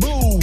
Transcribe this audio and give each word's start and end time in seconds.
Move. 0.00 0.40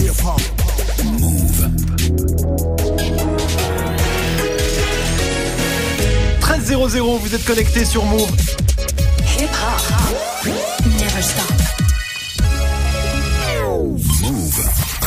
13-0-0, 6.41 7.19
vous 7.19 7.35
êtes 7.35 7.45
connecté 7.45 7.85
sur 7.85 8.05
Move. 8.05 8.29
Hip. 9.39 9.49
Never 10.99 11.21
stop. 11.21 11.50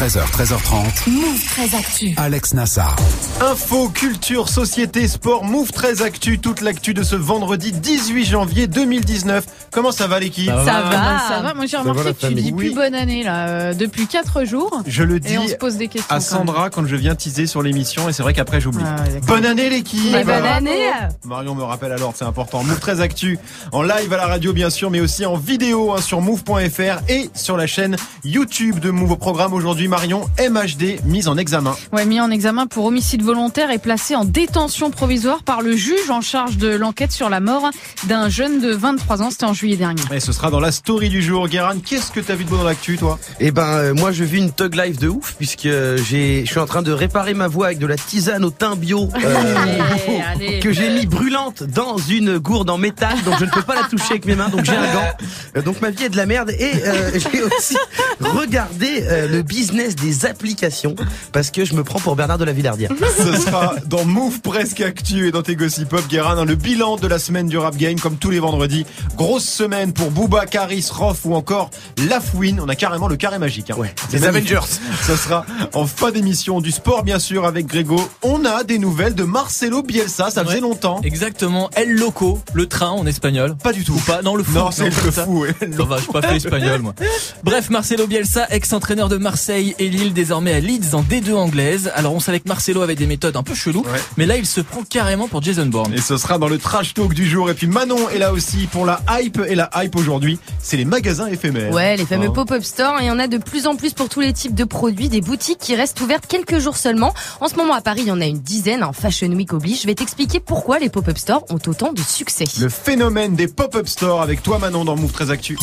13h, 0.04 0.20
13h30. 0.32 1.08
Move 1.10 1.44
très 1.46 1.74
actu. 1.74 2.12
Alex 2.18 2.52
Nassar. 2.52 2.94
Info, 3.40 3.88
culture, 3.88 4.50
société, 4.50 5.08
sport, 5.08 5.44
Move 5.44 5.72
13 5.72 6.02
Actu, 6.02 6.38
toute 6.38 6.60
l'actu 6.60 6.92
de 6.92 7.02
ce 7.02 7.16
vendredi 7.16 7.72
18 7.72 8.26
janvier 8.26 8.66
2019. 8.66 9.46
Comment 9.70 9.92
ça 9.92 10.06
va 10.06 10.20
l'équipe 10.20 10.50
Ça 10.50 10.62
Ça 10.62 10.72
va. 10.82 10.90
va, 10.90 11.18
ça 11.26 11.40
va. 11.40 11.54
Moi 11.54 11.64
j'ai 11.64 11.78
remarqué 11.78 12.02
que 12.02 12.08
tu 12.10 12.26
famille 12.26 12.42
dis 12.44 12.52
plus 12.52 12.74
bonne 12.74 12.94
année 12.94 13.22
là 13.22 13.48
euh, 13.48 13.72
depuis 13.72 14.06
4 14.06 14.44
jours. 14.44 14.82
Je 14.86 15.02
le 15.04 15.16
Et 15.16 15.20
dis 15.20 15.38
on 15.38 15.48
se 15.48 15.54
pose 15.54 15.78
des 15.78 15.88
questions. 15.88 16.14
à. 16.14 16.20
Sandra 16.20 16.68
quand 16.68 16.86
je 16.86 16.96
viens 16.96 17.14
teaser 17.14 17.46
sur 17.46 17.62
l'émission 17.62 18.06
et 18.08 18.12
c'est 18.12 18.22
vrai 18.22 18.34
qu'après 18.34 18.60
j'oublie. 18.60 18.84
Ah. 18.86 18.96
Bonne 19.26 19.46
année 19.46 19.70
l'équipe 19.70 20.12
bonne 20.12 20.44
année. 20.44 20.90
Marion 21.24 21.54
me 21.54 21.62
rappelle 21.62 21.92
alors, 21.92 22.12
c'est 22.14 22.26
important. 22.26 22.62
Move 22.62 22.78
13 22.78 23.00
Actu, 23.00 23.38
en 23.72 23.82
live 23.82 24.12
à 24.12 24.16
la 24.18 24.26
radio 24.26 24.52
bien 24.52 24.68
sûr, 24.68 24.90
mais 24.90 25.00
aussi 25.00 25.24
en 25.24 25.36
vidéo 25.38 25.92
hein, 25.94 26.02
sur 26.02 26.20
move.fr 26.20 27.00
et 27.08 27.30
sur 27.34 27.56
la 27.56 27.66
chaîne 27.66 27.96
YouTube 28.22 28.80
de 28.80 28.90
Move. 28.90 29.12
Au 29.12 29.16
programme 29.16 29.54
aujourd'hui, 29.54 29.88
Marion, 29.94 30.28
MHD, 30.40 31.04
mise 31.04 31.28
en 31.28 31.36
examen. 31.36 31.76
Ouais, 31.92 32.04
mis 32.04 32.20
en 32.20 32.32
examen 32.32 32.66
pour 32.66 32.86
homicide 32.86 33.22
volontaire 33.22 33.70
et 33.70 33.78
placé 33.78 34.16
en 34.16 34.24
détention 34.24 34.90
provisoire 34.90 35.44
par 35.44 35.62
le 35.62 35.76
juge 35.76 36.10
en 36.10 36.20
charge 36.20 36.56
de 36.56 36.66
l'enquête 36.66 37.12
sur 37.12 37.30
la 37.30 37.38
mort 37.38 37.70
d'un 38.08 38.28
jeune 38.28 38.60
de 38.60 38.72
23 38.72 39.22
ans. 39.22 39.30
C'était 39.30 39.44
en 39.44 39.54
juillet 39.54 39.76
dernier. 39.76 40.02
Et 40.12 40.18
ce 40.18 40.32
sera 40.32 40.50
dans 40.50 40.58
la 40.58 40.72
story 40.72 41.10
du 41.10 41.22
jour. 41.22 41.46
Guérin, 41.46 41.76
qu'est-ce 41.78 42.10
que 42.10 42.18
t'as 42.18 42.34
vu 42.34 42.42
de 42.42 42.50
beau 42.50 42.56
dans 42.56 42.64
l'actu 42.64 42.98
toi? 42.98 43.20
Eh 43.38 43.52
ben, 43.52 43.68
euh, 43.68 43.94
moi, 43.94 44.10
je 44.10 44.24
vis 44.24 44.38
une 44.38 44.50
tug 44.50 44.74
life 44.74 44.98
de 44.98 45.06
ouf 45.06 45.36
puisque 45.38 45.66
euh, 45.66 45.96
je 45.98 46.44
suis 46.44 46.58
en 46.58 46.66
train 46.66 46.82
de 46.82 46.90
réparer 46.90 47.34
ma 47.34 47.46
voix 47.46 47.66
avec 47.66 47.78
de 47.78 47.86
la 47.86 47.94
tisane 47.96 48.44
au 48.44 48.50
thym 48.50 48.74
bio 48.74 49.08
euh, 49.14 49.54
Allez, 49.56 50.22
allez. 50.48 50.58
que 50.58 50.72
j'ai 50.72 50.90
mis 50.90 51.06
brûlante 51.06 51.62
dans 51.62 51.98
une 51.98 52.38
gourde 52.38 52.68
en 52.68 52.78
métal, 52.78 53.16
donc 53.24 53.38
je 53.38 53.44
ne 53.44 53.50
peux 53.50 53.62
pas 53.62 53.76
la 53.76 53.84
toucher 53.84 54.10
avec 54.10 54.24
mes 54.24 54.34
mains, 54.34 54.48
donc 54.48 54.64
j'ai 54.64 54.76
un 54.76 54.92
gant. 54.92 55.12
Euh, 55.56 55.62
donc 55.62 55.80
ma 55.80 55.90
vie 55.90 56.02
est 56.02 56.08
de 56.08 56.16
la 56.16 56.26
merde 56.26 56.50
et 56.50 56.72
euh, 56.84 57.10
j'ai 57.32 57.42
aussi 57.42 57.76
regardé 58.18 59.04
euh, 59.08 59.28
le 59.28 59.42
business 59.42 59.73
des 59.78 60.26
applications 60.26 60.94
parce 61.32 61.50
que 61.50 61.64
je 61.64 61.74
me 61.74 61.82
prends 61.84 61.98
pour 61.98 62.14
Bernard 62.16 62.38
de 62.38 62.44
la 62.44 62.52
Villardière. 62.52 62.90
Ce 63.16 63.32
sera 63.36 63.74
dans 63.86 64.04
Move 64.04 64.40
Presque 64.40 64.80
Actu 64.80 65.28
et 65.28 65.32
dans 65.32 65.42
tes 65.42 65.56
Gossip 65.56 65.88
Pop, 65.88 66.06
Guérin, 66.08 66.36
dans 66.36 66.44
le 66.44 66.54
bilan 66.54 66.96
de 66.96 67.06
la 67.06 67.18
semaine 67.18 67.48
du 67.48 67.58
rap 67.58 67.76
game, 67.76 67.98
comme 67.98 68.16
tous 68.16 68.30
les 68.30 68.38
vendredis. 68.38 68.86
Grosse 69.16 69.44
semaine 69.44 69.92
pour 69.92 70.10
Booba, 70.10 70.46
Caris, 70.46 70.86
Roth 70.92 71.18
ou 71.24 71.34
encore 71.34 71.70
Lafouine. 72.08 72.60
On 72.60 72.68
a 72.68 72.74
carrément 72.76 73.08
le 73.08 73.16
carré 73.16 73.38
magique. 73.38 73.70
Hein. 73.70 73.76
Ouais, 73.76 73.94
C'est 74.10 74.18
les. 74.20 74.26
Avengers. 74.26 74.60
Ce 75.06 75.16
sera 75.16 75.44
en 75.72 75.86
fin 75.86 76.10
d'émission 76.10 76.60
du 76.60 76.70
sport, 76.70 77.02
bien 77.02 77.18
sûr, 77.18 77.44
avec 77.46 77.66
Grégo. 77.66 78.00
On 78.22 78.44
a 78.44 78.64
des 78.64 78.78
nouvelles 78.78 79.14
de 79.14 79.24
Marcelo 79.24 79.82
Bielsa. 79.82 80.30
Ça 80.30 80.42
faisait 80.44 80.54
Ouais. 80.56 80.60
longtemps. 80.60 81.00
Exactement, 81.02 81.70
El 81.74 81.92
Loco, 81.92 82.40
le 82.52 82.66
train 82.66 82.90
en 82.90 83.06
espagnol. 83.06 83.56
Pas 83.56 83.72
du 83.72 83.82
tout. 83.84 83.94
Ou 83.94 83.98
pas 84.00 84.22
Non, 84.22 84.36
le 84.36 84.44
fou. 84.44 84.52
Non, 84.52 84.70
c'est 84.70 84.84
le 85.04 85.10
ça. 85.10 85.24
fou. 85.24 85.40
ouais. 85.42 85.54
Ça 85.76 85.84
va, 85.84 85.96
j'ai 85.98 86.06
pas 86.12 86.22
fait 86.22 86.36
espagnol 86.36 86.80
moi. 86.82 86.94
Bref, 87.42 87.70
Marcelo 87.70 88.06
Bielsa, 88.06 88.46
ex-entraîneur 88.50 89.08
de 89.08 89.16
Marseille 89.16 89.63
et 89.78 89.88
Lille, 89.88 90.12
désormais 90.12 90.52
à 90.52 90.60
Leeds 90.60 90.94
en 90.94 91.02
D2 91.02 91.32
anglaise. 91.34 91.90
Alors 91.94 92.12
on 92.14 92.20
savait 92.20 92.40
que 92.40 92.48
Marcelo 92.48 92.82
avait 92.82 92.94
des 92.96 93.06
méthodes 93.06 93.36
un 93.36 93.42
peu 93.42 93.54
cheloues, 93.54 93.84
Ouais. 93.84 94.00
mais 94.16 94.26
là 94.26 94.36
il 94.36 94.44
se 94.46 94.60
prend 94.60 94.82
carrément 94.82 95.28
pour 95.28 95.40
Jason 95.42 95.66
Bourne. 95.66 95.94
Et 95.94 96.00
ce 96.00 96.16
sera 96.16 96.38
dans 96.38 96.48
le 96.48 96.58
trash 96.58 96.92
talk 96.94 97.14
du 97.14 97.26
jour. 97.28 97.48
Et 97.50 97.54
puis 97.54 97.66
Manon 97.66 98.08
est 98.10 98.18
là 98.18 98.32
aussi 98.32 98.66
pour 98.70 98.84
la 98.84 99.00
hype. 99.20 99.40
Et 99.48 99.54
la 99.54 99.70
hype 99.76 99.96
aujourd'hui, 99.96 100.38
c'est 100.60 100.76
les 100.76 100.84
magasins 100.84 101.26
éphémères. 101.28 101.72
Ouais, 101.72 101.96
les 101.96 102.04
fameux 102.06 102.28
Oh. 102.28 102.32
pop-up 102.32 102.62
stores, 102.64 102.96
il 103.00 103.06
y 103.06 103.10
en 103.10 103.18
a 103.18 103.26
de 103.28 103.38
plus 103.38 103.66
en 103.66 103.76
plus 103.76 103.92
pour 103.94 104.08
tous 104.08 104.20
les 104.20 104.32
types 104.32 104.54
de 104.54 104.64
produits, 104.64 105.08
des 105.08 105.20
boutiques 105.20 105.58
qui 105.58 105.74
restent 105.76 106.00
ouvertes 106.00 106.26
quelques 106.26 106.58
jours 106.58 106.76
seulement. 106.76 107.14
En 107.40 107.48
ce 107.48 107.54
moment 107.56 107.74
à 107.74 107.80
Paris, 107.80 108.00
il 108.02 108.08
y 108.08 108.12
en 108.12 108.20
a 108.20 108.26
une 108.26 108.38
dizaine, 108.40 108.82
en 108.82 108.92
Fashion 108.92 109.28
Week 109.28 109.52
oblige. 109.52 109.82
Je 109.82 109.86
vais 109.86 109.94
t'expliquer 109.94 110.40
pourquoi 110.40 110.78
les 110.78 110.88
pop-up 110.88 111.16
stores 111.18 111.44
ont 111.50 111.58
autant 111.66 111.92
de 111.92 112.00
succès. 112.00 112.44
Le 112.60 112.68
phénomène 112.68 113.34
des 113.36 113.46
pop-up 113.48 113.86
stores 113.88 114.22
avec 114.22 114.42
toi 114.42 114.58
Manon 114.58 114.84
dans 114.84 114.96
Move 114.96 115.12
très 115.12 115.30
Actu. 115.30 115.58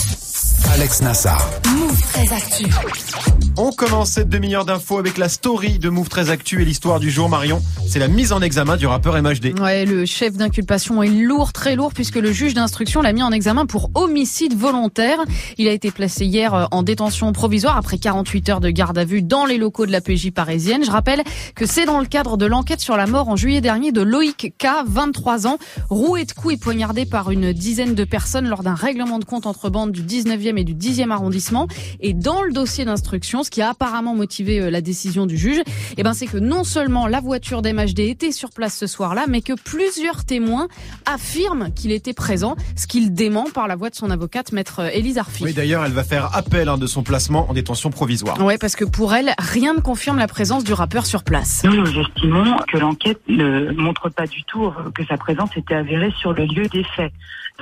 Alex 0.74 1.02
Nassar. 1.02 1.50
Move 1.76 2.02
très 2.14 2.32
actu. 2.34 2.66
On 3.58 3.72
commence 3.72 3.91
cette 4.06 4.30
demi-heure 4.30 4.66
d'infos 4.66 4.98
avec 4.98 5.18
la 5.18 5.28
story 5.28 5.78
de 5.78 5.90
Move 5.90 6.08
très 6.08 6.30
Actu 6.30 6.62
et 6.62 6.66
l'histoire 6.66 7.00
du 7.00 7.12
jour 7.12 7.28
Marion. 7.28 7.62
C'est 7.88 8.00
la 8.00 8.08
mise 8.08 8.32
en 8.32 8.42
examen 8.42 8.78
du 8.78 8.88
rappeur 8.88 9.22
MHD. 9.22 9.60
Ouais, 9.60 9.86
le 9.86 10.06
chef 10.06 10.38
d'inculpation 10.38 11.04
est 11.04 11.10
lourd, 11.10 11.52
très 11.52 11.76
lourd, 11.76 11.94
puisque 11.94 12.16
le 12.16 12.32
juge 12.32 12.54
d'instruction 12.54 13.02
l'a 13.02 13.12
mis 13.12 13.22
en 13.22 13.32
examen 13.32 13.66
pour 13.66 13.92
homicide 13.94 14.58
volontaire. 14.58 15.20
Il 15.58 15.68
a 15.68 15.72
été 15.72 15.92
placé 15.92 16.26
hier 16.26 16.54
euh, 16.54 16.66
en 16.72 16.84
détention 16.84 17.32
provisoire 17.34 17.76
après 17.76 17.98
48 17.98 18.50
heures 18.50 18.60
de 18.62 18.70
garde 18.70 18.98
à 18.98 19.04
vue 19.04 19.22
dans 19.22 19.46
les 19.46 19.58
locaux 19.58 19.86
de 19.86 19.92
la 19.92 20.00
PJ 20.00 20.32
parisienne. 20.32 20.86
Je 20.86 20.92
rappelle 20.92 21.22
que 21.54 21.66
c'est 21.66 21.86
dans 21.86 22.00
le 22.00 22.06
cadre 22.06 22.38
de 22.38 22.46
l'enquête 22.46 22.80
sur 22.80 22.96
la 22.96 23.08
mort 23.08 23.28
en 23.28 23.36
juillet 23.36 23.62
dernier 23.62 23.92
de 23.92 24.02
Loïc 24.02 24.54
K, 24.58 24.68
23 24.88 25.48
ans, 25.48 25.58
roué 25.90 26.24
de 26.24 26.32
coups 26.32 26.54
et 26.54 26.58
poignardé 26.58 27.06
par 27.06 27.30
une 27.30 27.52
dizaine 27.52 27.94
de 27.94 28.04
personnes 28.06 28.48
lors 28.48 28.64
d'un 28.64 28.76
règlement 28.76 29.20
de 29.20 29.26
compte 29.26 29.46
entre 29.46 29.70
bandes 29.70 29.92
du 29.92 30.02
19e 30.02 30.58
et 30.58 30.64
du 30.64 30.76
10e 30.76 31.12
arrondissement. 31.12 31.68
Et 32.00 32.14
dans 32.14 32.42
le 32.42 32.54
dossier 32.54 32.86
d'instruction, 32.86 33.44
ce 33.44 33.50
qui 33.50 33.62
a 33.62 33.74
apparemment 33.82 34.14
motivé 34.14 34.62
euh, 34.62 34.70
la 34.70 34.80
décision 34.80 35.26
du 35.26 35.38
juge, 35.38 35.60
eh 35.98 36.04
ben, 36.04 36.14
c'est 36.14 36.28
que 36.28 36.38
non 36.38 36.64
seulement 36.64 37.08
la 37.08 37.20
voiture 37.20 37.64
d'MHD 37.64 38.02
était 38.02 38.32
sur 38.32 38.52
place 38.52 38.78
ce 38.78 38.86
soir-là, 38.86 39.26
mais 39.28 39.42
que 39.42 39.54
plusieurs 39.54 40.24
témoins 40.24 40.68
affirment 41.08 41.74
qu'il 41.74 41.92
était 41.92 42.14
présent, 42.14 42.56
ce 42.76 42.86
qu'il 42.86 43.12
dément 43.12 43.46
par 43.52 43.68
la 43.68 43.76
voix 43.76 43.90
de 43.90 43.96
son 43.96 44.12
avocate, 44.12 44.52
maître 44.52 44.82
euh, 44.82 44.90
Élise 44.94 45.18
Arfi. 45.18 45.46
Oui 45.46 45.54
d'ailleurs 45.54 45.84
elle 45.84 45.94
va 45.94 46.04
faire 46.04 46.36
appel 46.36 46.70
hein, 46.70 46.78
de 46.78 46.86
son 46.86 47.02
placement 47.02 47.50
en 47.50 47.54
détention 47.54 47.90
provisoire. 47.90 48.40
Ouais, 48.40 48.60
parce 48.60 48.76
que 48.76 48.86
pour 48.86 49.16
elle, 49.16 49.34
rien 49.40 49.74
ne 49.74 49.80
confirme 49.80 50.20
la 50.20 50.28
présence 50.28 50.64
du 50.64 50.74
rappeur 50.74 51.08
sur 51.08 51.24
place. 51.24 51.64
Nous, 51.64 51.76
nous 51.76 52.00
estimons 52.00 52.58
que 52.72 52.78
l'enquête 52.78 53.22
ne 53.28 53.72
montre 53.72 54.10
pas 54.10 54.28
du 54.28 54.44
tout 54.44 54.72
que 54.94 55.04
sa 55.06 55.18
présence 55.18 55.50
était 55.58 55.74
avérée 55.74 56.14
sur 56.20 56.34
le 56.34 56.46
lieu 56.46 56.68
des 56.68 56.84
faits. 56.96 57.12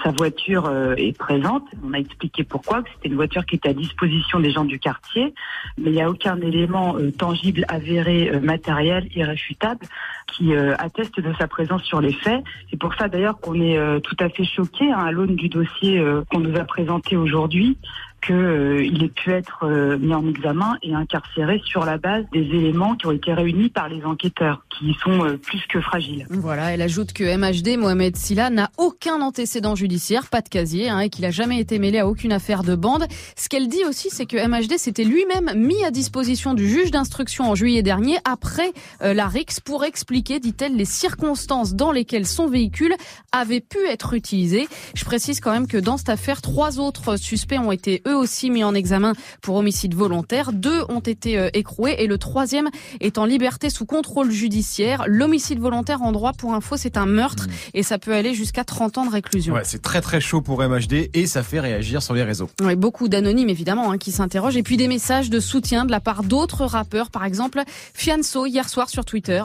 Sa 0.04 0.12
voiture 0.12 0.66
euh, 0.66 0.96
est 0.98 1.18
présente. 1.18 1.64
On 1.84 1.94
a 1.94 1.98
expliqué 1.98 2.44
pourquoi, 2.44 2.84
que 2.84 2.90
c'était 2.96 3.10
une 3.10 3.16
voiture 3.16 3.46
qui 3.46 3.56
était 3.56 3.70
à 3.70 3.74
disposition 3.74 4.40
des 4.40 4.52
gens 4.52 4.66
du 4.66 4.80
quartier, 4.80 5.34
mais 5.78 5.90
il 5.90 5.94
n'y 5.94 6.02
a 6.02 6.10
aucun 6.10 6.40
élément 6.42 6.98
euh, 6.98 7.12
tangible, 7.12 7.66
avéré, 7.68 8.32
euh, 8.34 8.40
matériel, 8.40 9.08
irréfutable 9.16 9.86
qui 10.28 10.56
atteste 10.56 11.20
de 11.20 11.34
sa 11.40 11.48
présence 11.48 11.84
sur 11.84 12.00
les 12.00 12.14
faits. 12.14 12.44
C'est 12.70 12.80
pour 12.80 12.94
ça 12.94 13.10
d'ailleurs 13.10 13.40
qu'on 13.40 13.60
est 13.60 14.00
tout 14.02 14.16
à 14.20 14.30
fait 14.30 14.46
choqué 14.46 14.90
à 14.94 15.12
l'aune 15.12 15.36
du 15.36 15.50
dossier 15.50 16.02
qu'on 16.30 16.40
nous 16.40 16.56
a 16.56 16.64
présenté 16.64 17.18
aujourd'hui 17.18 17.78
qu'il 18.22 19.04
ait 19.04 19.10
pu 19.10 19.32
être 19.32 19.64
euh, 19.64 19.98
mis 19.98 20.14
en 20.14 20.28
examen 20.28 20.78
et 20.84 20.94
incarcéré 20.94 21.62
sur 21.66 21.86
la 21.86 21.98
base 21.98 22.26
des 22.32 22.42
éléments 22.42 22.96
qui 22.96 23.08
ont 23.08 23.12
été 23.12 23.34
réunis 23.34 23.70
par 23.70 23.90
les 23.90 24.04
enquêteurs, 24.04 24.64
qui 24.70 24.96
sont 25.04 25.26
euh, 25.26 25.38
plus 25.38 25.62
que 25.68 25.82
fragiles. 25.82 26.26
Voilà, 26.30 26.74
elle 26.74 26.82
ajoute 26.82 27.14
que 27.14 27.24
MHD, 27.24 27.78
Mohamed 27.80 28.16
Silla, 28.16 28.50
n'a 28.50 28.70
aucun 28.78 29.22
antécédent 29.22 29.76
judiciaire, 29.76 30.28
pas 30.28 30.42
de 30.42 30.50
casier, 30.50 30.90
hein, 30.90 31.00
et 31.00 31.10
qu'il 31.10 31.26
a 31.26 31.32
jamais 31.32 31.60
été 31.60 31.80
mêlé 31.80 32.00
à 32.00 32.08
aucune 32.08 32.32
affaire 32.32 32.64
de 32.64 32.76
bande. 32.76 33.06
Ce 33.36 33.50
qu'elle 33.50 33.68
dit 33.68 33.84
aussi, 33.88 34.10
c'est 34.10 34.26
que 34.26 34.38
MHD 34.38 34.78
s'était 34.78 35.04
lui-même 35.04 35.52
mis 35.56 35.84
à 35.84 35.92
disposition 35.92 36.54
du 36.54 36.68
juge 36.68 36.92
d'instruction 36.92 37.50
en 37.50 37.56
juillet 37.56 37.82
dernier, 37.82 38.18
après 38.26 38.72
euh, 39.02 39.14
la 39.14 39.28
RIX, 39.28 39.60
pour 39.60 39.84
expliquer, 39.84 40.40
dit-elle, 40.40 40.76
les 40.76 40.86
circonstances 40.86 41.74
dans 41.74 41.92
lesquelles 41.92 42.28
son 42.28 42.48
véhicule 42.48 42.96
avait 43.32 43.62
pu 43.62 43.80
être 43.88 44.14
utilisé. 44.14 44.68
Je 44.94 45.06
précise 45.06 45.40
quand 45.40 45.52
même 45.52 45.68
que 45.68 45.78
dans 45.78 45.98
cette 45.98 46.10
affaire, 46.10 46.42
trois 46.42 46.80
autres 46.80 47.18
suspects 47.18 47.60
ont 47.60 47.72
été 47.72 48.02
eux 48.10 48.16
aussi 48.16 48.50
mis 48.50 48.64
en 48.64 48.74
examen 48.74 49.14
pour 49.42 49.56
homicide 49.56 49.94
volontaire. 49.94 50.52
Deux 50.54 50.84
ont 50.90 51.00
été 51.00 51.38
euh, 51.38 51.50
écroués 51.54 51.96
et 52.00 52.08
le 52.08 52.18
troisième 52.18 52.70
est 53.00 53.18
en 53.18 53.26
liberté 53.26 53.70
sous 53.70 53.86
contrôle 53.86 54.32
judiciaire. 54.32 55.06
L'homicide 55.08 55.60
volontaire 55.60 56.02
en 56.02 56.12
droit, 56.12 56.34
pour 56.34 56.54
info, 56.54 56.78
c'est 56.78 56.98
un 56.98 57.06
meurtre 57.06 57.48
et 57.74 57.84
ça 57.84 57.98
peut 58.00 58.14
aller 58.14 58.34
jusqu'à 58.34 58.64
30 58.64 58.98
ans 58.98 59.06
de 59.06 59.12
réclusion. 59.12 59.54
Ouais, 59.54 59.64
c'est 59.64 59.82
très 59.82 60.02
très 60.02 60.22
chaud 60.22 60.42
pour 60.42 60.62
MHD 60.62 61.10
et 61.14 61.26
ça 61.26 61.44
fait 61.44 61.60
réagir 61.60 62.02
sur 62.02 62.14
les 62.14 62.24
réseaux. 62.24 62.50
Ouais, 62.62 62.76
beaucoup 62.76 63.08
d'anonymes 63.08 63.50
évidemment 63.50 63.92
hein, 63.92 63.98
qui 63.98 64.12
s'interrogent 64.12 64.58
et 64.58 64.64
puis 64.64 64.78
des 64.78 64.88
messages 64.88 65.30
de 65.30 65.40
soutien 65.40 65.86
de 65.86 65.92
la 65.92 66.00
part 66.00 66.24
d'autres 66.24 66.66
rappeurs, 66.66 67.12
par 67.12 67.26
exemple 67.26 67.62
Fianso 67.94 68.46
hier 68.46 68.70
soir 68.70 68.90
sur 68.90 69.06
Twitter. 69.06 69.44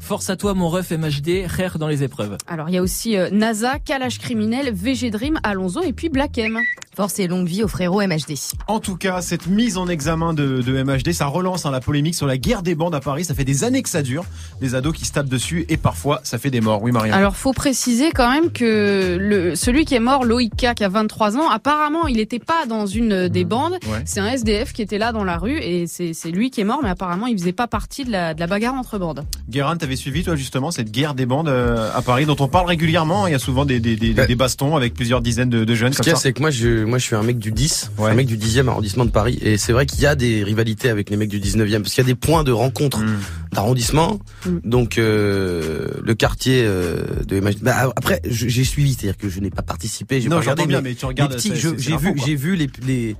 Force 0.00 0.30
à 0.30 0.36
toi 0.36 0.54
mon 0.54 0.68
ref 0.68 0.90
MHD, 0.90 1.46
rare 1.46 1.78
dans 1.78 1.88
les 1.88 2.02
épreuves. 2.02 2.36
Alors 2.46 2.68
il 2.68 2.74
y 2.74 2.78
a 2.78 2.82
aussi 2.82 3.16
euh, 3.16 3.30
NASA, 3.30 3.78
Kalash 3.78 4.18
Criminel, 4.18 4.72
VG 4.72 5.10
Dream, 5.10 5.38
Alonso 5.42 5.82
et 5.82 5.92
puis 5.92 6.08
Black 6.08 6.38
M. 6.38 6.58
Force 6.98 7.20
et 7.20 7.28
longue 7.28 7.46
vie 7.46 7.62
au 7.62 7.68
frérot 7.68 8.02
MHD. 8.02 8.34
En 8.66 8.80
tout 8.80 8.96
cas, 8.96 9.22
cette 9.22 9.46
mise 9.46 9.76
en 9.76 9.86
examen 9.86 10.34
de, 10.34 10.62
de 10.62 10.82
MHD, 10.82 11.12
ça 11.12 11.26
relance 11.26 11.64
hein, 11.64 11.70
la 11.70 11.78
polémique 11.78 12.16
sur 12.16 12.26
la 12.26 12.36
guerre 12.38 12.62
des 12.64 12.74
bandes 12.74 12.92
à 12.92 12.98
Paris. 12.98 13.24
Ça 13.24 13.34
fait 13.34 13.44
des 13.44 13.62
années 13.62 13.84
que 13.84 13.88
ça 13.88 14.02
dure. 14.02 14.24
Des 14.60 14.74
ados 14.74 14.92
qui 14.96 15.04
se 15.04 15.12
tapent 15.12 15.28
dessus 15.28 15.64
et 15.68 15.76
parfois 15.76 16.18
ça 16.24 16.38
fait 16.38 16.50
des 16.50 16.60
morts. 16.60 16.82
Oui, 16.82 16.90
Maria. 16.90 17.14
Alors 17.14 17.36
faut 17.36 17.52
préciser 17.52 18.10
quand 18.10 18.28
même 18.28 18.50
que 18.50 19.16
le, 19.16 19.54
celui 19.54 19.84
qui 19.84 19.94
est 19.94 20.00
mort, 20.00 20.24
Loïc 20.24 20.56
K, 20.56 20.74
qui 20.74 20.82
a 20.82 20.88
23 20.88 21.36
ans, 21.36 21.48
apparemment 21.48 22.08
il 22.08 22.16
n'était 22.16 22.40
pas 22.40 22.66
dans 22.68 22.86
une 22.86 23.28
des 23.28 23.44
bandes. 23.44 23.74
Ouais. 23.86 24.02
C'est 24.04 24.18
un 24.18 24.26
SDF 24.32 24.72
qui 24.72 24.82
était 24.82 24.98
là 24.98 25.12
dans 25.12 25.22
la 25.22 25.38
rue 25.38 25.56
et 25.60 25.86
c'est 25.86 26.30
lui 26.32 26.50
qui 26.50 26.60
est 26.62 26.64
mort, 26.64 26.80
mais 26.82 26.90
apparemment 26.90 27.28
il 27.28 27.38
faisait 27.38 27.52
pas 27.52 27.68
partie 27.68 28.06
de 28.06 28.10
la, 28.10 28.34
de 28.34 28.40
la 28.40 28.48
bagarre 28.48 28.74
entre 28.74 28.98
bandes. 28.98 29.24
Guérin, 29.48 29.76
t'avais 29.76 29.94
suivi 29.94 30.24
toi 30.24 30.34
justement 30.34 30.72
cette 30.72 30.90
guerre 30.90 31.14
des 31.14 31.26
bandes 31.26 31.46
euh, 31.48 31.92
à 31.94 32.02
Paris 32.02 32.26
dont 32.26 32.36
on 32.40 32.48
parle 32.48 32.66
régulièrement. 32.66 33.28
Il 33.28 33.30
y 33.30 33.36
a 33.36 33.38
souvent 33.38 33.64
des, 33.64 33.78
des, 33.78 33.94
des, 33.94 34.14
Bah. 34.14 34.26
des 34.26 34.34
bastons 34.34 34.74
avec 34.74 34.94
plusieurs 34.94 35.20
dizaines 35.20 35.48
de, 35.50 35.64
de 35.64 35.74
jeunes 35.76 35.92
Ce 35.92 35.98
qu'il 36.02 36.08
y 36.08 36.12
a, 36.12 36.16
ça. 36.16 36.22
c'est 36.22 36.32
que 36.32 36.40
moi, 36.40 36.50
je, 36.50 36.87
moi 36.88 36.98
je 36.98 37.04
suis 37.04 37.14
un 37.14 37.22
mec 37.22 37.38
du 37.38 37.52
10, 37.52 37.90
Ouais. 37.98 38.10
un 38.10 38.14
mec 38.14 38.26
du 38.26 38.36
10e 38.36 38.68
arrondissement 38.68 39.04
de 39.04 39.10
Paris 39.10 39.38
et 39.42 39.56
c'est 39.58 39.72
vrai 39.72 39.86
qu'il 39.86 40.00
y 40.00 40.06
a 40.06 40.14
des 40.16 40.42
rivalités 40.42 40.88
avec 40.88 41.10
les 41.10 41.16
mecs 41.16 41.28
du 41.28 41.38
19e 41.40 41.82
parce 41.82 41.94
qu'il 41.94 42.02
y 42.02 42.06
a 42.06 42.10
des 42.10 42.14
points 42.16 42.42
de 42.44 42.52
rencontre 42.52 42.98
Mm. 43.00 43.18
d'arrondissement. 43.52 44.18
Mm. 44.46 44.58
Donc 44.64 44.98
euh, 44.98 45.88
le 46.02 46.14
quartier 46.14 46.62
euh, 46.64 47.04
de 47.26 47.40
bah, 47.62 47.92
après 47.96 48.20
j'ai 48.24 48.64
suivi, 48.64 48.94
c'est-à-dire 48.94 49.16
que 49.16 49.28
je 49.28 49.40
n'ai 49.40 49.50
pas 49.50 49.62
participé, 49.62 50.20
j'ai 50.20 50.28
Non, 50.28 50.36
pas 50.36 50.40
regardé 50.40 50.66
bien, 50.66 50.80
mais 50.80 50.90
mais 50.90 50.94
tu 50.96 51.04
regardes. 51.06 51.34
petits, 51.34 51.52
j'ai 51.54 51.96
vu 51.96 52.14
j'ai 52.24 52.34
vu 52.34 52.56
les, 52.56 52.68
les 52.86 53.16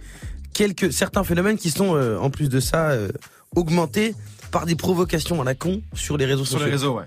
quelques 0.54 0.92
certains 0.92 1.24
phénomènes 1.24 1.56
qui 1.58 1.70
sont 1.70 1.94
euh, 1.94 2.18
en 2.18 2.30
plus 2.30 2.48
de 2.48 2.60
ça 2.60 2.90
euh, 2.90 3.08
augmentés 3.54 4.14
par 4.50 4.64
des 4.66 4.74
provocations 4.76 5.40
à 5.40 5.44
la 5.44 5.54
con 5.54 5.82
sur 5.94 6.16
les 6.16 6.24
réseaux 6.24 6.44
Sur 6.44 6.52
sociaux 6.54 6.66
les 6.66 6.72
réseaux, 6.72 6.96
ouais. 6.96 7.04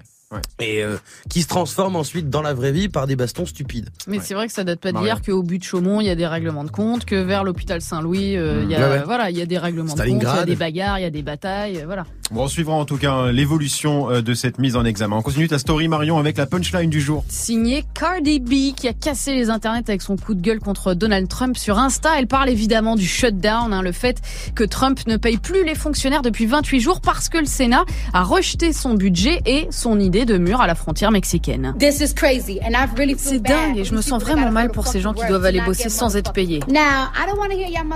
Et 0.59 0.83
euh, 0.83 0.97
qui 1.29 1.41
se 1.41 1.47
transforment 1.47 1.95
ensuite 1.97 2.29
dans 2.29 2.41
la 2.41 2.53
vraie 2.53 2.71
vie 2.71 2.89
par 2.89 3.07
des 3.07 3.15
bastons 3.15 3.45
stupides. 3.45 3.89
Mais 4.07 4.17
Ouais. 4.17 4.23
c'est 4.25 4.33
vrai 4.33 4.47
que 4.47 4.53
ça 4.53 4.63
date 4.63 4.79
pas 4.79 4.91
d'hier 4.91 5.21
qu'au 5.21 5.43
but 5.43 5.59
de 5.59 5.63
Chaumont, 5.63 5.99
il 6.01 6.07
y 6.07 6.09
a 6.09 6.15
des 6.15 6.27
règlements 6.27 6.63
de 6.63 6.71
compte, 6.71 7.05
que 7.05 7.15
vers 7.15 7.43
l'hôpital 7.43 7.81
Saint-Louis, 7.81 8.37
euh, 8.37 8.61
il 8.63 8.71
y 8.71 8.75
a, 8.75 8.79
Ouais, 8.79 8.97
ouais. 8.97 9.03
voilà, 9.05 9.29
il 9.29 9.37
y 9.37 9.41
a 9.41 9.45
des 9.45 9.57
règlements 9.57 9.93
de 9.93 9.99
compte, 9.99 9.99
il 10.07 10.11
y 10.11 10.15
a 10.15 10.19
Stalingrad. 10.19 10.45
des 10.47 10.55
bagarres, 10.55 10.99
il 10.99 11.01
y 11.03 11.05
a 11.05 11.09
des 11.09 11.21
batailles, 11.23 11.77
euh, 11.79 11.85
voilà. 11.85 12.05
Bon, 12.31 12.43
on 12.43 12.47
suivra 12.47 12.73
en 12.75 12.85
tout 12.85 12.97
cas 12.97 13.11
hein, 13.11 13.31
l'évolution 13.33 14.09
euh, 14.09 14.21
de 14.21 14.33
cette 14.33 14.57
mise 14.57 14.77
en 14.77 14.85
examen. 14.85 15.17
On 15.17 15.21
continue 15.21 15.49
ta 15.49 15.59
story 15.59 15.89
Marion 15.89 16.17
avec 16.17 16.37
la 16.37 16.45
punchline 16.45 16.89
du 16.89 17.01
jour. 17.01 17.25
Signé 17.27 17.83
Cardi 17.93 18.39
B 18.39 18.73
qui 18.73 18.87
a 18.87 18.93
cassé 18.93 19.35
les 19.35 19.49
internets 19.49 19.83
avec 19.89 20.01
son 20.01 20.15
coup 20.15 20.33
de 20.33 20.41
gueule 20.41 20.59
contre 20.59 20.93
Donald 20.93 21.27
Trump 21.27 21.57
sur 21.57 21.77
Insta. 21.77 22.11
Elle 22.17 22.27
parle 22.27 22.47
évidemment 22.49 22.95
du 22.95 23.05
shutdown, 23.05 23.73
hein, 23.73 23.81
le 23.81 23.91
fait 23.91 24.21
que 24.55 24.63
Trump 24.63 24.99
ne 25.07 25.17
paye 25.17 25.37
plus 25.37 25.65
les 25.65 25.75
fonctionnaires 25.75 26.21
depuis 26.21 26.45
28 26.45 26.79
jours 26.79 27.01
parce 27.01 27.27
que 27.27 27.37
le 27.37 27.45
Sénat 27.45 27.83
a 28.13 28.23
rejeté 28.23 28.71
son 28.71 28.93
budget 28.93 29.41
et 29.45 29.67
son 29.71 29.99
idée 29.99 30.20
de 30.25 30.37
mur 30.37 30.61
à 30.61 30.67
la 30.67 30.75
frontière 30.75 31.11
mexicaine. 31.11 31.75
C'est 31.79 33.39
dingue 33.39 33.77
et 33.77 33.83
je 33.83 33.93
me 33.93 34.01
sens 34.01 34.21
vraiment 34.21 34.51
mal 34.51 34.71
pour 34.71 34.87
ces 34.87 35.01
gens 35.01 35.13
qui 35.13 35.25
doivent 35.27 35.45
aller 35.45 35.61
bosser 35.61 35.89
sans 35.89 36.15
être 36.15 36.33
payés. 36.33 36.61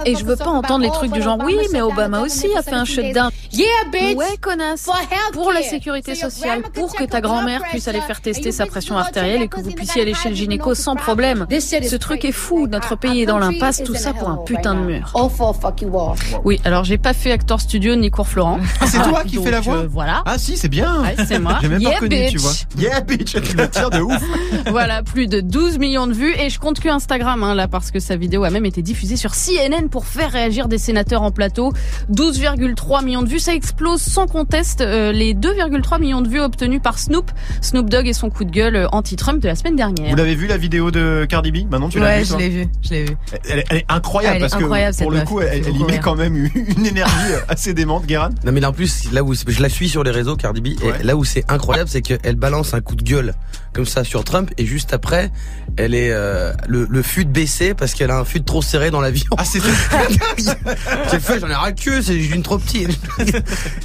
Et 0.05 0.15
je 0.15 0.25
veux 0.25 0.35
pas 0.35 0.49
entendre 0.49 0.83
les 0.83 0.91
trucs 0.91 1.11
du 1.11 1.21
genre 1.21 1.39
oui 1.43 1.57
mais 1.71 1.81
Obama 1.81 2.21
aussi 2.21 2.47
a 2.57 2.61
fait 2.61 2.73
un 2.73 2.85
shutdown. 2.85 3.31
Ouais 4.15 4.37
connasse. 4.41 4.89
Pour 5.33 5.51
la 5.51 5.61
sécurité 5.61 6.15
sociale, 6.15 6.61
pour 6.73 6.95
que 6.95 7.03
ta 7.03 7.21
grand-mère 7.21 7.61
puisse 7.69 7.87
aller 7.87 8.01
faire 8.01 8.21
tester 8.21 8.51
sa 8.51 8.65
pression 8.65 8.97
artérielle 8.97 9.41
et 9.41 9.47
que 9.47 9.59
vous 9.59 9.71
puissiez 9.71 10.01
aller 10.01 10.13
chez 10.13 10.29
le 10.29 10.35
gynéco 10.35 10.75
sans 10.75 10.95
problème. 10.95 11.45
Ce 11.49 11.95
truc 11.95 12.25
est 12.25 12.31
fou, 12.31 12.67
notre 12.67 12.95
pays 12.95 13.23
est 13.23 13.25
dans 13.25 13.39
l'impasse, 13.39 13.83
tout 13.83 13.95
ça 13.95 14.13
pour 14.13 14.29
un 14.29 14.37
putain 14.37 14.75
de 14.75 14.81
mur. 14.81 15.13
Oui, 16.43 16.59
alors 16.63 16.83
j'ai 16.83 16.97
pas 16.97 17.13
fait 17.13 17.31
acteur 17.31 17.59
studio 17.61 17.95
ni 17.95 18.11
cours 18.11 18.27
Florent. 18.27 18.59
Ah, 18.81 18.87
c'est 18.87 19.01
toi 19.01 19.23
qui 19.23 19.41
fais 19.41 19.51
la 19.51 19.61
voix 19.61 19.77
euh, 19.77 19.87
Voilà. 19.89 20.23
Ah 20.25 20.37
si, 20.37 20.57
c'est 20.57 20.69
bien. 20.69 21.01
Ouais, 21.01 21.15
c'est 21.25 21.39
moi. 21.39 21.57
J'ai 21.61 21.67
même 21.69 21.81
pas 21.81 21.89
Yeah, 21.89 21.95
reconnu, 21.95 22.14
tu 22.31 22.37
vois. 22.37 22.51
Yeah, 22.77 23.01
bitch, 23.01 23.33
tu 23.41 23.57
me 23.57 23.67
tires 23.67 23.89
de 23.89 23.99
ouf. 24.01 24.21
voilà, 24.69 25.03
plus 25.03 25.27
de 25.27 25.41
12 25.41 25.77
millions 25.77 26.07
de 26.07 26.13
vues 26.13 26.33
et 26.39 26.49
je 26.49 26.59
compte 26.59 26.79
que 26.79 26.89
Instagram 26.89 27.43
hein, 27.43 27.55
là 27.55 27.67
parce 27.67 27.91
que 27.91 27.99
sa 27.99 28.15
vidéo 28.15 28.43
a 28.43 28.49
même 28.49 28.65
été 28.65 28.81
diffusée 28.81 29.15
sur 29.17 29.31
CNN 29.33 29.87
pour 29.89 30.05
faire 30.05 30.31
réagir 30.31 30.67
des 30.67 30.77
sénateurs 30.77 31.21
en 31.21 31.31
plateau. 31.31 31.71
12,3 32.13 33.03
millions 33.03 33.21
de 33.23 33.29
vues, 33.29 33.39
ça 33.39 33.53
explose 33.53 34.01
sans 34.01 34.27
conteste 34.27 34.81
euh, 34.81 35.11
les 35.11 35.33
2,3 35.33 35.99
millions 35.99 36.21
de 36.21 36.27
vues 36.29 36.39
obtenus 36.41 36.81
par 36.81 36.97
Snoop, 36.99 37.31
Snoop 37.61 37.89
Dogg 37.89 38.07
et 38.07 38.13
son 38.13 38.29
coup 38.29 38.43
de 38.45 38.51
gueule 38.51 38.75
euh, 38.75 38.87
anti-Trump 38.91 39.41
de 39.41 39.47
la 39.47 39.55
semaine 39.55 39.75
dernière. 39.75 40.09
Vous 40.09 40.15
l'avez 40.15 40.35
vu 40.35 40.47
la 40.47 40.57
vidéo 40.57 40.91
de 40.91 41.25
Cardi 41.29 41.51
B 41.51 41.69
Maintenant, 41.69 41.89
tu 41.89 41.99
l'as 41.99 42.05
Ouais, 42.05 42.19
vu 42.19 42.25
je 42.25 42.37
l'ai 42.37 42.49
vu, 42.49 42.67
je 42.83 42.89
l'ai 42.91 43.05
vu. 43.05 43.17
elle, 43.49 43.63
elle 43.69 43.77
est 43.77 43.85
incroyable 43.89 44.35
Elle 44.37 44.41
est 44.43 44.49
parce 44.49 44.61
incroyable, 44.61 44.95
que 44.95 45.01
pour 45.03 45.11
le 45.11 45.17
meuf. 45.19 45.27
coup, 45.27 45.41
elle, 45.41 45.67
y 45.75 45.83
met 45.83 45.99
quand 45.99 46.15
même 46.15 46.35
une 46.35 46.49
une 46.77 46.85
énergie 46.85 47.13
assez 47.47 47.73
démente, 47.73 48.05
Guérin. 48.05 48.29
Non 48.45 48.51
mais 48.51 48.59
là 48.59 48.69
en 48.69 48.73
plus, 48.73 49.11
là 49.11 49.23
où 49.23 49.33
je 49.33 49.61
la 49.61 49.69
suis 49.69 49.89
sur 49.89 50.03
les 50.03 50.11
réseaux, 50.11 50.35
Cardi 50.35 50.61
B, 50.61 50.67
Ouais. 50.83 50.93
et 51.01 51.03
là 51.03 51.15
où 51.15 51.23
c'est 51.23 51.43
incroyable, 51.51 51.89
c'est 51.89 52.01
qu'elle 52.05 52.35
balance 52.35 52.73
un 52.73 52.81
coup 52.81 52.95
de 52.95 53.03
gueule 53.03 53.33
comme 53.73 53.85
ça 53.85 54.05
sur 54.05 54.23
Trump 54.23 54.51
et 54.57 54.65
juste 54.65 54.93
après, 54.93 55.31
elle 55.75 55.93
est 55.93 56.11
euh, 56.11 56.53
le, 56.67 56.87
le 56.89 57.01
fut 57.01 57.25
baissé 57.25 57.73
parce 57.73 57.93
qu'elle 57.93 58.09
a 58.09 58.19
un 58.19 58.23
fut 58.23 58.41
trop 58.41 58.61
serré 58.61 58.89
dans 58.89 59.01
l'avion. 59.01 59.27
Ah, 59.37 59.43
c'est 59.43 59.59
J'ai 61.11 61.19
fait, 61.19 61.39
j'en 61.41 61.49
ai 61.49 61.53
ras 61.53 61.71
le 61.71 62.01
c'est 62.01 62.15
une 62.15 62.41
trop 62.41 62.57
petite. 62.57 62.89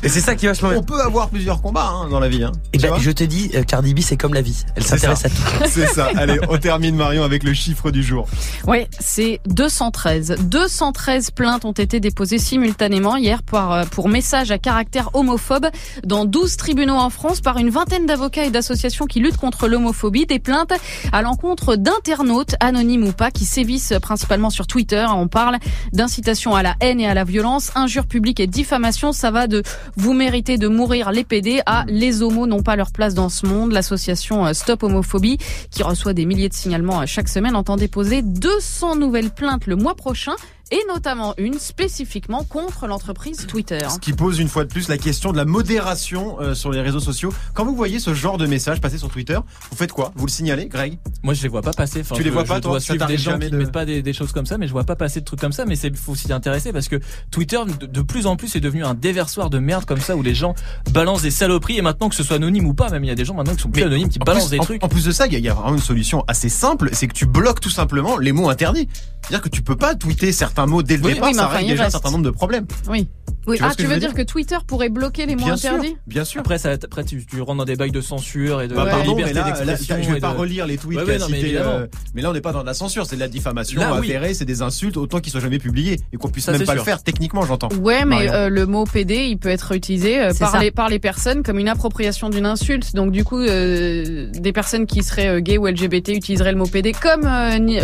et 0.02 0.08
c'est 0.08 0.20
ça 0.20 0.36
qui 0.36 0.46
est 0.46 0.48
vachement 0.48 0.68
bien. 0.68 0.78
On 0.78 0.82
peut 0.84 1.00
avoir 1.00 1.28
plusieurs 1.28 1.60
combats 1.60 1.88
hein, 1.88 2.08
dans 2.08 2.20
la 2.20 2.28
vie. 2.28 2.44
Hein. 2.44 2.52
Et 2.72 2.78
Tu 2.78 2.82
ben, 2.82 2.90
vois 2.90 2.98
je 3.00 3.10
te 3.10 3.24
dis, 3.24 3.50
euh, 3.54 3.64
Cardi 3.64 3.94
B, 3.94 4.00
c'est 4.00 4.16
comme 4.16 4.34
la 4.34 4.42
vie. 4.42 4.64
Elle 4.76 4.84
s'intéresse 4.84 5.24
à 5.24 5.28
tout. 5.28 5.42
C'est 5.68 5.86
ça. 5.86 6.10
Allez, 6.16 6.38
on 6.48 6.58
termine 6.58 6.94
Marion 6.94 7.24
avec 7.24 7.42
le 7.42 7.52
chiffre 7.52 7.90
du 7.90 8.02
jour. 8.02 8.28
Oui, 8.66 8.86
c'est 9.00 9.40
213. 9.46 10.36
213 10.40 11.30
plaintes 11.32 11.64
ont 11.64 11.72
été 11.72 11.98
déposées 12.00 12.38
simultanément 12.38 13.16
hier 13.16 13.42
pour, 13.42 13.72
euh, 13.72 13.84
pour 13.84 14.08
messages 14.08 14.50
à 14.50 14.58
caractère 14.58 15.10
homophobe 15.14 15.66
dans 16.04 16.24
12 16.24 16.56
tribunaux 16.56 16.94
en 16.94 17.10
France 17.10 17.40
par 17.40 17.58
une 17.58 17.70
vingtaine 17.70 18.06
d'avocats 18.10 18.44
et 18.44 18.50
d'associations 18.50 19.06
qui 19.06 19.20
luttent 19.20 19.36
contre 19.36 19.68
l'homophobie. 19.68 20.26
Des 20.26 20.40
plaintes 20.40 20.72
à 21.12 21.22
l'encontre 21.22 21.76
d'internautes, 21.76 22.56
anonymes 22.58 23.06
ou 23.06 23.12
pas, 23.12 23.30
qui 23.30 23.44
sévissent 23.44 23.94
principalement 24.02 24.50
sur 24.50 24.66
Twitter. 24.66 25.06
On 25.14 25.28
parle 25.28 25.58
d'incitation 25.92 26.56
à 26.56 26.64
la 26.64 26.74
haine 26.80 26.98
et 26.98 27.06
à 27.06 27.14
la 27.14 27.22
violence, 27.22 27.70
injures 27.76 28.06
publiques 28.06 28.40
et 28.40 28.48
diffamation. 28.48 29.12
Ça 29.12 29.30
va 29.30 29.46
de 29.46 29.62
vous 29.96 30.12
méritez 30.12 30.58
de 30.58 30.66
mourir 30.66 31.12
les 31.12 31.22
PD 31.22 31.60
à 31.66 31.84
les 31.86 32.20
homos 32.22 32.48
n'ont 32.48 32.64
pas 32.64 32.74
leur 32.74 32.90
place 32.90 33.14
dans 33.14 33.28
ce 33.28 33.46
monde. 33.46 33.70
L'association 33.70 34.44
euh, 34.44 34.54
Stop 34.54 34.82
Homophobie 34.82 35.38
qui 35.70 35.84
reçoit 35.84 36.12
des 36.12 36.26
milliers 36.26 36.48
de 36.48 36.54
signalements 36.54 37.02
euh, 37.02 37.06
chaque 37.06 37.28
semaine, 37.28 37.54
entend 37.54 37.76
déposer 37.76 38.22
200 38.22 38.96
nouvelles 38.96 39.30
plaintes 39.30 39.68
le 39.68 39.76
mois 39.76 39.94
prochain 39.94 40.34
et 40.70 40.80
notamment 40.88 41.34
une 41.38 41.58
spécifiquement 41.58 42.44
contre 42.44 42.86
l'entreprise 42.86 43.46
Twitter. 43.46 43.78
Ce 43.88 43.98
qui 43.98 44.12
pose 44.12 44.38
une 44.38 44.48
fois 44.48 44.64
de 44.64 44.68
plus 44.68 44.88
la 44.88 44.98
question 44.98 45.32
de 45.32 45.36
la 45.36 45.44
modération 45.44 46.40
euh, 46.40 46.54
sur 46.54 46.70
les 46.70 46.80
réseaux 46.80 47.00
sociaux. 47.00 47.32
Quand 47.54 47.64
vous 47.64 47.74
voyez 47.74 47.98
ce 47.98 48.14
genre 48.14 48.38
de 48.38 48.46
message 48.46 48.80
passer 48.80 48.98
sur 48.98 49.08
Twitter, 49.08 49.38
vous 49.70 49.76
faites 49.76 49.92
quoi? 49.92 50.12
Vous 50.16 50.26
le 50.26 50.30
signalez, 50.30 50.66
Greg? 50.66 50.98
Moi, 51.22 51.34
je 51.34 51.42
les 51.42 51.48
vois 51.48 51.62
pas 51.62 51.72
passer. 51.72 52.00
Enfin, 52.00 52.14
Tu 52.16 52.22
les 52.22 52.30
vois 52.30 52.44
je 52.44 52.48
pas, 52.48 52.60
toi? 52.60 52.78
dois 52.78 53.06
des 53.06 53.16
gens 53.18 53.38
qui 53.38 53.46
de- 53.50 53.54
ne 53.56 53.58
mettent 53.62 53.72
pas 53.72 53.84
des, 53.84 54.02
des 54.02 54.12
choses 54.12 54.32
comme 54.32 54.46
ça, 54.46 54.58
mais 54.58 54.66
je 54.66 54.72
vois 54.72 54.84
pas 54.84 54.96
passer 54.96 55.20
de 55.20 55.24
trucs 55.24 55.40
comme 55.40 55.52
ça. 55.52 55.64
Mais 55.64 55.76
c'est 55.76 55.94
faut 55.96 56.14
s'y 56.14 56.32
intéresser 56.32 56.72
parce 56.72 56.88
que 56.88 57.00
Twitter, 57.30 57.58
de, 57.80 57.86
de 57.86 58.02
plus 58.02 58.26
en 58.26 58.36
plus, 58.36 58.54
est 58.56 58.60
devenu 58.60 58.84
un 58.84 58.94
déversoir 58.94 59.50
de 59.50 59.58
merde 59.58 59.84
comme 59.84 60.00
ça 60.00 60.16
où 60.16 60.22
les 60.22 60.34
gens 60.34 60.54
balancent 60.92 61.22
des 61.22 61.30
saloperies 61.30 61.78
et 61.78 61.82
maintenant 61.82 62.08
que 62.08 62.14
ce 62.14 62.22
soit 62.22 62.36
anonyme 62.36 62.66
ou 62.66 62.74
pas, 62.74 62.90
même 62.90 63.04
il 63.04 63.08
y 63.08 63.10
a 63.10 63.14
des 63.14 63.24
gens 63.24 63.34
maintenant 63.34 63.54
qui 63.54 63.62
sont 63.62 63.70
plus 63.70 63.80
Mais 63.82 63.86
anonymes 63.86 64.08
qui 64.08 64.18
En 64.20 64.24
balancent 64.24 64.44
plus, 64.44 64.50
des 64.50 64.60
en- 64.60 64.64
trucs. 64.64 64.84
En, 64.84 64.88
plus 64.88 65.04
de 65.04 65.12
ça, 65.12 65.26
il 65.26 65.34
y, 65.34 65.40
y 65.40 65.48
a 65.48 65.54
vraiment 65.54 65.74
une 65.74 65.80
solution 65.82 66.24
assez 66.28 66.48
simple, 66.48 66.90
c'est 66.92 67.06
que 67.08 67.14
tu 67.14 67.26
bloques 67.26 67.60
tout 67.60 67.70
simplement 67.70 68.16
les 68.18 68.32
mots 68.32 68.48
interdits. 68.48 68.88
C'est-à-dire 69.22 69.42
que 69.42 69.48
tu 69.48 69.62
peux 69.62 69.76
pas 69.76 69.94
tweeter 69.94 70.32
certains 70.32 70.59
mots 70.66 70.82
dès 70.82 70.96
le 70.96 71.04
Oui, 71.04 71.14
départ, 71.14 71.28
oui, 71.28 71.34
mais 71.34 71.40
ça 71.40 71.46
enfin, 71.46 71.56
règle 71.56 71.70
déjà 71.70 71.86
un 71.86 71.90
certain 71.90 72.10
nombre 72.10 72.24
de 72.24 72.30
problèmes. 72.30 72.66
Oui. 72.88 73.08
Oui. 73.46 73.56
Tu 73.56 73.62
vois 73.62 73.72
ah, 73.72 73.74
tu 73.74 73.86
veux 73.86 73.96
dire 73.98 74.12
que 74.12 74.20
Twitter 74.22 74.56
pourrait 74.66 74.90
bloquer 74.90 75.24
les 75.24 75.34
mots 75.34 75.44
Bien 75.46 75.56
sûr, 75.56 75.70
interdits 75.70 75.96
bien 76.06 76.24
sûr. 76.26 76.40
Après, 76.40 76.58
ça, 76.58 76.72
après 76.72 77.04
tu, 77.04 77.24
tu 77.24 77.40
rentres 77.40 77.56
dans 77.58 77.64
des 77.64 77.74
bails 77.74 77.90
de 77.90 78.02
censure 78.02 78.60
et 78.60 78.68
de 78.68 78.74
Bah, 78.74 78.84
pardon, 78.90 79.14
mais 79.16 79.22
liberté 79.24 79.32
là, 79.34 79.40
là, 79.64 79.64
d'expression. 79.72 79.96
je 80.02 80.12
vais 80.14 80.20
pas 80.20 80.34
de- 80.34 80.38
relire 80.38 80.66
les 80.66 80.76
tweets 80.76 80.98
Ouais, 80.98 81.04
qu'a 81.06 81.12
ouais, 81.12 81.18
non, 81.18 81.26
mais 81.30 81.36
cité, 81.36 81.46
évidemment. 81.48 81.70
euh, 81.70 81.86
mais 82.14 82.20
là 82.20 82.30
on 82.30 82.32
n'est 82.34 82.42
pas 82.42 82.52
dans 82.52 82.60
de 82.60 82.66
la 82.66 82.74
censure, 82.74 83.06
c'est 83.06 83.16
de 83.16 83.20
la 83.20 83.28
diffamation 83.28 83.80
Là, 83.80 83.98
oui. 83.98 84.12
c'est 84.34 84.44
des 84.44 84.60
insultes, 84.60 84.98
autant 84.98 85.20
qu'ils 85.20 85.32
soient 85.32 85.40
jamais 85.40 85.58
publiés 85.58 85.98
et 86.12 86.16
qu'on 86.18 86.28
puisse 86.28 86.44
Ça, 86.44 86.52
même 86.52 86.64
pas 86.64 86.74
le 86.74 86.82
faire 86.82 87.02
techniquement, 87.02 87.42
j'entends. 87.46 87.70
Ouais, 87.80 88.04
mais 88.04 88.28
euh, 88.30 88.50
le 88.50 88.66
mot 88.66 88.84
PD, 88.84 89.24
il 89.30 89.38
peut 89.38 89.48
être 89.48 89.72
utilisé 89.72 90.20
euh, 90.20 90.32
par 90.38 90.52
ça. 90.52 90.58
les, 90.60 90.70
par 90.70 90.90
les 90.90 90.98
personnes 90.98 91.42
comme 91.42 91.58
une 91.58 91.68
appropriation 91.68 92.28
d'une 92.28 92.46
insulte. 92.46 92.94
Donc 92.94 93.10
du 93.10 93.24
coup, 93.24 93.38
euh, 93.38 94.28
des 94.32 94.52
personnes 94.52 94.84
qui 94.84 95.02
seraient 95.02 95.28
euh, 95.28 95.40
gays 95.40 95.56
ou 95.56 95.66
LGBT 95.66 96.10
utiliseraient 96.10 96.52
le 96.52 96.58
mot 96.58 96.66
PD 96.66 96.92
comme 96.92 97.22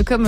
comme 0.04 0.25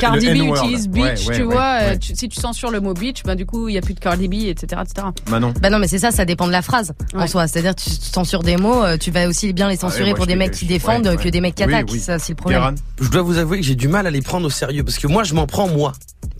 Cardi 0.00 0.26
B 0.30 0.36
utilise 0.56 0.88
bitch, 0.88 1.26
tu 1.34 1.42
vois. 1.42 1.89
Euh, 1.92 1.96
tu- 1.98 2.14
si 2.14 2.28
tu 2.28 2.40
censures 2.40 2.70
le 2.70 2.80
mot 2.80 2.94
bitch, 2.94 3.22
ben 3.24 3.34
du 3.34 3.46
coup, 3.46 3.68
il 3.68 3.74
y 3.74 3.78
a 3.78 3.80
plus 3.80 3.94
de 3.94 4.00
Cardi 4.00 4.28
B, 4.28 4.34
etc., 4.46 4.82
etc. 4.84 5.06
Manon. 5.30 5.52
Bah 5.60 5.70
non, 5.70 5.78
mais 5.78 5.88
c'est 5.88 5.98
ça, 5.98 6.10
ça 6.10 6.24
dépend 6.24 6.46
de 6.46 6.52
la 6.52 6.62
phrase 6.62 6.92
en 7.14 7.26
soi. 7.26 7.46
C'est-à-dire, 7.48 7.74
tu 7.74 7.88
censures 7.90 8.42
des 8.42 8.56
mots, 8.56 8.82
euh, 8.84 8.96
tu 8.96 9.10
vas 9.10 9.26
aussi 9.28 9.52
bien 9.52 9.68
les 9.68 9.76
censurer 9.76 10.00
Ah 10.00 10.04
ouais, 10.04 10.10
moi, 10.10 10.16
pour 10.16 10.26
des 10.26 10.36
mecs 10.36 10.52
qui 10.52 10.66
défendent 10.66 11.06
ouais, 11.06 11.16
que 11.16 11.28
des 11.28 11.40
mecs 11.40 11.54
qui 11.54 11.64
Oui, 11.64 11.74
attaquent. 11.74 11.90
oui. 11.92 12.00
Ça, 12.00 12.18
c'est 12.18 12.32
le 12.32 12.36
problème. 12.36 12.74
Je 13.00 13.08
dois 13.08 13.22
vous 13.22 13.38
avouer 13.38 13.58
que 13.58 13.64
j'ai 13.66 13.74
du 13.74 13.88
mal 13.88 14.06
à 14.06 14.10
les 14.10 14.22
prendre 14.22 14.46
au 14.46 14.50
sérieux 14.50 14.84
parce 14.84 14.98
que 14.98 15.06
moi, 15.06 15.24
je 15.24 15.34
m'en 15.34 15.46
prends 15.46 15.68
moi. 15.68 15.92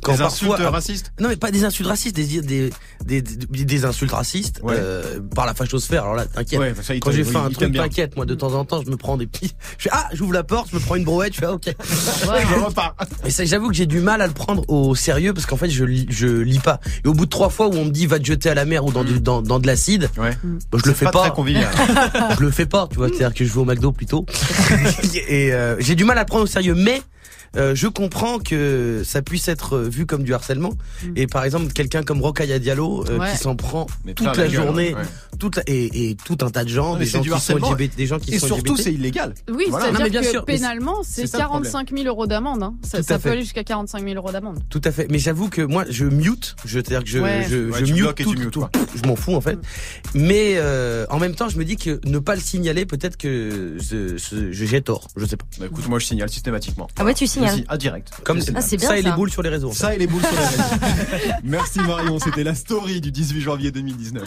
Quand 0.03 0.15
des 0.15 0.23
insultes 0.23 0.51
parfois- 0.51 0.71
racistes 0.71 1.13
Non 1.21 1.29
mais 1.29 1.37
pas 1.37 1.51
des 1.51 1.65
insultes 1.65 1.89
racistes, 1.89 2.17
des 2.17 2.41
des 2.41 2.71
des, 3.05 3.23
des, 3.23 3.85
insultes 3.85 4.13
racistes 4.13 4.61
Ouais. 4.63 4.75
euh, 4.77 5.21
par 5.35 5.47
la 5.47 5.55
fachosphère. 5.55 6.03
Alors 6.05 6.15
là, 6.17 6.27
t'inquiète. 6.27 6.59
Ouais, 6.61 6.75
Quand 7.01 7.11
j'ai 7.13 7.25
fait 7.25 7.37
un 7.37 7.51
truc, 7.51 7.75
t'inquiète, 7.75 8.17
moi 8.17 8.27
de 8.27 8.35
temps 8.35 8.55
en 8.55 8.65
temps, 8.65 8.83
je 8.85 8.91
me 8.91 8.97
prends 8.97 9.17
des 9.17 9.27
petits. 9.27 9.55
Je 9.79 9.85
fais 9.85 9.91
ah, 9.93 10.09
j'ouvre 10.13 10.33
la 10.33 10.43
porte, 10.43 10.69
je 10.71 10.77
me 10.77 10.81
prends 10.81 10.97
une 10.97 11.05
brouette, 11.05 11.35
je 11.35 11.39
fais 11.41 11.47
ah, 11.47 11.53
ok. 11.55 11.75
Je 11.83 12.55
repars. 12.65 12.95
Ça, 13.29 13.45
j'avoue 13.45 13.69
que 13.69 13.75
j'ai 13.75 13.87
du 13.87 14.01
mal 14.01 14.21
à 14.23 14.27
le 14.27 14.33
prendre 14.33 14.65
au 14.69 14.95
sérieux 14.95 15.33
parce 15.33 15.47
qu'en 15.47 15.57
fait, 15.57 15.71
je 15.71 15.85
lis, 15.85 16.07
je 16.11 16.27
lis 16.27 16.59
pas. 16.59 16.81
Et 17.05 17.09
au 17.09 17.15
bout 17.15 17.25
de 17.27 17.31
trois 17.31 17.49
fois 17.49 17.69
où 17.69 17.73
on 17.75 17.85
me 17.87 17.91
dit 17.91 18.07
va 18.07 18.19
te 18.19 18.25
jeter 18.25 18.49
à 18.51 18.55
la 18.55 18.65
mer 18.65 18.85
ou 18.85 18.93
dans 18.93 19.05
du, 19.05 19.21
dans, 19.21 19.41
dans 19.43 19.59
de 19.59 19.67
l'acide, 19.67 20.11
Ouais. 20.19 20.37
bah, 20.71 20.79
je 20.83 20.89
le 20.89 20.95
fais 20.95 21.07
pas, 21.07 21.13
pas. 21.13 21.21
très 21.21 21.31
convivial. 21.31 21.71
je 22.39 22.41
le 22.43 22.51
fais 22.51 22.67
pas, 22.67 22.87
tu 22.91 22.97
vois. 22.97 23.09
C'est-à-dire 23.09 23.33
que 23.35 23.45
je 23.45 23.53
vais 23.53 23.61
au 23.61 23.65
McDo 23.65 23.93
plutôt. 23.93 24.27
et 25.29 25.53
euh, 25.53 25.77
j'ai 25.81 25.95
du 25.95 26.05
mal 26.05 26.19
à 26.19 26.23
le 26.23 26.27
prendre 26.27 26.45
au 26.45 26.47
sérieux, 26.47 26.75
mais 26.75 27.03
euh, 27.57 27.75
je 27.75 27.89
comprends 27.89 28.39
que 28.39 29.03
ça 29.05 29.23
puisse 29.23 29.49
être 29.49 29.79
vu 29.79 30.07
comme 30.07 30.23
du 30.23 30.33
harcèlement. 30.35 30.73
Et 31.17 31.27
par 31.27 31.45
exemple, 31.45 31.73
quelqu'un 31.73 32.03
comme 32.03 32.21
Rokhaya 32.23 32.59
Diallo 32.59 33.05
euh, 33.09 33.19
Ouais. 33.19 33.31
qui 33.33 33.39
s'en 33.39 33.57
prend 33.57 33.87
Mais 34.05 34.15
toute 34.15 34.27
la 34.29 34.35
gueule, 34.35 34.51
journée, 34.53 34.95
ouais. 34.95 35.03
toute 35.39 35.57
la- 35.57 35.63
et, 35.67 36.11
et 36.11 36.15
tout 36.17 36.39
un 36.43 36.51
tas 36.51 36.63
de 36.65 36.69
gens, 36.69 36.97
des 36.97 37.07
c'est 37.07 37.13
gens, 37.13 37.19
du 37.19 37.25
qui 37.25 37.29
sont 37.31 37.35
harcèlement. 37.57 37.73
LGBT, 37.73 37.97
des 37.97 38.07
gens 38.07 38.19
qui 38.19 38.35
Et 38.35 38.39
sont 38.39 38.47
surtout, 38.47 38.77
c'est 38.77 38.93
illégal. 38.93 39.35
Oui, 39.51 39.65
Voilà. 39.69 39.87
C'est-à-dire 39.87 40.11
bien 40.11 40.21
que 40.23 40.27
sûr, 40.29 40.45
mais 40.47 40.55
pénalement, 40.55 41.03
c'est 41.03 41.23
c'est 41.23 41.27
ça 41.27 41.39
le 41.39 41.45
problème. 41.45 41.73
45 41.73 41.91
000 41.97 42.07
euros 42.09 42.27
d'amende. 42.27 42.63
Hein. 42.63 42.75
Ça, 42.85 43.19
peut 43.19 43.31
aller 43.31 43.43
jusqu'à 43.43 43.65
45 43.65 44.03
000 44.05 44.15
euros 44.15 44.31
d'amende. 44.31 44.61
Tout 44.71 44.81
à 44.85 44.93
fait. 44.93 45.09
Mais 45.11 45.19
j'avoue 45.19 45.49
que 45.49 45.63
moi, 45.63 45.85
je 45.91 46.05
mute. 46.05 46.55
Je, 46.65 46.79
c'est-à-dire 46.79 47.03
que 47.05 47.11
je, 47.11 47.19
Ouais. 47.19 47.47
je, 47.51 47.57
Ouais, 47.71 47.81
je 47.81 47.85
tu 47.87 47.95
mute 47.95 48.51
tout. 48.51 48.65
Je 49.03 49.09
m'en 49.09 49.17
fous 49.17 49.35
en 49.35 49.41
fait. 49.41 49.59
Mais 50.15 50.55
euh, 50.57 51.05
en 51.11 51.19
même 51.19 51.35
temps, 51.35 51.49
je 51.49 51.59
me 51.59 51.65
dis 51.65 51.77
que 51.77 52.01
ne 52.07 52.19
pas 52.19 52.35
le 52.35 52.41
signaler, 52.41 52.87
peut-être 52.87 53.17
que 53.17 53.77
j'ai 54.53 54.81
tort. 54.83 55.09
Je 55.17 55.25
sais 55.27 55.37
pas. 55.37 55.45
Bah, 55.59 55.67
écoute, 55.67 55.89
moi 55.89 55.99
je 55.99 56.07
signale 56.07 56.29
systématiquement. 56.29 56.89
Ah, 57.11 57.13
Ouais, 57.13 57.15
tu 57.15 57.27
signales. 57.27 57.59
Je- 57.59 57.65
Ah, 57.69 57.77
direct. 57.77 58.09
Comme 58.25 58.39
Ah, 58.55 58.61
c'est 58.61 58.77
bien, 58.77 58.89
ça 58.89 58.97
et 58.99 59.03
les 59.03 59.11
boules 59.11 59.31
sur 59.33 59.43
les 59.43 59.49
réseaux. 59.49 59.73
Ça 59.73 59.95
et 59.95 59.99
les 59.99 60.07
boules 60.07 60.23
sur 60.23 60.31
les 60.31 60.47
réseaux. 60.47 60.63
Merci 61.43 61.81
Marion, 61.81 62.19
c'était 62.21 62.45
la 62.45 62.55
story 62.55 63.01
du 63.01 63.11
18 63.11 63.41
janvier 63.41 63.71
2019. 63.73 64.23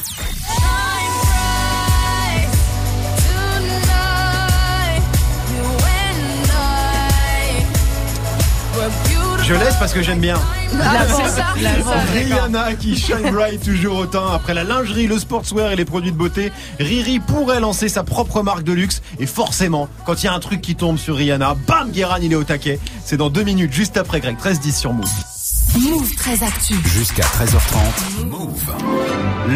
Je 9.43 9.53
laisse 9.53 9.75
parce 9.77 9.91
que 9.93 10.01
j'aime 10.01 10.19
bien. 10.19 10.39
La 10.79 11.03
vente. 11.03 11.95
Rihanna 12.13 12.73
qui 12.75 12.95
shine 12.95 13.29
bright 13.31 13.61
toujours 13.61 13.97
autant. 13.97 14.31
Après 14.31 14.53
la 14.53 14.63
lingerie, 14.63 15.05
le 15.05 15.19
sportswear 15.19 15.71
et 15.71 15.75
les 15.75 15.83
produits 15.83 16.13
de 16.13 16.17
beauté, 16.17 16.51
Riri 16.79 17.19
pourrait 17.19 17.59
lancer 17.59 17.89
sa 17.89 18.03
propre 18.03 18.41
marque 18.41 18.63
de 18.63 18.71
luxe. 18.71 19.01
Et 19.19 19.25
forcément, 19.25 19.89
quand 20.05 20.23
il 20.23 20.27
y 20.27 20.29
a 20.29 20.33
un 20.33 20.39
truc 20.39 20.61
qui 20.61 20.75
tombe 20.75 20.97
sur 20.97 21.17
Rihanna, 21.17 21.55
bam, 21.67 21.91
Guéran, 21.91 22.17
il 22.21 22.31
est 22.31 22.35
au 22.35 22.45
taquet. 22.45 22.79
C'est 23.03 23.17
dans 23.17 23.29
deux 23.29 23.43
minutes, 23.43 23.73
juste 23.73 23.97
après 23.97 24.21
Greg 24.21 24.37
13-10 24.37 24.77
sur 24.77 24.93
Move. 24.93 25.09
Move 25.79 26.13
très 26.15 26.43
actu. 26.43 26.75
Jusqu'à 26.85 27.23
13h30. 27.23 28.25
Move. 28.29 28.73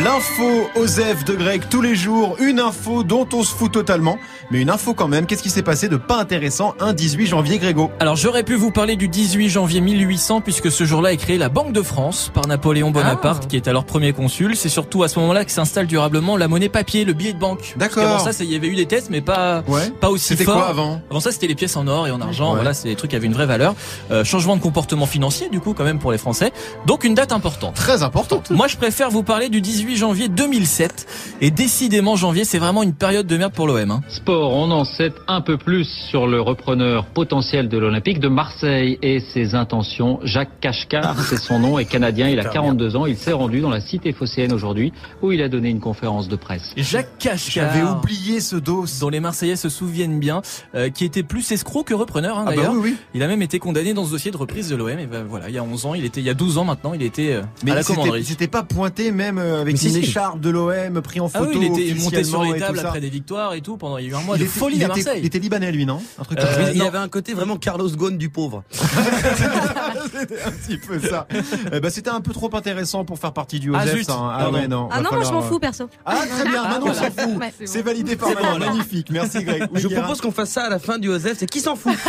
L'info 0.03 0.67
Osef 0.75 1.23
de 1.25 1.33
Greg 1.35 1.63
tous 1.69 1.81
les 1.81 1.95
jours, 1.95 2.35
une 2.39 2.59
info 2.59 3.03
dont 3.03 3.27
on 3.33 3.43
se 3.43 3.53
fout 3.53 3.71
totalement, 3.71 4.17
mais 4.51 4.59
une 4.61 4.69
info 4.69 4.93
quand 4.93 5.07
même. 5.07 5.25
Qu'est-ce 5.25 5.43
qui 5.43 5.49
s'est 5.49 5.61
passé 5.63 5.87
de 5.87 5.95
pas 5.95 6.17
intéressant 6.19 6.73
un 6.79 6.93
18 6.93 7.27
janvier 7.27 7.57
Grégo 7.57 7.89
Alors 7.99 8.15
j'aurais 8.15 8.43
pu 8.43 8.55
vous 8.55 8.71
parler 8.71 8.95
du 8.95 9.07
18 9.07 9.47
janvier 9.49 9.79
1800 9.79 10.41
puisque 10.41 10.71
ce 10.71 10.83
jour-là 10.85 11.13
est 11.13 11.17
créée 11.17 11.37
la 11.37 11.49
Banque 11.49 11.71
de 11.71 11.81
France 11.81 12.31
par 12.33 12.47
Napoléon 12.47 12.91
Bonaparte 12.91 13.43
Ah. 13.45 13.47
qui 13.47 13.55
est 13.55 13.67
alors 13.67 13.85
premier 13.85 14.11
consul. 14.11 14.55
C'est 14.55 14.69
surtout 14.69 15.03
à 15.03 15.07
ce 15.07 15.19
moment-là 15.19 15.45
que 15.45 15.51
s'installe 15.51 15.87
durablement 15.87 16.35
la 16.35 16.47
monnaie 16.47 16.69
papier, 16.69 17.05
le 17.05 17.13
billet 17.13 17.33
de 17.33 17.39
banque. 17.39 17.73
D'accord. 17.77 18.03
qu'avant 18.03 18.19
ça, 18.19 18.31
il 18.43 18.51
y 18.51 18.55
avait 18.55 18.67
eu 18.67 18.75
des 18.75 18.87
tests 18.87 19.09
mais 19.09 19.21
pas 19.21 19.63
Ouais. 19.67 19.89
pas 20.01 20.09
aussi 20.09 20.25
C'était 20.29 20.43
fort. 20.45 20.55
quoi 20.55 20.67
avant 20.67 21.01
Avant 21.09 21.19
ça, 21.21 21.31
c'était 21.31 21.47
les 21.47 21.55
pièces 21.55 21.77
en 21.77 21.87
or 21.87 22.07
et 22.07 22.11
en 22.11 22.19
argent. 22.21 22.49
Ouais. 22.49 22.55
Voilà, 22.55 22.73
c'est 22.73 22.89
des 22.89 22.95
trucs 22.95 23.11
qui 23.11 23.15
avaient 23.15 23.27
une 23.27 23.33
vraie 23.33 23.45
valeur. 23.45 23.73
Euh, 24.11 24.23
changement 24.25 24.57
de 24.57 24.61
comportement 24.61 25.05
financier 25.05 25.47
du 25.49 25.59
coup 25.61 25.73
quand 25.73 25.83
même 25.85 25.99
pour 25.99 26.06
les 26.11 26.17
Français. 26.17 26.51
Donc 26.85 27.03
une 27.03 27.13
date 27.15 27.31
importante. 27.31 27.75
Très 27.75 28.03
importante. 28.03 28.49
Moi, 28.51 28.67
je 28.67 28.77
préfère 28.77 29.09
vous 29.09 29.23
parler 29.23 29.49
du 29.49 29.61
18 29.61 29.95
janvier 29.95 30.27
2007. 30.29 31.07
Et 31.41 31.51
décidément, 31.51 32.15
janvier, 32.15 32.43
c'est 32.45 32.59
vraiment 32.59 32.83
une 32.83 32.93
période 32.93 33.27
de 33.27 33.37
merde 33.37 33.53
pour 33.53 33.67
l'OM. 33.67 33.91
Hein. 33.91 34.01
Sport, 34.09 34.53
on 34.53 34.71
en 34.71 34.83
sait 34.85 35.11
un 35.27 35.41
peu 35.41 35.57
plus 35.57 35.85
sur 36.09 36.27
le 36.27 36.41
repreneur 36.41 37.05
potentiel 37.05 37.69
de 37.69 37.77
l'Olympique 37.77 38.19
de 38.19 38.27
Marseille 38.27 38.97
et 39.01 39.19
ses 39.19 39.55
intentions. 39.55 40.19
Jacques 40.23 40.59
Cashcar, 40.61 41.19
c'est 41.29 41.37
son 41.37 41.59
nom, 41.59 41.79
est 41.79 41.85
canadien, 41.85 42.29
il 42.29 42.39
a 42.39 42.45
42 42.45 42.95
ans, 42.95 43.05
il 43.05 43.17
s'est 43.17 43.33
rendu 43.33 43.59
dans 43.61 43.69
la 43.69 43.81
cité 43.81 44.13
phocéenne 44.13 44.53
aujourd'hui 44.53 44.93
où 45.21 45.31
il 45.31 45.41
a 45.41 45.49
donné 45.49 45.69
une 45.69 45.79
conférence 45.79 46.27
de 46.27 46.35
presse. 46.35 46.73
Jacques 46.77 47.17
Cashcar. 47.19 47.73
J'avais 47.73 47.87
oublié 47.87 48.39
ce 48.39 48.55
dos. 48.55 48.85
dont 48.99 49.09
les 49.09 49.19
Marseillais 49.19 49.55
se 49.55 49.69
souviennent 49.69 50.19
bien, 50.19 50.41
euh, 50.75 50.89
qui 50.89 51.05
était 51.05 51.23
plus 51.23 51.51
escroc 51.51 51.83
que 51.83 51.93
repreneur 51.93 52.37
hein, 52.37 52.45
Ah 52.47 52.49
bah 52.51 52.55
d'ailleurs. 52.55 52.73
oui, 52.73 52.79
oui. 52.91 52.97
Il 53.13 53.23
a 53.23 53.27
même 53.27 53.41
été 53.41 53.59
condamné 53.59 53.93
dans 53.93 54.05
ce 54.05 54.11
dossier 54.11 54.31
de 54.31 54.37
reprise 54.37 54.69
de 54.69 54.75
l'OM. 54.75 54.87
Et 54.99 55.05
ben, 55.05 55.23
voilà, 55.27 55.49
il 55.49 55.55
y 55.55 55.57
a 55.57 55.63
11 55.63 55.85
ans, 55.85 55.93
il 55.97 56.05
était, 56.05 56.21
il 56.21 56.25
y 56.25 56.29
a 56.29 56.33
12 56.33 56.57
ans 56.57 56.63
maintenant, 56.63 56.93
il 56.93 57.01
était 57.03 57.33
euh, 57.33 57.41
Mais 57.63 57.71
à 57.71 57.75
la 57.75 57.81
il 57.81 57.83
s'était- 57.83 57.95
commanderie. 57.95 58.21
il 58.21 58.25
s'était 58.25 58.47
pas 58.47 58.63
pointé 58.63 59.11
même 59.11 59.37
euh, 59.37 59.61
avec 59.61 59.81
une 59.81 59.95
écharpe 59.95 60.39
de 60.39 60.49
l'OM 60.49 61.01
pris 61.01 61.19
en 61.19 61.29
Ah 61.33 61.39
photo. 61.39 61.51
oui, 61.59 61.71
il 61.75 61.81
était 61.89 61.99
monté 62.01 62.23
sur 62.23 62.43
les 62.43 62.59
tables 62.59 62.79
après 62.79 62.99
des 63.01 63.09
victoires 63.09 63.53
et 63.53 63.61
tout. 63.61 63.77
Pendant, 63.77 63.97
il 63.97 64.05
y 64.05 64.07
a 64.07 64.11
eu 64.11 64.15
un 64.15 64.21
mois 64.21 64.35
il 64.35 64.39
de 64.39 64.45
était, 64.45 64.59
folie 64.59 64.75
à 64.75 64.77
était- 64.77 64.87
Marseille. 64.87 65.19
il 65.21 65.25
était 65.25 65.39
libanais 65.39 65.71
lui, 65.71 65.85
non 65.85 66.01
Un 66.19 66.23
truc 66.23 66.39
Euh, 66.39 66.71
il 66.73 66.79
non. 66.79 66.87
avait 66.87 66.97
un 66.97 67.07
côté 67.07 67.33
vraiment 67.33 67.57
Carlos 67.57 67.89
Ghosn 67.89 68.17
du 68.17 68.29
pauvre. 68.29 68.63
C'était 68.71 70.41
un 70.43 70.51
petit 70.51 70.77
peu 70.77 70.99
ça. 70.99 71.27
Eh 71.71 71.79
ben, 71.79 71.89
c'était 71.89 72.09
un 72.09 72.21
peu 72.21 72.31
trop 72.33 72.49
intéressant 72.55 73.03
pour 73.05 73.19
faire 73.19 73.33
partie 73.33 73.59
du 73.59 73.71
Ah, 73.75 73.85
zut. 73.87 74.05
ça, 74.05 74.13
hein. 74.13 74.31
Ah, 74.39 74.49
ouais, 74.51 74.67
non. 74.67 74.87
Ah 74.91 75.01
non, 75.01 75.09
moi 75.11 75.23
je 75.23 75.31
m'en 75.31 75.41
fous 75.41 75.59
perso. 75.59 75.89
Ah, 76.05 76.15
très 76.29 76.49
bien. 76.49 76.63
Maintenant, 76.69 76.87
on 76.87 76.93
s'en 76.93 77.11
fout. 77.11 77.41
C'est 77.65 77.81
validé 77.81 78.15
par 78.15 78.29
Manon. 78.29 78.55
alors. 78.55 78.59
Magnifique. 78.69 79.09
Merci, 79.11 79.43
Greg. 79.43 79.67
Je 79.73 79.87
propose 79.87 80.21
qu'on 80.21 80.31
fasse 80.31 80.49
ça 80.51 80.63
à 80.65 80.69
la 80.69 80.79
fin 80.79 80.97
du 80.97 81.09
OSEF, 81.09 81.37
c'est 81.39 81.49
qui 81.49 81.59
s'en 81.59 81.75
fout. 81.75 81.93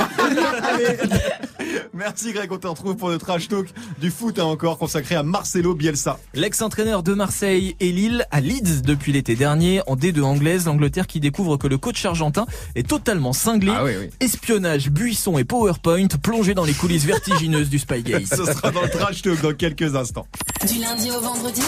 Merci, 1.95 2.33
Greg. 2.33 2.51
On 2.53 2.59
te 2.59 2.67
retrouve 2.67 2.97
pour 2.97 3.11
notre 3.11 3.25
trash 3.25 3.49
talk 3.49 3.69
du 4.01 4.11
foot, 4.11 4.39
hein, 4.39 4.45
encore 4.45 4.79
consacré 4.79 5.15
à 5.15 5.23
Marcelo 5.23 5.75
Bielsa. 5.75 6.19
L'ex-entraîneur 6.35 7.03
de 7.03 7.15
Marseille 7.15 7.77
et 7.81 7.93
Lille 7.93 8.25
à 8.31 8.41
Leeds 8.41 8.83
depuis 8.83 9.13
l'été 9.13 9.35
dernier 9.35 9.83
en 9.87 9.97
D2 9.97 10.23
anglaise, 10.23 10.67
l'Angleterre 10.67 11.07
qui 11.07 11.21
découvre 11.21 11.57
que 11.57 11.67
le 11.67 11.79
coach 11.79 12.05
argentin 12.05 12.47
est 12.75 12.89
totalement 12.89 13.33
cinglé. 13.33 13.73
Ah 13.75 13.85
oui, 13.85 13.93
oui. 14.01 14.11
Espionnage, 14.21 14.91
buisson 14.91 15.39
et 15.39 15.45
PowerPoint 15.45 16.09
plongés 16.23 16.55
dans 16.55 16.65
les 16.65 16.75
coulisses 16.75 17.05
vertigineuses 17.05 17.69
du 17.69 17.79
Spygate. 17.79 18.27
Ce 18.31 18.45
sera 18.45 18.71
dans 18.71 18.83
le 18.83 18.91
trash 18.91 19.23
talk 19.23 19.41
dans 19.41 19.55
quelques 19.55 19.95
instants. 19.95 20.27
Du 20.67 20.79
lundi 20.79 21.11
au 21.11 21.21
vendredi. 21.21 21.63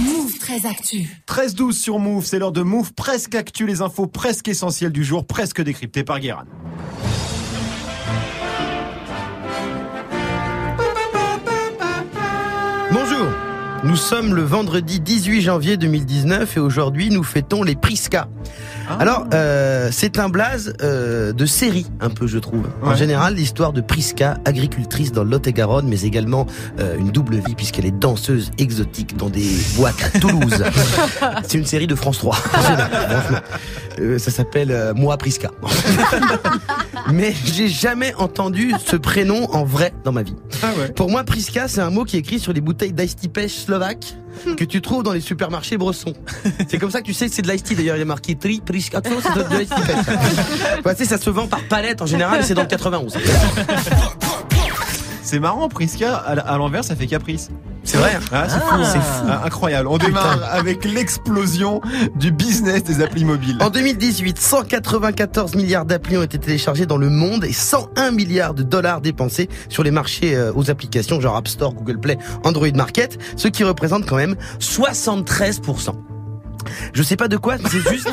Move 0.00 0.38
très 0.38 0.66
actu. 0.66 1.08
13-12 1.28 1.72
sur 1.72 1.98
Move, 1.98 2.24
c'est 2.24 2.38
l'heure 2.38 2.52
de 2.52 2.62
Move 2.62 2.92
presque 2.94 3.34
actu, 3.34 3.66
les 3.66 3.82
infos 3.82 4.06
presque 4.06 4.48
essentielles 4.48 4.92
du 4.92 5.04
jour, 5.04 5.26
presque 5.26 5.60
décryptées 5.60 6.04
par 6.04 6.20
Guérin. 6.20 6.44
Nous 13.82 13.96
sommes 13.96 14.34
le 14.34 14.42
vendredi 14.42 15.00
18 15.00 15.40
janvier 15.40 15.76
2019 15.76 16.56
et 16.56 16.60
aujourd'hui 16.60 17.08
nous 17.10 17.22
fêtons 17.22 17.62
les 17.62 17.74
Prisca. 17.74 18.28
Alors, 18.98 19.26
euh, 19.34 19.88
c'est 19.92 20.18
un 20.18 20.28
blaze 20.28 20.74
euh, 20.82 21.32
de 21.32 21.46
série, 21.46 21.86
un 22.00 22.10
peu, 22.10 22.26
je 22.26 22.38
trouve. 22.38 22.66
En 22.82 22.90
Ouais. 22.90 22.96
général, 22.96 23.34
l'histoire 23.34 23.72
de 23.72 23.80
Prisca, 23.80 24.38
agricultrice 24.44 25.12
dans 25.12 25.24
le 25.24 25.30
Lot-et-Garonne, 25.30 25.86
mais 25.88 26.00
également 26.02 26.46
euh, 26.78 26.96
une 26.98 27.10
double 27.10 27.36
vie 27.36 27.54
puisqu'elle 27.54 27.86
est 27.86 27.90
danseuse 27.98 28.50
exotique 28.58 29.16
dans 29.16 29.28
des 29.30 29.48
boîtes 29.76 30.02
à 30.14 30.18
Toulouse. 30.18 30.64
c'est 31.46 31.58
une 31.58 31.66
série 31.66 31.86
de 31.86 31.94
France 31.94 32.18
3. 32.18 32.36
en 32.36 32.62
général, 32.62 32.90
franchement. 32.90 33.38
Euh, 34.00 34.18
ça 34.18 34.30
s'appelle 34.30 34.70
euh, 34.70 34.94
Moi 34.94 35.16
Prisca. 35.18 35.50
mais 37.12 37.34
j'ai 37.44 37.68
jamais 37.68 38.14
entendu 38.14 38.72
ce 38.84 38.96
prénom 38.96 39.48
en 39.52 39.64
vrai 39.64 39.92
dans 40.04 40.12
ma 40.12 40.22
vie. 40.22 40.36
Ah 40.62 40.68
ouais. 40.78 40.88
Pour 40.92 41.10
moi, 41.10 41.24
Priska, 41.24 41.68
c'est 41.68 41.80
un 41.80 41.90
mot 41.90 42.04
qui 42.04 42.16
est 42.16 42.20
écrit 42.20 42.38
sur 42.38 42.52
les 42.52 42.60
bouteilles 42.60 42.92
d'ice 42.92 43.16
pêche 43.32 43.54
slovaque 43.64 44.14
que 44.56 44.64
tu 44.64 44.80
trouves 44.80 45.02
dans 45.02 45.12
les 45.12 45.20
supermarchés 45.20 45.76
bressons. 45.76 46.14
C'est 46.68 46.78
comme 46.78 46.90
ça 46.90 47.00
que 47.00 47.06
tu 47.06 47.12
sais 47.12 47.28
que 47.28 47.34
c'est 47.34 47.42
de 47.42 47.50
l'ice. 47.50 47.62
D'ailleurs, 47.76 47.96
il 47.96 47.98
y 47.98 48.02
a 48.02 48.06
marqué 48.06 48.36
Tri, 48.36 48.62
Non, 49.10 49.18
c'est 49.22 49.34
de. 49.34 50.80
Bah, 50.82 50.94
tu 50.94 51.04
sais, 51.04 51.10
ça 51.10 51.18
se 51.18 51.30
vend 51.30 51.46
par 51.46 51.60
palette 51.68 52.02
en 52.02 52.06
général 52.06 52.40
et 52.40 52.42
c'est 52.42 52.54
dans 52.54 52.62
le 52.62 52.68
91. 52.68 53.16
C'est 55.22 55.38
marrant, 55.38 55.68
Priska, 55.68 56.16
à 56.16 56.56
l'envers, 56.56 56.82
ça 56.82 56.96
fait 56.96 57.06
caprice. 57.06 57.50
C'est 57.84 57.96
vrai. 57.98 58.18
Ah, 58.32 58.46
c'est 58.48 58.58
fou, 58.60 58.76
c'est 58.84 58.98
fou. 58.98 59.26
Ah, 59.28 59.42
incroyable. 59.44 59.88
On 59.88 59.96
démarre 59.98 60.40
avec 60.50 60.84
l'explosion 60.84 61.80
du 62.16 62.30
business 62.30 62.82
des 62.82 63.02
applis 63.02 63.24
mobiles. 63.24 63.56
En 63.60 63.70
2018, 63.70 64.38
194 64.40 65.54
milliards 65.54 65.84
d'applis 65.84 66.16
ont 66.16 66.22
été 66.22 66.38
téléchargés 66.38 66.86
dans 66.86 66.98
le 66.98 67.08
monde 67.10 67.44
et 67.44 67.52
101 67.52 68.10
milliards 68.10 68.54
de 68.54 68.62
dollars 68.62 69.00
dépensés 69.00 69.48
sur 69.68 69.82
les 69.82 69.90
marchés 69.90 70.34
euh, 70.34 70.52
aux 70.54 70.70
applications 70.70 71.20
genre 71.20 71.36
App 71.36 71.48
Store, 71.48 71.72
Google 71.74 71.98
Play, 72.00 72.18
Android 72.44 72.72
Market, 72.74 73.18
ce 73.36 73.48
qui 73.48 73.64
représente 73.64 74.06
quand 74.06 74.16
même 74.16 74.36
73%. 74.60 75.94
Je 76.92 77.02
sais 77.02 77.16
pas 77.16 77.28
de 77.28 77.36
quoi, 77.36 77.56
mais 77.62 77.68
c'est 77.70 77.88
juste. 77.90 78.08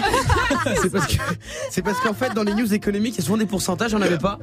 c'est 0.81 0.91
parce 0.91 1.07
que 1.07 1.13
c'est 1.69 1.81
parce 1.81 1.99
qu'en 1.99 2.13
fait 2.13 2.33
dans 2.33 2.43
les 2.43 2.53
news 2.53 2.73
économiques, 2.73 3.15
il 3.15 3.19
y 3.19 3.21
a 3.21 3.25
souvent 3.25 3.37
des 3.37 3.45
pourcentages, 3.45 3.91
j'en 3.91 4.01
avais 4.01 4.17
pas. 4.17 4.39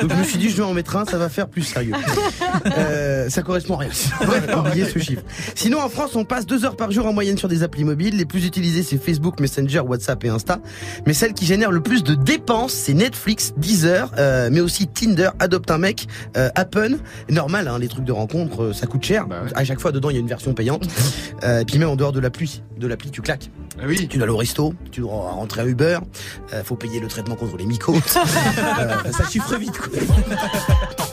Donc 0.00 0.12
je 0.12 0.16
me 0.16 0.24
suis 0.24 0.38
dit 0.38 0.50
je 0.50 0.56
vais 0.56 0.62
en 0.62 0.74
mettre 0.74 0.96
un, 0.96 1.04
ça 1.04 1.18
va 1.18 1.28
faire 1.28 1.48
plus 1.48 1.62
sérieux. 1.62 1.94
Euh, 2.78 3.28
ça 3.28 3.42
correspond 3.42 3.76
à 3.76 3.78
rien. 3.78 3.90
Bref, 4.26 4.46
oubliez 4.56 4.84
ce 4.84 4.98
chiffre. 4.98 5.22
Sinon 5.54 5.80
en 5.80 5.88
France, 5.88 6.16
on 6.16 6.24
passe 6.24 6.44
deux 6.46 6.64
heures 6.64 6.76
par 6.76 6.90
jour 6.90 7.06
en 7.06 7.12
moyenne 7.12 7.38
sur 7.38 7.48
des 7.48 7.62
applis 7.62 7.84
mobiles. 7.84 8.16
Les 8.16 8.24
plus 8.24 8.44
utilisées 8.44 8.82
c'est 8.82 8.98
Facebook, 8.98 9.40
Messenger, 9.40 9.80
WhatsApp 9.80 10.24
et 10.24 10.28
Insta. 10.28 10.58
Mais 11.06 11.14
celle 11.14 11.34
qui 11.34 11.46
génère 11.46 11.70
le 11.70 11.80
plus 11.80 12.02
de 12.02 12.14
dépenses, 12.14 12.72
c'est 12.72 12.94
Netflix, 12.94 13.54
Deezer, 13.56 14.12
euh, 14.18 14.48
mais 14.52 14.60
aussi 14.60 14.86
Tinder, 14.86 15.30
Adopte 15.38 15.70
un 15.70 15.78
mec, 15.78 16.06
euh, 16.36 16.50
Appen. 16.54 16.98
Normal, 17.30 17.68
hein, 17.68 17.78
les 17.78 17.88
trucs 17.88 18.04
de 18.04 18.12
rencontre, 18.12 18.64
euh, 18.64 18.72
ça 18.72 18.86
coûte 18.86 19.04
cher. 19.04 19.26
Bah 19.26 19.42
ouais. 19.44 19.50
À 19.54 19.64
chaque 19.64 19.80
fois 19.80 19.92
dedans 19.92 20.10
il 20.10 20.14
y 20.14 20.16
a 20.16 20.20
une 20.20 20.28
version 20.28 20.54
payante. 20.54 20.88
Euh, 21.44 21.60
et 21.60 21.64
puis 21.64 21.78
même 21.78 21.88
en 21.88 21.96
dehors 21.96 22.12
de 22.12 22.20
l'appli, 22.20 22.62
de 22.76 22.86
l'appli 22.86 23.10
tu 23.10 23.22
claques. 23.22 23.50
Ah 23.80 23.84
oui. 23.86 24.08
Tu 24.08 24.18
dois 24.18 24.24
aller 24.24 24.32
au 24.32 24.36
resto, 24.36 24.74
tu 24.90 25.00
dois 25.00 25.12
rentrer 25.12 25.60
à 25.60 25.64
Uber, 25.68 25.98
euh, 26.52 26.62
faut 26.64 26.76
payer 26.76 26.98
le 27.00 27.06
traitement 27.08 27.36
contre 27.36 27.56
les 27.56 27.66
mycoses. 27.66 28.00
Euh, 28.78 29.12
ça 29.12 29.24
chiffre 29.28 29.56
vite. 29.56 29.76
Quoi. 29.78 29.88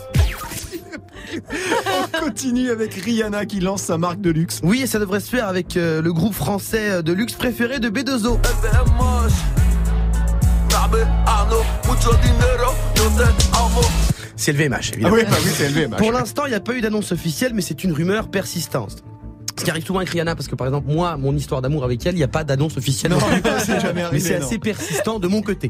On 1.88 2.26
continue 2.26 2.70
avec 2.72 2.94
Rihanna 2.94 3.46
qui 3.46 3.60
lance 3.60 3.84
sa 3.84 3.98
marque 3.98 4.22
de 4.22 4.30
luxe. 4.32 4.60
Oui, 4.64 4.82
et 4.84 4.88
ça 4.88 5.00
devrait 5.00 5.20
se 5.20 5.30
faire 5.30 5.48
avec 5.48 5.76
euh, 5.78 6.02
le 6.02 6.14
groupe 6.14 6.34
français 6.34 7.04
de 7.04 7.14
luxe 7.14 7.34
préféré 7.34 7.80
de 7.80 7.90
B2O. 7.90 8.40
C'est 14.38 14.52
le 14.52 14.58
VMH, 14.60 14.76
Ah 14.76 14.90
évidemment. 14.94 15.16
oui, 15.16 15.24
bah 15.30 15.36
oui, 15.44 15.52
c'est 15.54 15.66
élevé. 15.66 15.88
bah, 15.88 15.98
Pour 15.98 16.12
l'instant, 16.12 16.46
il 16.46 16.50
n'y 16.50 16.56
a 16.56 16.60
pas 16.60 16.74
eu 16.74 16.82
d'annonce 16.82 17.12
officielle, 17.12 17.54
mais 17.54 17.62
c'est 17.62 17.84
une 17.84 17.94
rumeur 17.94 18.28
persistante. 18.28 19.04
Ce 19.58 19.64
qui 19.64 19.70
arrive 19.70 19.86
souvent 19.86 20.00
avec 20.00 20.10
Rihanna, 20.10 20.36
parce 20.36 20.48
que 20.48 20.56
par 20.56 20.68
exemple, 20.68 20.92
moi, 20.92 21.16
mon 21.18 21.36
histoire 21.36 21.62
d'amour 21.62 21.86
avec 21.86 22.06
elle, 22.06 22.16
il 22.16 22.18
n'y 22.18 22.24
a 22.24 22.28
pas 22.28 22.44
d'annonce 22.44 22.78
officielle. 22.78 23.12
Non, 23.14 23.20
Mais 24.12 24.20
c'est 24.20 24.36
assez 24.36 24.60
persistant 24.60 25.20
de 25.20 25.28
mon 25.28 25.42
côté. 25.42 25.70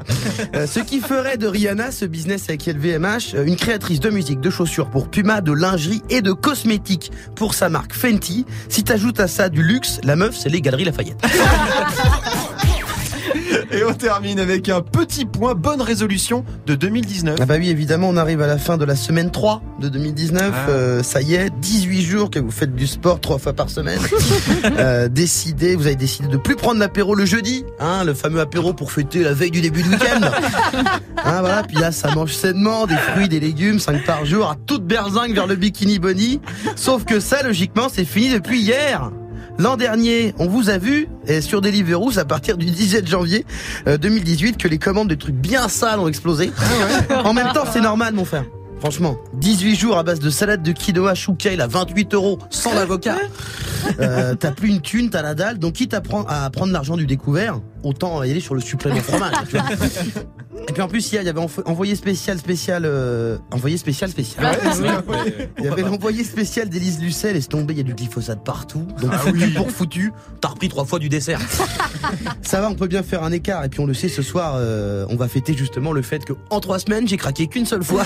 Euh, 0.56 0.66
ce 0.66 0.80
qui 0.80 1.00
ferait 1.00 1.38
de 1.38 1.48
Rihanna, 1.48 1.92
ce 1.92 2.06
business 2.06 2.46
avec 2.50 2.66
LVMH, 2.66 3.36
euh, 3.36 3.46
une 3.46 3.56
créatrice 3.56 4.00
de 4.00 4.10
musique, 4.10 4.40
de 4.40 4.50
chaussures 4.50 4.90
pour 4.90 5.10
Puma, 5.10 5.42
de 5.42 5.52
lingerie 5.52 6.02
et 6.10 6.22
de 6.22 6.32
cosmétiques 6.32 7.12
pour 7.36 7.54
sa 7.54 7.70
marque 7.70 7.94
Fenty. 7.94 8.46
Si 8.70 8.84
t'ajoutes 8.84 9.20
à 9.20 9.28
ça 9.28 9.50
du 9.50 9.62
luxe, 9.62 10.00
la 10.04 10.16
meuf, 10.16 10.36
c'est 10.36 10.50
les 10.50 10.62
Galeries 10.62 10.86
Lafayette. 10.86 11.22
Et 13.72 13.84
on 13.84 13.94
termine 13.94 14.40
avec 14.40 14.70
un 14.70 14.82
petit 14.82 15.26
point 15.26 15.56
bonne 15.56 15.82
résolution 15.82 16.44
de 16.66 16.76
2019. 16.76 17.38
Ah 17.42 17.46
bah 17.46 17.56
oui, 17.58 17.70
évidemment, 17.70 18.10
on 18.10 18.18
arrive 18.18 18.42
à 18.42 18.48
la 18.48 18.58
fin 18.58 18.78
de 18.78 18.86
la 18.86 18.96
semaine 18.96 19.32
3 19.32 19.62
de 19.80 19.90
2019. 19.90 20.52
Ah. 20.54 20.70
Euh, 20.70 21.04
ça 21.04 21.22
y 21.22 21.36
est, 21.36 21.50
18 21.60 22.02
jours 22.02 22.30
que 22.30 22.40
vous 22.40 22.52
faites 22.52 22.76
du 22.76 22.88
sport 22.88 23.20
trois 23.20 23.38
fois 23.38 23.54
par 23.54 23.70
semaine. 23.70 24.00
euh, 24.78 25.08
décidez, 25.08 25.76
vous 25.76 25.88
avez 25.88 25.96
décidé 25.96 26.28
de 26.28 26.38
plus 26.38 26.56
prendre 26.56 26.80
l'apéro 26.80 27.16
le 27.16 27.26
jeudi, 27.26 27.66
hein, 27.80 28.04
le 28.04 28.14
fameux 28.14 28.40
apéro 28.40 28.74
pour 28.74 28.92
fêter 28.92 29.24
la 29.24 29.34
veille 29.34 29.52
du 29.52 29.62
début 29.62 29.84
de 29.84 29.90
week-end. 29.90 30.22
hein, 31.24 31.40
voilà, 31.42 31.64
puis 31.64 31.78
là, 31.78 31.92
ça 31.92 32.14
mange 32.14 32.34
sainement, 32.34 32.86
des 32.88 32.98
fruits, 32.98 33.30
des 33.30 33.40
légumes, 33.40 33.80
5 33.80 34.06
par 34.06 34.26
jour, 34.26 34.50
à 34.50 34.56
toute 34.66 34.86
berzingue 34.86 35.34
vers 35.34 35.48
le 35.48 35.56
bikini 35.56 36.00
bunny. 36.00 36.42
Sauf 36.76 37.06
que 37.06 37.20
ça, 37.20 37.44
logiquement, 37.44 37.88
c'est 37.92 38.06
fini 38.06 38.30
depuis 38.30 38.60
hier. 38.60 39.12
L'an 39.58 39.78
dernier, 39.78 40.34
on 40.38 40.48
vous 40.48 40.70
a 40.70 40.78
vu 40.78 41.08
et 41.28 41.40
sur 41.42 41.62
Deliveroo, 41.62 42.18
à 42.20 42.26
partir 42.26 42.58
du 42.58 42.66
17 42.66 43.08
janvier 43.08 43.46
euh, 43.88 43.98
2018, 43.98 44.58
que 44.58 44.68
les 44.68 44.78
commandes 44.78 45.08
de 45.10 45.16
trucs 45.16 45.36
bien 45.36 45.70
sales 45.70 46.00
ont 46.00 46.08
explosé. 46.10 46.52
en 47.24 47.34
même 47.34 47.54
temps, 47.54 47.64
c'est 47.72 47.80
normal, 47.82 48.14
mon 48.14 48.26
frère. 48.26 48.44
Franchement, 48.82 49.16
18 49.36 49.76
jours 49.76 49.98
à 49.98 50.04
base 50.04 50.20
de 50.20 50.30
salade 50.30 50.62
de 50.62 50.72
quinoa 50.74 51.16
chou 51.16 51.34
kale 51.34 51.62
à 51.62 51.68
28 51.68 52.14
euros 52.14 52.38
sans 52.50 52.74
l'avocat. 52.74 53.16
Euh, 54.02 54.36
t'as 54.36 54.52
plus 54.52 54.70
une 54.70 54.82
thune, 54.82 55.10
t'as 55.10 55.22
la 55.22 55.34
dalle. 55.34 55.58
Donc 55.58 55.74
quitte 55.74 55.94
à, 55.94 56.02
prendre- 56.02 56.30
à 56.30 56.50
prendre 56.50 56.74
l'argent 56.74 56.98
du 56.98 57.06
découvert, 57.06 57.60
autant 57.86 58.24
y 58.24 58.32
aller 58.32 58.40
sur 58.40 58.56
le 58.56 58.62
supplément 58.62 58.96
fromage. 59.02 59.34
tu 59.50 59.58
vois. 59.58 59.66
Et 60.68 60.74
puis 60.74 60.82
en 60.82 60.88
plus, 60.88 61.12
il 61.12 61.22
y 61.22 61.30
avait 61.30 61.40
envoyé 61.66 61.96
spécial, 61.96 62.40
spécial, 62.40 62.84
euh, 62.86 63.38
envoyé 63.52 63.78
spécial, 63.78 64.10
spécial. 64.10 64.58
Il 65.60 65.66
y 65.66 65.68
avait 65.68 65.84
l'envoyé 65.84 66.24
spécial 66.24 66.70
d'Élise 66.70 67.00
Lucet, 67.00 67.34
laisse 67.34 67.48
tomber, 67.48 67.74
il 67.74 67.78
y 67.78 67.82
a 67.82 67.84
du 67.84 67.94
glyphosate 67.94 68.44
partout. 68.44 68.86
Donc 69.02 69.14
foutu 69.14 69.50
pour 69.52 69.70
foutu, 69.70 70.14
t'as 70.42 70.50
repris 70.50 70.70
trois 70.70 70.86
fois 70.86 70.98
du 71.00 71.10
dessert. 71.10 71.40
Ça 72.42 72.62
va, 72.62 72.70
on 72.70 72.76
peut 72.76 72.88
bien 72.88 73.04
faire 73.04 73.24
un 73.24 73.32
écart. 73.32 73.64
Et 73.64 73.70
puis 73.70 73.80
on 73.80 73.86
le 73.86 73.94
sait, 73.94 74.10
ce 74.10 74.22
soir, 74.22 74.56
euh, 74.58 75.06
on 75.10 75.16
va 75.16 75.28
fêter 75.28 75.54
justement 75.56 75.92
le 75.92 76.02
fait 76.02 76.26
que 76.26 76.34
en 76.50 76.60
trois 76.60 76.80
semaines, 76.80 77.08
j'ai 77.08 77.18
craqué 77.18 77.48
qu'une 77.48 77.66
seule 77.66 77.84
fois. 77.84 78.04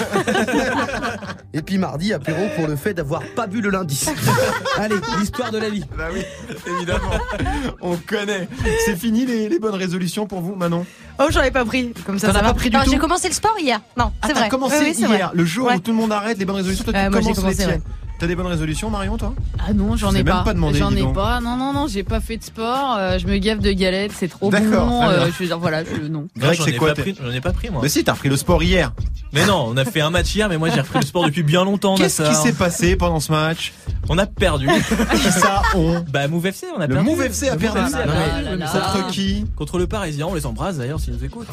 Et 1.53 1.61
puis 1.61 1.77
mardi, 1.77 2.13
apéro 2.13 2.41
pour 2.55 2.67
le 2.67 2.75
fait 2.75 2.93
d'avoir 2.93 3.23
pas 3.35 3.47
bu 3.47 3.61
le 3.61 3.69
lundi. 3.69 4.05
Allez, 4.77 4.95
l'histoire 5.19 5.51
de 5.51 5.57
la 5.57 5.69
vie. 5.69 5.83
Bah 5.97 6.09
oui, 6.13 6.21
évidemment. 6.67 7.11
On 7.81 7.95
connaît. 7.95 8.47
C'est 8.85 8.95
fini 8.95 9.25
les, 9.25 9.49
les 9.49 9.59
bonnes 9.59 9.68
résolutions 9.77 10.25
pour 10.27 10.41
vous, 10.41 10.55
Manon 10.55 10.85
Oh, 11.19 11.25
j'en 11.29 11.41
ai 11.43 11.51
pas 11.51 11.65
pris. 11.65 11.93
Comme 12.05 12.17
ça, 12.19 12.31
ça 12.31 12.39
as 12.39 12.41
va. 12.41 12.47
pas 12.49 12.53
pris 12.53 12.69
du 12.69 12.77
Non, 12.77 12.83
tout 12.83 12.91
J'ai 12.91 12.97
commencé 12.97 13.27
le 13.27 13.33
sport 13.33 13.55
hier. 13.59 13.79
Non, 13.97 14.11
Ah, 14.21 14.27
c'est 14.27 14.33
t'as 14.33 14.39
vrai. 14.39 14.49
commencé 14.49 14.75
Oui, 14.79 14.93
oui, 14.95 14.95
hier, 14.97 15.07
vrai. 15.09 15.29
le 15.33 15.45
jour 15.45 15.67
Ouais. 15.67 15.75
où 15.75 15.79
tout 15.79 15.91
le 15.91 15.97
monde 15.97 16.11
arrête 16.11 16.37
les 16.37 16.45
bonnes 16.45 16.55
résolutions. 16.57 16.83
Toi, 16.85 16.93
Euh, 16.95 17.05
tu 17.05 17.11
commences 17.11 17.43
les 17.43 17.55
tiennes. 17.55 17.81
T'as 18.19 18.27
des 18.27 18.35
bonnes 18.35 18.47
résolutions, 18.47 18.89
Marion, 18.89 19.17
toi? 19.17 19.33
Ah 19.65 19.71
non, 19.73 19.95
j'en 19.95 20.09
Je 20.11 20.15
ai 20.17 20.23
même 20.23 20.33
pas. 20.35 20.43
pas 20.43 20.53
demandé, 20.53 20.77
J'en 20.79 20.91
ai 20.93 20.99
donc. 21.01 21.15
pas. 21.15 21.39
Non, 21.39 21.55
non, 21.55 21.71
non, 21.71 21.87
j'ai 21.87 22.03
pas 22.03 22.19
fait 22.19 22.35
de 22.35 22.43
sport. 22.43 22.97
euh, 22.97 23.17
je 23.17 23.25
me 23.27 23.37
gaffe 23.37 23.59
de 23.59 23.71
galettes, 23.71 24.11
c'est 24.13 24.27
trop 24.27 24.51
bon. 24.51 24.57
euh, 24.57 25.27
je 25.31 25.37
veux 25.39 25.45
dire, 25.45 25.57
voilà, 25.57 25.83
je, 25.85 26.05
non. 26.07 26.27
Greg, 26.37 26.59
c'est 26.63 26.73
quoi 26.73 26.93
J'en 27.23 27.31
ai 27.31 27.39
pas 27.39 27.53
pris 27.53 27.69
moi. 27.69 27.79
Mais 27.81 27.87
si, 27.89 28.03
t'as 28.03 28.13
repris 28.13 28.27
le 28.27 28.35
sport 28.35 28.61
hier. 28.61 28.91
Mais 29.31 29.45
non, 29.45 29.67
on 29.69 29.77
a 29.77 29.85
fait 29.85 30.01
un 30.01 30.09
match 30.09 30.33
hier, 30.35 30.49
mais 30.49 30.57
moi 30.57 30.69
j'ai 30.73 30.81
repris 30.81 30.99
le 30.99 31.05
sport 31.05 31.23
depuis 31.25 31.43
bien 31.43 31.63
longtemps. 31.63 31.95
Qu'est-ce 31.95 32.23
qui 32.23 32.35
s'est 32.35 32.51
passé 32.53 32.95
pendant 32.95 33.19
ce 33.19 33.31
match? 33.31 33.73
On 34.09 34.17
a 34.17 34.25
perdu. 34.25 34.67
Qui 34.67 35.31
ça, 35.31 35.61
on? 35.75 36.03
Bah 36.11 36.27
Move 36.27 36.47
FC, 36.47 36.65
on 36.75 36.81
a 36.81 36.87
Le 36.87 36.95
perdu. 36.95 37.09
Move 37.09 37.21
FC 37.21 37.47
a 37.49 37.53
Le 37.53 37.59
perdu. 37.59 37.79
Ah, 37.93 38.91
Contre 38.95 39.07
qui? 39.11 39.45
Contre 39.55 39.77
le 39.77 39.85
Parisien, 39.85 40.25
on 40.27 40.33
les 40.33 40.45
embrasse 40.47 40.77
d'ailleurs 40.77 40.99
s'ils 40.99 41.13
nous 41.13 41.23
écoutent. 41.23 41.47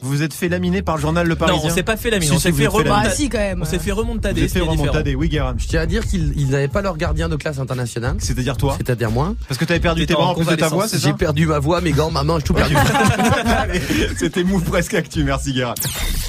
Vous 0.00 0.08
vous 0.10 0.22
êtes 0.22 0.34
fait 0.34 0.48
laminer 0.48 0.82
par 0.82 0.96
le 0.96 1.00
journal 1.02 1.26
Le 1.26 1.36
Parisien 1.36 1.62
Non, 1.62 1.70
on 1.70 1.74
s'est 1.74 1.84
pas 1.84 1.96
fait 1.96 2.10
la 2.10 2.18
mine, 2.18 2.28
Si, 2.28 2.34
on 2.34 2.38
s'est 2.40 2.50
fait 2.52 2.66
remonter. 2.66 3.28
Même. 3.32 3.62
On 3.62 3.64
s'est 3.64 3.78
fait 3.78 3.92
remontader, 3.92 5.14
oui, 5.14 5.28
Guérin. 5.28 5.54
Je 5.56 5.66
tiens 5.68 5.82
à 5.82 5.86
dire 5.86 6.02
qu'ils 6.10 6.32
ils 6.36 6.48
n'avaient 6.50 6.68
pas 6.68 6.82
leur 6.82 6.96
gardien 6.96 7.28
de 7.28 7.36
classe 7.36 7.58
internationale. 7.58 8.16
C'est-à-dire 8.18 8.56
toi 8.56 8.74
C'est-à-dire 8.76 9.10
moi. 9.10 9.34
Parce 9.48 9.58
que 9.58 9.64
t'avais 9.64 9.80
perdu 9.80 10.06
tes 10.06 10.14
bras 10.14 10.28
en 10.28 10.34
plus 10.34 10.46
de 10.46 10.56
ta 10.56 10.68
voix, 10.68 10.88
c'est 10.88 10.98
ça 10.98 11.08
J'ai 11.08 11.14
perdu 11.14 11.46
ma 11.46 11.58
voix, 11.58 11.80
mes 11.80 11.92
gants, 11.92 12.10
ma 12.10 12.22
main, 12.24 12.38
j'ai 12.38 12.44
tout 12.44 12.54
perdu. 12.54 12.74
C'était 14.18 14.44
Move 14.44 14.62
Presque 14.64 14.94
Actu, 14.94 15.24
merci 15.24 15.52
Guérin. 15.52 15.74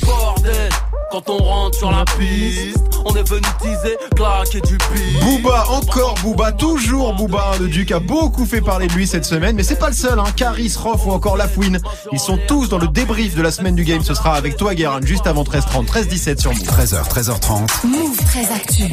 Bordel, 0.04 0.71
quand 1.12 1.30
on 1.30 1.38
rentre 1.38 1.78
sur 1.78 1.92
la 1.92 2.06
piste, 2.18 2.78
on 3.04 3.14
est 3.16 3.28
venu 3.28 3.42
teaser, 3.62 3.98
claquer 4.16 4.62
du 4.62 4.78
beat. 4.78 5.20
Booba, 5.22 5.66
encore 5.70 6.16
Booba, 6.24 6.52
toujours 6.54 7.14
Booba. 7.14 7.52
Le 7.60 7.68
Duc 7.68 7.92
a 7.92 8.00
beaucoup 8.00 8.46
fait 8.46 8.62
parler 8.62 8.88
de 8.88 8.94
lui 8.94 9.06
cette 9.06 9.26
semaine, 9.26 9.56
mais 9.56 9.64
c'est 9.64 9.78
pas 9.78 9.90
le 9.90 9.96
seul. 9.96 10.18
Hein. 10.20 10.26
Caris, 10.36 10.74
Roff 10.78 11.06
ou 11.06 11.12
encore 11.12 11.36
Lafouine. 11.36 11.80
Ils 12.14 12.20
sont 12.20 12.40
tous 12.48 12.70
dans 12.70 12.78
le 12.78 12.88
débrief 12.88 13.36
de 13.36 13.42
la 13.42 13.52
semaine 13.52 13.76
du 13.76 13.84
game. 13.84 14.02
Ce 14.04 14.14
sera 14.14 14.36
avec 14.36 14.56
toi, 14.56 14.74
Guérin, 14.74 15.02
juste 15.02 15.28
avant 15.28 15.44
13h30, 15.44 15.86
13h17 15.86 16.40
sur 16.40 16.52
Move. 16.54 16.64
13h, 16.64 17.10
13h30. 17.10 17.88
Move 17.88 18.18
très 18.26 18.52
actu. 18.52 18.84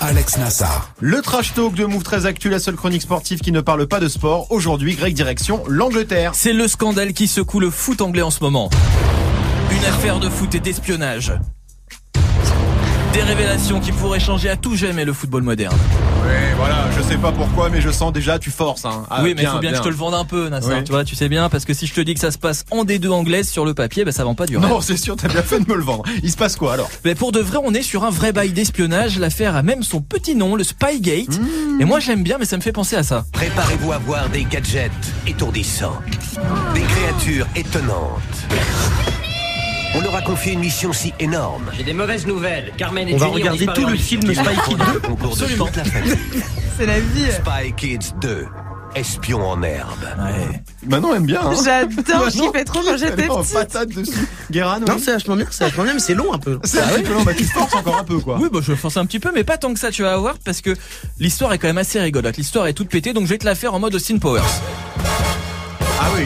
Alex 0.00 0.38
Nassar. 0.38 0.90
Le 1.00 1.20
trash 1.22 1.54
talk 1.54 1.74
de 1.74 1.84
Move 1.84 2.04
très 2.04 2.26
Actu, 2.26 2.50
la 2.50 2.60
seule 2.60 2.76
chronique 2.76 3.02
sportive 3.02 3.40
qui 3.40 3.50
ne 3.50 3.60
parle 3.60 3.86
pas 3.88 3.98
de 3.98 4.08
sport. 4.08 4.46
Aujourd'hui, 4.50 4.94
Greg 4.94 5.14
direction 5.14 5.64
l'Angleterre. 5.66 6.32
C'est 6.34 6.52
le 6.52 6.68
scandale 6.68 7.12
qui 7.12 7.26
secoue 7.26 7.58
le 7.58 7.70
foot 7.70 8.00
anglais 8.00 8.22
en 8.22 8.30
ce 8.30 8.42
moment. 8.42 8.70
Une 9.70 9.84
affaire 9.84 10.18
de 10.20 10.28
foot 10.28 10.54
et 10.54 10.60
d'espionnage. 10.60 11.32
Des 13.12 13.22
révélations 13.22 13.80
qui 13.80 13.92
pourraient 13.92 14.20
changer 14.20 14.50
à 14.50 14.56
tout 14.56 14.76
jamais 14.76 15.04
le 15.06 15.12
football 15.12 15.42
moderne. 15.42 15.76
Oui, 16.26 16.32
voilà, 16.58 16.84
je 16.96 17.02
sais 17.02 17.16
pas 17.16 17.32
pourquoi, 17.32 17.70
mais 17.70 17.80
je 17.80 17.90
sens 17.90 18.12
déjà, 18.12 18.38
tu 18.38 18.50
forces. 18.50 18.84
Hein. 18.84 19.04
Ah, 19.08 19.20
oui, 19.22 19.32
mais 19.34 19.42
il 19.42 19.48
faut 19.48 19.58
bien, 19.58 19.70
bien. 19.70 19.70
que 19.70 19.76
je 19.78 19.82
te 19.82 19.88
le 19.88 19.94
vende 19.94 20.12
un 20.14 20.26
peu, 20.26 20.48
Nassar. 20.48 20.78
Oui. 20.78 20.84
Tu 20.84 20.92
vois, 20.92 21.02
tu 21.02 21.14
sais 21.14 21.30
bien, 21.30 21.48
parce 21.48 21.64
que 21.64 21.72
si 21.72 21.86
je 21.86 21.94
te 21.94 22.00
dis 22.02 22.12
que 22.12 22.20
ça 22.20 22.30
se 22.30 22.36
passe 22.36 22.64
en 22.70 22.84
D2 22.84 23.08
anglaise 23.08 23.48
sur 23.48 23.64
le 23.64 23.72
papier, 23.72 24.04
bah, 24.04 24.12
ça 24.12 24.24
vend 24.24 24.34
pas 24.34 24.44
du 24.44 24.58
rêve. 24.58 24.68
Non, 24.68 24.80
c'est 24.82 24.98
sûr, 24.98 25.16
t'as 25.16 25.28
bien 25.28 25.42
fait 25.42 25.60
de 25.60 25.70
me 25.70 25.76
le 25.76 25.82
vendre. 25.82 26.04
Il 26.22 26.30
se 26.30 26.36
passe 26.36 26.56
quoi 26.56 26.74
alors? 26.74 26.90
Mais 27.04 27.14
pour 27.14 27.32
de 27.32 27.40
vrai, 27.40 27.58
on 27.64 27.72
est 27.72 27.82
sur 27.82 28.04
un 28.04 28.10
vrai 28.10 28.32
bail 28.32 28.52
d'espionnage. 28.52 29.18
L'affaire 29.18 29.56
a 29.56 29.62
même 29.62 29.82
son 29.82 30.02
petit 30.02 30.34
nom, 30.34 30.54
le 30.54 30.64
Spygate. 30.64 31.40
Mmh. 31.40 31.80
Et 31.80 31.84
moi, 31.86 32.00
j'aime 32.00 32.22
bien, 32.22 32.36
mais 32.38 32.44
ça 32.44 32.58
me 32.58 32.62
fait 32.62 32.72
penser 32.72 32.96
à 32.96 33.02
ça. 33.02 33.24
Préparez-vous 33.32 33.92
à 33.92 33.98
voir 33.98 34.28
des 34.28 34.44
gadgets 34.44 34.90
étourdissants, 35.26 36.00
des 36.74 36.82
créatures 36.82 37.46
étonnantes. 37.56 38.46
On 39.96 40.00
leur 40.02 40.14
a 40.14 40.20
confié 40.22 40.52
une 40.52 40.60
mission 40.60 40.92
si 40.92 41.12
énorme. 41.18 41.70
J'ai 41.76 41.82
des 41.84 41.92
mauvaises 41.94 42.26
nouvelles. 42.26 42.72
Carmen 42.76 43.08
et 43.08 43.14
On 43.14 43.16
va 43.16 43.26
Jenny 43.26 43.36
regarder 43.40 43.66
tout 43.66 43.86
le 43.86 43.96
film 43.96 44.22
Spy 44.22 44.42
Kids 44.68 44.76
2. 44.92 45.00
Concours 45.00 45.28
de 45.36 45.42
Absolument. 45.42 45.66
toute 45.66 45.76
la 45.76 45.84
famille. 45.84 46.14
C'est 46.78 46.86
la 46.86 47.00
vie. 47.00 47.32
Spy 47.32 47.72
Kids 47.76 48.12
2. 48.20 48.46
Espion 48.94 49.42
en 49.46 49.62
herbe. 49.62 50.04
Ouais. 50.18 50.62
Manon 50.86 51.14
aime 51.14 51.26
bien. 51.26 51.40
Hein 51.44 51.54
J'adore, 51.62 52.26
Manon, 52.26 52.50
kiffais 52.52 52.64
trop 52.64 52.80
quand 52.82 52.96
j'étais 52.96 53.26
petite. 53.26 53.52
patate 53.54 53.88
dessus. 53.90 54.26
Guérin, 54.50 54.80
Non, 54.80 54.96
c'est 54.98 55.12
vachement 55.12 55.36
bien, 55.36 55.46
c'est 55.50 55.64
vachement 55.64 55.84
bien, 55.84 55.94
mais 55.94 56.00
c'est 56.00 56.14
long 56.14 56.32
un 56.32 56.38
peu. 56.38 56.58
c'est 56.64 56.80
un 56.80 56.88
petit 56.88 57.02
peu 57.02 57.12
long, 57.12 57.22
bah, 57.22 57.34
tu 57.36 57.44
forces 57.44 57.74
encore 57.74 57.98
un 57.98 58.04
peu 58.04 58.18
quoi. 58.20 58.38
Oui, 58.40 58.48
bah, 58.50 58.60
je 58.62 58.74
force 58.74 58.96
un 58.96 59.04
petit 59.04 59.18
peu, 59.18 59.32
mais 59.34 59.44
pas 59.44 59.58
tant 59.58 59.74
que 59.74 59.80
ça, 59.80 59.90
tu 59.90 60.02
vas 60.02 60.16
voir, 60.16 60.36
parce 60.44 60.62
que 60.62 60.74
l'histoire 61.18 61.52
est 61.52 61.58
quand 61.58 61.66
même 61.68 61.76
assez 61.78 62.00
rigolote. 62.00 62.38
L'histoire 62.38 62.66
est 62.68 62.72
toute 62.72 62.88
pétée, 62.88 63.12
donc 63.12 63.24
je 63.24 63.30
vais 63.30 63.38
te 63.38 63.44
la 63.44 63.54
faire 63.54 63.74
en 63.74 63.80
mode 63.80 63.94
Austin 63.94 64.16
Powers. 64.16 64.40
Ah 66.00 66.08
oui. 66.16 66.24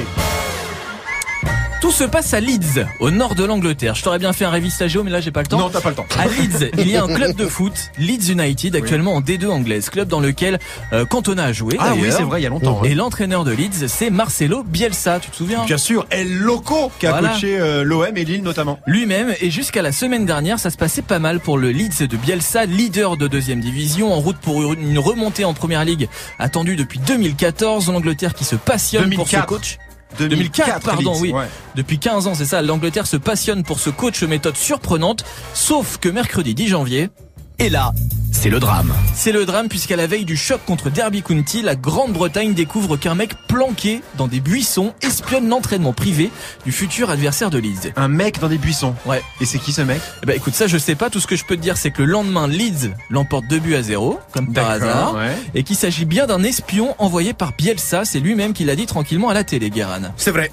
Tout 1.80 1.90
se 1.92 2.04
passe 2.04 2.34
à 2.34 2.40
Leeds, 2.40 2.84
au 3.00 3.10
nord 3.10 3.34
de 3.34 3.42
l'Angleterre. 3.42 3.94
Je 3.94 4.02
t'aurais 4.02 4.18
bien 4.18 4.34
fait 4.34 4.44
un 4.44 4.50
révistagio, 4.50 5.02
mais 5.02 5.10
là, 5.10 5.22
j'ai 5.22 5.30
pas 5.30 5.40
le 5.40 5.46
temps. 5.46 5.58
Non, 5.58 5.70
t'as 5.70 5.80
pas 5.80 5.88
le 5.88 5.94
temps. 5.94 6.04
À 6.18 6.26
Leeds, 6.26 6.70
il 6.78 6.90
y 6.90 6.96
a 6.96 7.02
un 7.02 7.06
club 7.08 7.34
de 7.34 7.46
foot, 7.46 7.72
Leeds 7.98 8.30
United, 8.32 8.76
actuellement 8.76 9.14
en 9.14 9.22
D2 9.22 9.46
anglaise, 9.48 9.88
club 9.88 10.06
dans 10.06 10.20
lequel 10.20 10.58
euh, 10.92 11.06
Cantona 11.06 11.44
a 11.44 11.52
joué. 11.54 11.76
Ah 11.78 11.94
oui, 11.96 12.08
c'est 12.14 12.22
vrai, 12.22 12.40
il 12.40 12.44
y 12.44 12.46
a 12.46 12.50
longtemps. 12.50 12.82
Et 12.84 12.94
l'entraîneur 12.94 13.44
de 13.44 13.52
Leeds, 13.52 13.88
c'est 13.88 14.10
Marcelo 14.10 14.62
Bielsa, 14.62 15.20
tu 15.20 15.30
te 15.30 15.36
souviens? 15.36 15.64
Bien 15.64 15.78
sûr, 15.78 16.06
El 16.10 16.30
Loco 16.36 16.92
qui 16.98 17.06
a 17.06 17.12
Voilà. 17.12 17.30
coaché 17.30 17.58
euh, 17.58 17.82
l'OM 17.82 18.14
et 18.14 18.24
Lille 18.26 18.42
notamment. 18.42 18.78
Lui-même, 18.86 19.34
et 19.40 19.50
jusqu'à 19.50 19.80
la 19.80 19.92
semaine 19.92 20.26
dernière, 20.26 20.58
ça 20.58 20.68
se 20.68 20.76
passait 20.76 21.00
pas 21.02 21.18
mal 21.18 21.40
pour 21.40 21.56
le 21.56 21.70
Leeds 21.70 22.06
de 22.06 22.16
Bielsa, 22.18 22.66
leader 22.66 23.16
de 23.16 23.26
deuxième 23.26 23.60
division, 23.60 24.12
en 24.12 24.20
route 24.20 24.36
pour 24.36 24.70
une 24.74 24.98
remontée 24.98 25.46
en 25.46 25.54
première 25.54 25.86
ligue, 25.86 26.10
attendue 26.38 26.76
depuis 26.76 26.98
2014. 26.98 27.90
L'Angleterre 27.90 28.34
qui 28.34 28.44
se 28.44 28.54
passionne 28.56 29.04
pour 29.14 29.26
ce 29.26 29.36
2004. 29.36 29.46
coach. 29.46 29.78
2004, 30.18 30.80
pardon, 30.80 31.14
oui. 31.18 31.32
ouais. 31.32 31.46
Depuis 31.74 31.98
15 31.98 32.26
ans, 32.26 32.34
c'est 32.34 32.44
ça, 32.44 32.62
l'Angleterre 32.62 33.06
se 33.06 33.16
passionne 33.16 33.62
pour 33.62 33.80
ce 33.80 33.90
coach 33.90 34.22
aux 34.22 34.28
méthodes 34.28 34.56
surprenantes, 34.56 35.24
sauf 35.54 35.98
que 35.98 36.08
mercredi 36.08 36.54
10 36.54 36.68
janvier, 36.68 37.10
Et 37.58 37.68
là, 37.68 37.92
c'est 38.32 38.48
le 38.48 38.58
drame. 38.60 38.92
c'est 39.14 39.32
le 39.32 39.44
drame 39.44 39.68
puisqu'à 39.68 39.96
la 39.96 40.06
veille 40.06 40.24
du 40.24 40.36
choc 40.36 40.60
contre 40.66 40.88
Derby 40.90 41.22
County, 41.22 41.62
la 41.62 41.74
Grande-Bretagne 41.76 42.54
découvre 42.54 42.96
qu'un 42.96 43.14
mec 43.14 43.34
planqué 43.48 44.00
dans 44.16 44.28
des 44.28 44.40
buissons 44.40 44.94
espionne 45.02 45.48
l'entraînement 45.48 45.92
privé 45.92 46.30
du 46.64 46.72
futur 46.72 47.10
adversaire 47.10 47.50
de 47.50 47.58
Leeds. 47.58 47.92
Un 47.96 48.08
mec 48.08 48.38
dans 48.38 48.48
des 48.48 48.58
buissons. 48.58 48.94
Ouais. 49.04 49.22
Et 49.40 49.44
c'est 49.44 49.58
qui 49.58 49.72
ce 49.72 49.82
mec? 49.82 50.00
Eh 50.22 50.26
ben 50.26 50.36
écoute, 50.36 50.54
ça 50.54 50.66
je 50.66 50.78
sais 50.78 50.94
pas, 50.94 51.10
tout 51.10 51.20
ce 51.20 51.26
que 51.26 51.36
je 51.36 51.44
peux 51.44 51.56
te 51.56 51.60
dire 51.62 51.76
c'est 51.76 51.90
que 51.90 52.02
le 52.02 52.12
lendemain 52.12 52.46
Leeds 52.48 52.90
l'emporte 53.10 53.46
2 53.48 53.58
buts 53.58 53.74
à 53.74 53.82
0, 53.82 54.18
comme 54.32 54.52
par 54.52 54.70
hasard, 54.70 55.14
Ouais. 55.14 55.36
et 55.54 55.62
qu'il 55.62 55.76
s'agit 55.76 56.04
bien 56.04 56.26
d'un 56.26 56.42
espion 56.42 56.94
envoyé 56.98 57.32
par 57.34 57.52
Bielsa, 57.52 58.04
c'est 58.04 58.20
lui-même 58.20 58.52
qui 58.52 58.64
l'a 58.64 58.76
dit 58.76 58.86
tranquillement 58.86 59.28
à 59.28 59.34
la 59.34 59.44
télé, 59.44 59.70
Guérin. 59.70 60.00
C'est 60.16 60.30
vrai. 60.30 60.50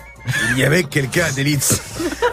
Il 0.51 0.59
y 0.59 0.63
avait 0.63 0.83
quelqu'un 0.83 1.25
de 1.35 1.41
Leeds. 1.41 1.81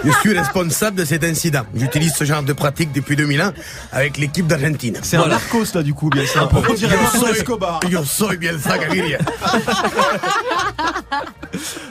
Je 0.04 0.10
suis 0.20 0.36
responsable 0.38 0.98
de 0.98 1.04
cet 1.04 1.24
incident. 1.24 1.62
J'utilise 1.74 2.12
ce 2.14 2.24
genre 2.24 2.42
de 2.42 2.52
pratique 2.52 2.92
depuis 2.92 3.16
2001 3.16 3.52
avec 3.92 4.18
l'équipe 4.18 4.46
d'Argentine. 4.46 4.98
C'est 5.02 5.16
un 5.16 5.26
narcos 5.26 5.64
là 5.74 5.82
du 5.82 5.94
coup, 5.94 6.10
bien 6.10 6.26
ça. 6.26 6.48
On 6.52 6.74
dirait 6.74 6.96
Escobar. 7.30 7.80
Yo 7.90 8.04
soy 8.04 8.36
Bielsa 8.36 8.76
Gaviria. 8.78 9.18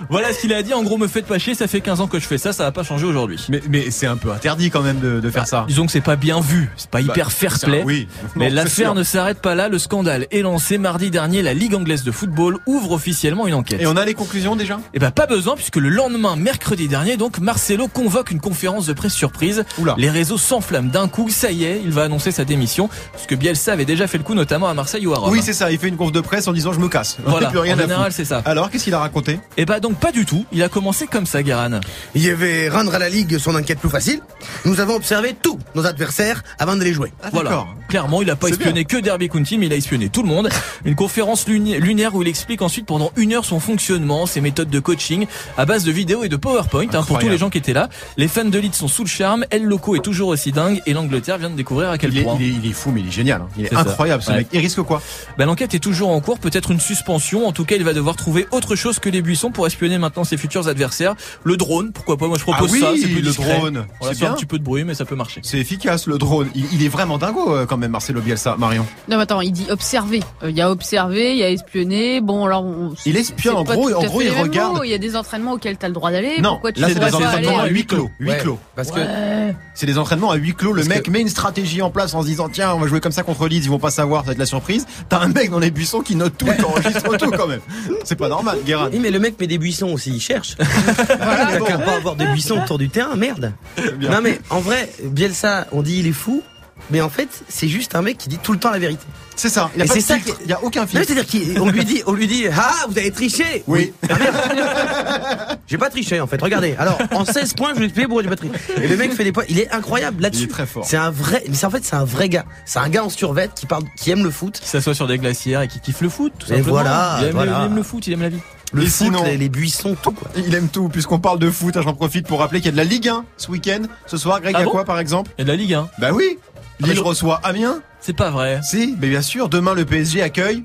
Voilà 0.09 0.33
ce 0.33 0.41
qu'il 0.41 0.53
a 0.53 0.61
dit, 0.61 0.73
en 0.73 0.83
gros 0.83 0.97
me 0.97 1.07
faites 1.07 1.25
pas 1.25 1.39
chier, 1.39 1.55
ça 1.55 1.67
fait 1.67 1.79
15 1.81 2.01
ans 2.01 2.07
que 2.07 2.19
je 2.19 2.27
fais 2.27 2.37
ça, 2.37 2.51
ça 2.53 2.65
va 2.65 2.71
pas 2.71 2.83
changer 2.83 3.05
aujourd'hui. 3.05 3.43
Mais, 3.49 3.61
mais 3.69 3.89
c'est 3.91 4.05
un 4.05 4.17
peu 4.17 4.31
interdit 4.31 4.69
quand 4.69 4.81
même 4.81 4.99
de, 4.99 5.19
de 5.21 5.29
faire 5.31 5.47
ça. 5.47 5.65
Disons 5.67 5.85
que 5.85 5.91
c'est 5.91 6.01
pas 6.01 6.17
bien 6.17 6.39
vu, 6.41 6.69
c'est 6.75 6.89
pas 6.89 7.01
hyper 7.01 7.27
Bah, 7.27 7.31
fair 7.31 7.55
c'est- 7.57 7.65
play. 7.65 7.81
Oui. 7.85 8.07
Mais 8.35 8.49
l'affaire 8.49 8.93
ne 8.93 9.03
s'arrête 9.03 9.39
pas 9.41 9.55
là, 9.55 9.69
le 9.69 9.79
scandale 9.79 10.27
est 10.31 10.41
lancé 10.41 10.77
mardi 10.77 11.09
dernier, 11.09 11.41
la 11.41 11.53
Ligue 11.53 11.73
anglaise 11.73 12.03
de 12.03 12.11
football 12.11 12.57
ouvre 12.67 12.91
officiellement 12.91 13.47
une 13.47 13.53
enquête. 13.55 13.81
Et 13.81 13.87
on 13.87 13.95
a 13.95 14.05
les 14.05 14.13
conclusions 14.13 14.55
déjà? 14.55 14.79
Eh 14.93 14.99
ben 14.99 15.09
pas 15.11 15.25
besoin 15.25 15.55
puisque 15.55 15.77
le 15.77 15.89
lendemain, 15.93 16.35
mercredi 16.35 16.87
dernier, 16.87 17.17
donc, 17.17 17.39
Marcelo 17.39 17.87
convoque 17.87 18.31
une 18.31 18.39
conférence 18.39 18.85
de 18.85 18.93
presse 18.93 19.13
surprise. 19.13 19.63
Les 19.97 20.09
réseaux 20.09 20.37
s'enflamment 20.37 20.89
d'un 20.89 21.07
coup. 21.07 21.29
Ça 21.29 21.51
y 21.51 21.63
est, 21.63 21.81
il 21.83 21.91
va 21.91 22.03
annoncer 22.03 22.31
sa 22.31 22.45
démission. 22.45 22.89
Parce 23.11 23.25
que 23.25 23.35
Bielsa 23.35 23.73
avait 23.73 23.85
déjà 23.85 24.07
fait 24.07 24.17
le 24.17 24.23
coup, 24.23 24.33
notamment 24.33 24.67
à 24.67 24.73
Marseille 24.73 25.05
ou 25.07 25.13
à 25.13 25.17
Rome. 25.17 25.31
Oui, 25.31 25.41
c'est 25.43 25.53
ça. 25.53 25.71
Il 25.71 25.79
fait 25.79 25.87
une 25.87 25.97
conf 25.97 26.11
de 26.11 26.21
presse 26.21 26.47
en 26.47 26.53
disant 26.53 26.73
je 26.73 26.79
me 26.79 26.89
casse. 26.89 27.17
Voilà, 27.25 27.49
plus 27.49 27.59
rien 27.59 27.75
en 27.75 27.81
général, 27.81 28.11
c'est 28.11 28.25
ça. 28.25 28.43
Alors, 28.45 28.69
qu'est-ce 28.69 28.83
qu'il 28.83 28.93
a 28.93 28.99
raconté? 28.99 29.39
Et 29.57 29.65
bah 29.65 29.79
donc 29.79 29.95
pas 29.95 30.11
du 30.11 30.25
tout. 30.25 30.45
Il 30.51 30.61
a 30.61 30.69
commencé 30.69 31.07
comme 31.07 31.25
ça, 31.25 31.41
Guéran. 31.41 31.79
Il 32.13 32.29
avait 32.29 32.69
rendre 32.69 32.93
à 32.93 32.99
la 32.99 33.09
Ligue 33.09 33.39
son 33.39 33.55
enquête 33.55 33.79
plus 33.79 33.89
facile. 33.89 34.19
Nous 34.65 34.79
avons 34.79 34.95
observé 34.95 35.35
tous 35.41 35.57
nos 35.73 35.85
adversaires 35.85 36.43
avant 36.59 36.75
de 36.75 36.83
les 36.83 36.93
jouer. 36.93 37.11
Voilà. 37.31 37.65
Clairement, 37.87 38.21
il 38.21 38.29
a 38.29 38.35
pas 38.35 38.49
espionné 38.49 38.85
que 38.85 38.97
Derby 38.97 39.29
County, 39.29 39.57
mais 39.57 39.67
il 39.67 39.73
a 39.73 39.75
espionné 39.75 40.09
tout 40.09 40.21
le 40.21 40.27
monde. 40.27 40.49
Une 40.85 40.95
conférence 40.95 41.47
lunaire 41.47 42.15
où 42.15 42.21
il 42.21 42.27
explique 42.27 42.61
ensuite 42.61 42.85
pendant 42.85 43.11
une 43.15 43.33
heure 43.33 43.45
son 43.45 43.59
fonctionnement, 43.59 44.25
ses 44.25 44.41
méthodes 44.41 44.69
de 44.69 44.79
coaching 44.79 45.27
à 45.57 45.65
base 45.65 45.82
de 45.83 45.91
vidéos 45.91 46.23
et 46.23 46.29
de 46.29 46.35
PowerPoint 46.35 46.87
hein, 46.93 47.03
pour 47.03 47.19
tous 47.19 47.29
les 47.29 47.37
gens 47.37 47.49
qui 47.49 47.57
étaient 47.57 47.73
là. 47.73 47.89
Les 48.17 48.27
fans 48.27 48.45
de 48.45 48.57
Leeds 48.59 48.73
sont 48.75 48.87
sous 48.87 49.03
le 49.03 49.09
charme. 49.09 49.45
El 49.49 49.63
Loco 49.63 49.95
est 49.95 49.99
toujours 50.03 50.29
aussi 50.29 50.51
dingue 50.51 50.81
et 50.85 50.93
l'Angleterre 50.93 51.37
vient 51.37 51.49
de 51.49 51.55
découvrir 51.55 51.89
à 51.89 51.97
quel 51.97 52.11
il 52.13 52.19
est, 52.19 52.23
point. 52.23 52.37
il, 52.39 52.45
est, 52.45 52.49
il 52.63 52.69
est 52.69 52.73
fou, 52.73 52.91
mais 52.93 53.01
il 53.01 53.07
est 53.07 53.11
génial. 53.11 53.41
hein. 53.41 53.47
Il 53.57 53.65
est, 53.65 53.69
ça. 53.69 53.79
incroyable 53.79 54.23
ce 54.23 54.31
Ouais. 54.31 54.37
mec. 54.37 54.47
Il 54.53 54.59
risque 54.59 54.81
quoi? 54.81 55.01
Bah, 55.37 55.45
l'enquête 55.45 55.73
est 55.73 55.79
toujours 55.79 56.09
en 56.09 56.19
cours, 56.21 56.39
peut-être 56.39 56.71
une 56.71 56.79
suspension. 56.79 57.47
En 57.47 57.51
tout 57.51 57.65
cas, 57.65 57.75
il 57.75 57.83
va 57.83 57.93
devoir 57.93 58.15
trouver 58.15 58.47
autre 58.51 58.75
chose 58.75 58.99
que 58.99 59.09
les 59.09 59.21
buissons 59.21 59.51
pour 59.51 59.67
espionner 59.67 59.97
maintenant 59.97 60.23
ses 60.23 60.37
futurs 60.37 60.67
adversaires. 60.67 61.15
Le 61.43 61.57
drone, 61.57 61.91
pourquoi 61.91 62.17
pas? 62.17 62.27
Moi, 62.27 62.37
je 62.37 62.43
propose 62.43 62.69
Ah 62.69 62.73
oui, 62.73 62.79
ça. 62.79 62.91
C'est 62.95 63.07
plus 63.11 63.21
le 63.21 63.29
discret. 63.29 63.57
drone. 63.57 63.85
C'est 64.01 64.13
c'est 64.15 64.25
un 64.25 64.33
petit 64.33 64.45
peu 64.45 64.57
de 64.59 64.63
bruit, 64.63 64.83
mais 64.83 64.93
ça 64.93 65.05
peut 65.05 65.15
marcher. 65.15 65.41
C'est 65.43 65.57
efficace 65.59 66.07
le 66.07 66.17
drone. 66.17 66.47
Il, 66.55 66.65
il 66.73 66.83
est 66.83 66.89
vraiment 66.89 67.17
dingo 67.17 67.55
euh, 67.55 67.65
quand 67.65 67.77
même, 67.77 67.91
Marcelo 67.91 68.21
Bielsa, 68.21 68.55
Marion. 68.57 68.85
Non, 69.09 69.17
mais 69.17 69.23
attends, 69.23 69.41
il 69.41 69.51
dit 69.51 69.65
observer. 69.69 70.21
Euh, 70.43 70.49
Il 70.51 70.57
y 70.57 70.61
a 70.61 70.69
observé, 70.71 71.31
il 71.33 71.37
y 71.37 71.43
a 71.43 71.49
espionné. 71.49 72.21
Bon, 72.21 72.45
alors. 72.45 72.63
on- 72.63 72.93
Il 73.05 73.17
espionne, 73.17 73.55
en 73.55 73.63
gros, 73.63 73.91
en 73.93 74.03
gros, 74.05 74.21
il 74.21 74.29
regarde. 74.31 74.81
Il 74.83 74.89
y 74.89 74.93
a 74.93 74.97
des 74.97 75.15
entraînements 75.15 75.53
auxquels 75.53 75.72
tu 75.77 75.85
as 75.85 75.89
le 75.89 75.93
droit 75.93 76.11
d'aller. 76.11 76.39
Non, 76.41 76.51
Pourquoi 76.51 76.71
tu 76.71 76.81
là 76.81 76.87
c'est 76.89 76.99
des 76.99 77.15
entraînements 77.15 77.59
à 77.59 77.67
huis 77.67 77.85
clos. 77.85 78.09
Huis 78.19 78.29
Ouais, 78.29 78.37
clos. 78.37 78.59
Parce 78.75 78.91
que 78.91 78.99
Ouais. 78.99 79.55
C'est 79.73 79.85
des 79.85 79.97
entraînements 79.97 80.31
à 80.31 80.35
huis 80.35 80.53
clos. 80.53 80.71
Le 80.73 80.83
Parce 80.83 80.87
mec 80.89 81.07
met 81.09 81.21
une 81.21 81.29
stratégie 81.29 81.81
en 81.81 81.89
place 81.89 82.13
en 82.13 82.21
se 82.21 82.27
disant 82.27 82.49
tiens, 82.49 82.73
on 82.73 82.79
va 82.79 82.87
jouer 82.87 82.99
comme 82.99 83.11
ça 83.11 83.23
contre 83.23 83.47
Leeds, 83.47 83.63
ils 83.63 83.69
vont 83.69 83.79
pas 83.79 83.91
savoir, 83.91 84.21
ça 84.21 84.27
va 84.27 84.31
être 84.33 84.37
la 84.39 84.45
surprise. 84.45 84.85
T'as 85.09 85.19
un 85.21 85.27
mec 85.27 85.49
dans 85.49 85.59
les 85.59 85.71
buissons 85.71 86.01
qui 86.01 86.15
note 86.15 86.33
tout, 86.37 86.45
qui 86.57 86.63
enregistre 86.63 87.17
tout 87.17 87.31
quand 87.31 87.47
même. 87.47 87.61
C'est 88.03 88.15
pas 88.15 88.29
normal, 88.29 88.59
Guérin. 88.65 88.89
Oui, 88.91 88.99
mais 88.99 89.11
le 89.11 89.19
mec 89.19 89.39
met 89.39 89.47
des 89.47 89.57
buissons 89.57 89.89
aussi, 89.89 90.11
il 90.11 90.21
cherche. 90.21 90.55
Voilà, 90.57 91.57
bon. 91.59 91.65
qu'à 91.65 91.77
pas 91.77 91.95
avoir 91.95 92.15
de 92.15 92.25
buissons 92.25 92.59
autour 92.61 92.77
du 92.77 92.89
terrain, 92.89 93.15
merde. 93.15 93.53
Non 93.99 94.21
mais 94.21 94.39
en 94.49 94.59
vrai, 94.59 94.89
Bielsa, 95.03 95.67
on 95.71 95.81
dit 95.81 95.99
il 95.99 96.07
est 96.07 96.11
fou, 96.13 96.41
mais 96.91 97.01
en 97.01 97.09
fait, 97.09 97.29
c'est 97.49 97.67
juste 97.67 97.95
un 97.95 98.01
mec 98.01 98.17
qui 98.17 98.29
dit 98.29 98.37
tout 98.41 98.53
le 98.53 98.59
temps 98.59 98.71
la 98.71 98.79
vérité. 98.79 99.03
C'est 99.35 99.49
ça. 99.49 99.71
Il 99.75 99.79
y 99.79 99.81
a 99.81 99.87
qui- 99.87 100.53
a 100.53 100.63
aucun 100.63 100.85
filtre. 100.85 101.05
C'est-à-dire 101.07 101.57
qu'on 101.57 101.67
lui 101.69 101.83
dit, 101.85 102.03
on 102.05 102.13
lui 102.13 102.27
dit, 102.27 102.45
ah, 102.55 102.85
vous 102.87 102.97
avez 102.99 103.09
triché. 103.09 103.63
Oui. 103.67 103.91
Ah. 104.07 104.13
J'ai 105.67 105.77
pas 105.77 105.89
triché 105.89 106.19
en 106.21 106.27
fait. 106.27 106.39
Regardez. 106.41 106.75
Alors 106.77 106.99
en 107.11 107.25
16 107.25 107.53
points, 107.53 107.71
je 107.73 107.79
vais 107.79 107.85
expliquer 107.85 108.07
pourquoi 108.07 108.21
j'ai 108.23 108.29
pas 108.29 108.35
triché. 108.35 108.53
Et 108.81 108.87
le 108.87 108.95
mec 108.97 109.13
fait 109.13 109.23
des 109.23 109.31
points. 109.31 109.45
Il 109.49 109.59
est 109.59 109.71
incroyable 109.71 110.21
là-dessus. 110.21 110.43
Il 110.43 110.49
est 110.49 110.51
très 110.51 110.65
fort. 110.67 110.85
C'est 110.85 110.97
un 110.97 111.09
vrai. 111.09 111.43
Mais 111.47 111.55
c'est 111.55 111.65
en 111.65 111.71
fait 111.71 111.83
c'est 111.83 111.95
un 111.95 112.03
vrai 112.05 112.29
gars. 112.29 112.45
C'est 112.65 112.79
un 112.79 112.89
gars 112.89 113.03
en 113.03 113.09
survêt 113.09 113.49
qui 113.55 113.65
parle, 113.65 113.83
qui 113.97 114.11
aime 114.11 114.23
le 114.23 114.29
foot. 114.29 114.59
Qui 114.59 114.67
s'assoit 114.67 114.93
sur 114.93 115.07
des 115.07 115.17
glacières 115.17 115.61
et 115.61 115.67
qui 115.67 115.79
kiffe 115.79 116.01
le 116.01 116.09
foot, 116.09 116.31
tout 116.37 116.45
Et 116.47 116.57
simplement. 116.57 116.71
voilà, 116.75 117.17
il, 117.21 117.25
aime, 117.27 117.31
voilà. 117.33 117.59
il 117.61 117.65
aime 117.65 117.75
le 117.75 117.83
foot, 117.83 118.05
il 118.05 118.13
aime 118.13 118.21
la 118.21 118.29
vie. 118.29 118.39
Le 118.73 118.83
Et 118.83 118.85
foot, 118.85 118.93
sinon- 119.07 119.23
les, 119.23 119.37
les 119.37 119.49
buissons, 119.49 119.95
tout 120.01 120.11
quoi. 120.11 120.29
Il 120.35 120.53
aime 120.53 120.67
tout. 120.67 120.89
Puisqu'on 120.89 121.19
parle 121.19 121.39
de 121.39 121.49
foot, 121.49 121.75
hein, 121.77 121.81
j'en 121.83 121.93
profite 121.93 122.27
pour 122.27 122.39
rappeler 122.39 122.59
qu'il 122.59 122.67
y 122.67 122.69
a 122.69 122.71
de 122.73 122.77
la 122.77 122.83
Ligue 122.83 123.07
1 123.07 123.25
ce 123.37 123.49
week-end. 123.49 123.81
Ce 124.05 124.17
soir, 124.17 124.41
Greg, 124.41 124.53
Ah 124.55 124.59
il 124.59 124.61
y 124.61 124.63
a 124.63 124.65
bon 124.65 124.71
quoi 124.71 124.85
par 124.85 124.99
exemple? 124.99 125.31
Il 125.37 125.41
y 125.41 125.43
a 125.43 125.45
de 125.45 125.51
la 125.51 125.55
Ligue 125.57 125.73
1. 125.73 125.89
Bah 125.99 126.11
oui. 126.13 126.37
Mais 126.83 126.89
Lille 126.89 126.97
je- 126.97 127.03
reçoit 127.03 127.39
Amiens. 127.43 127.81
C'est 127.99 128.15
pas 128.15 128.29
vrai. 128.29 128.59
Si, 128.63 128.95
mais 128.99 129.07
bien 129.09 129.21
sûr. 129.21 129.49
Demain, 129.49 129.73
le 129.73 129.85
PSG 129.85 130.21
accueille 130.21 130.63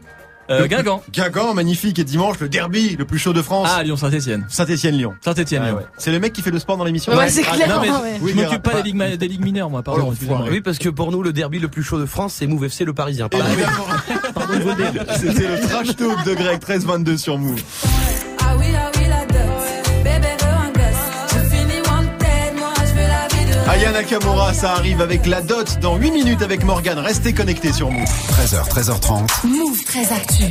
Euh, 0.50 0.61
Le- 0.61 0.66
Guingamp. 0.66 1.02
Guingamp, 1.12 1.52
magnifique. 1.52 1.98
Et 1.98 2.04
dimanche, 2.04 2.38
le 2.40 2.48
derby, 2.48 2.96
le 2.98 3.04
plus 3.04 3.18
chaud 3.18 3.35
de 3.35 3.42
France. 3.42 3.68
Ah, 3.70 3.83
Lyon-Saint-Etienne. 3.83 4.46
Saint-Etienne-Lyon. 4.48 5.12
Saint-Etienne, 5.22 5.61
Ah 5.62 5.68
Lyon. 5.68 5.76
ouais. 5.76 5.85
C'est 5.98 6.11
le 6.11 6.18
mec 6.20 6.33
qui 6.33 6.40
fait 6.40 6.50
le 6.50 6.59
sport 6.59 6.78
dans 6.78 6.85
l'émission. 6.85 7.12
Ouais, 7.14 7.28
c'est 7.28 7.42
Ah, 7.46 7.54
clair. 7.54 7.68
Non, 7.68 7.83
mais 7.83 7.90
ouais. 7.90 8.18
Oui, 8.22 8.33
je 8.35 8.42
m'occupe 8.42 8.62
pas 8.62 8.76
des 8.76 8.83
ligues, 8.85 8.94
ma- 8.94 9.14
des 9.14 9.28
ligues 9.28 9.44
mineures, 9.44 9.68
moi, 9.68 9.83
pardon. 9.83 10.11
Oh. 10.31 10.35
Oui, 10.50 10.62
parce 10.62 10.78
que 10.78 10.88
pour 10.88 11.12
nous, 11.12 11.22
le 11.22 11.35
derby 11.35 11.59
le 11.59 11.68
plus 11.68 11.83
chaud 11.83 12.00
de 12.00 12.07
France, 12.07 12.33
c'est 12.38 12.46
Move 12.46 12.64
FC, 12.64 12.87
le 12.87 12.94
Parisien. 12.94 13.28
Pardon. 13.31 13.44
Pardon. 14.35 14.54
C'était 15.20 15.48
le 15.48 15.61
trash 15.68 15.94
talk 15.96 16.24
de 16.24 16.33
Greg 16.35 16.52
1322 16.66 17.18
sur 17.18 17.37
Move. 17.37 17.61
Ah 18.40 18.54
oui, 18.59 18.64
ah 18.74 18.90
oui, 18.96 18.98
la 23.68 23.74
vie 23.74 23.81
de 23.81 23.87
Aya 23.87 23.92
Nakamura, 23.92 24.54
ça 24.54 24.72
arrive 24.72 25.00
avec 25.00 25.26
la 25.26 25.42
dot 25.42 25.78
dans 25.81 25.96
8 25.96 26.11
minutes 26.11 26.42
avec 26.42 26.64
Morgan. 26.64 26.98
Restez 26.98 27.33
connectés 27.33 27.72
sur 27.72 27.90
Move. 27.90 28.04
13h, 28.04 28.68
13h30. 28.68 29.46
Move 29.46 29.85
très 29.85 30.12
actu. 30.12 30.44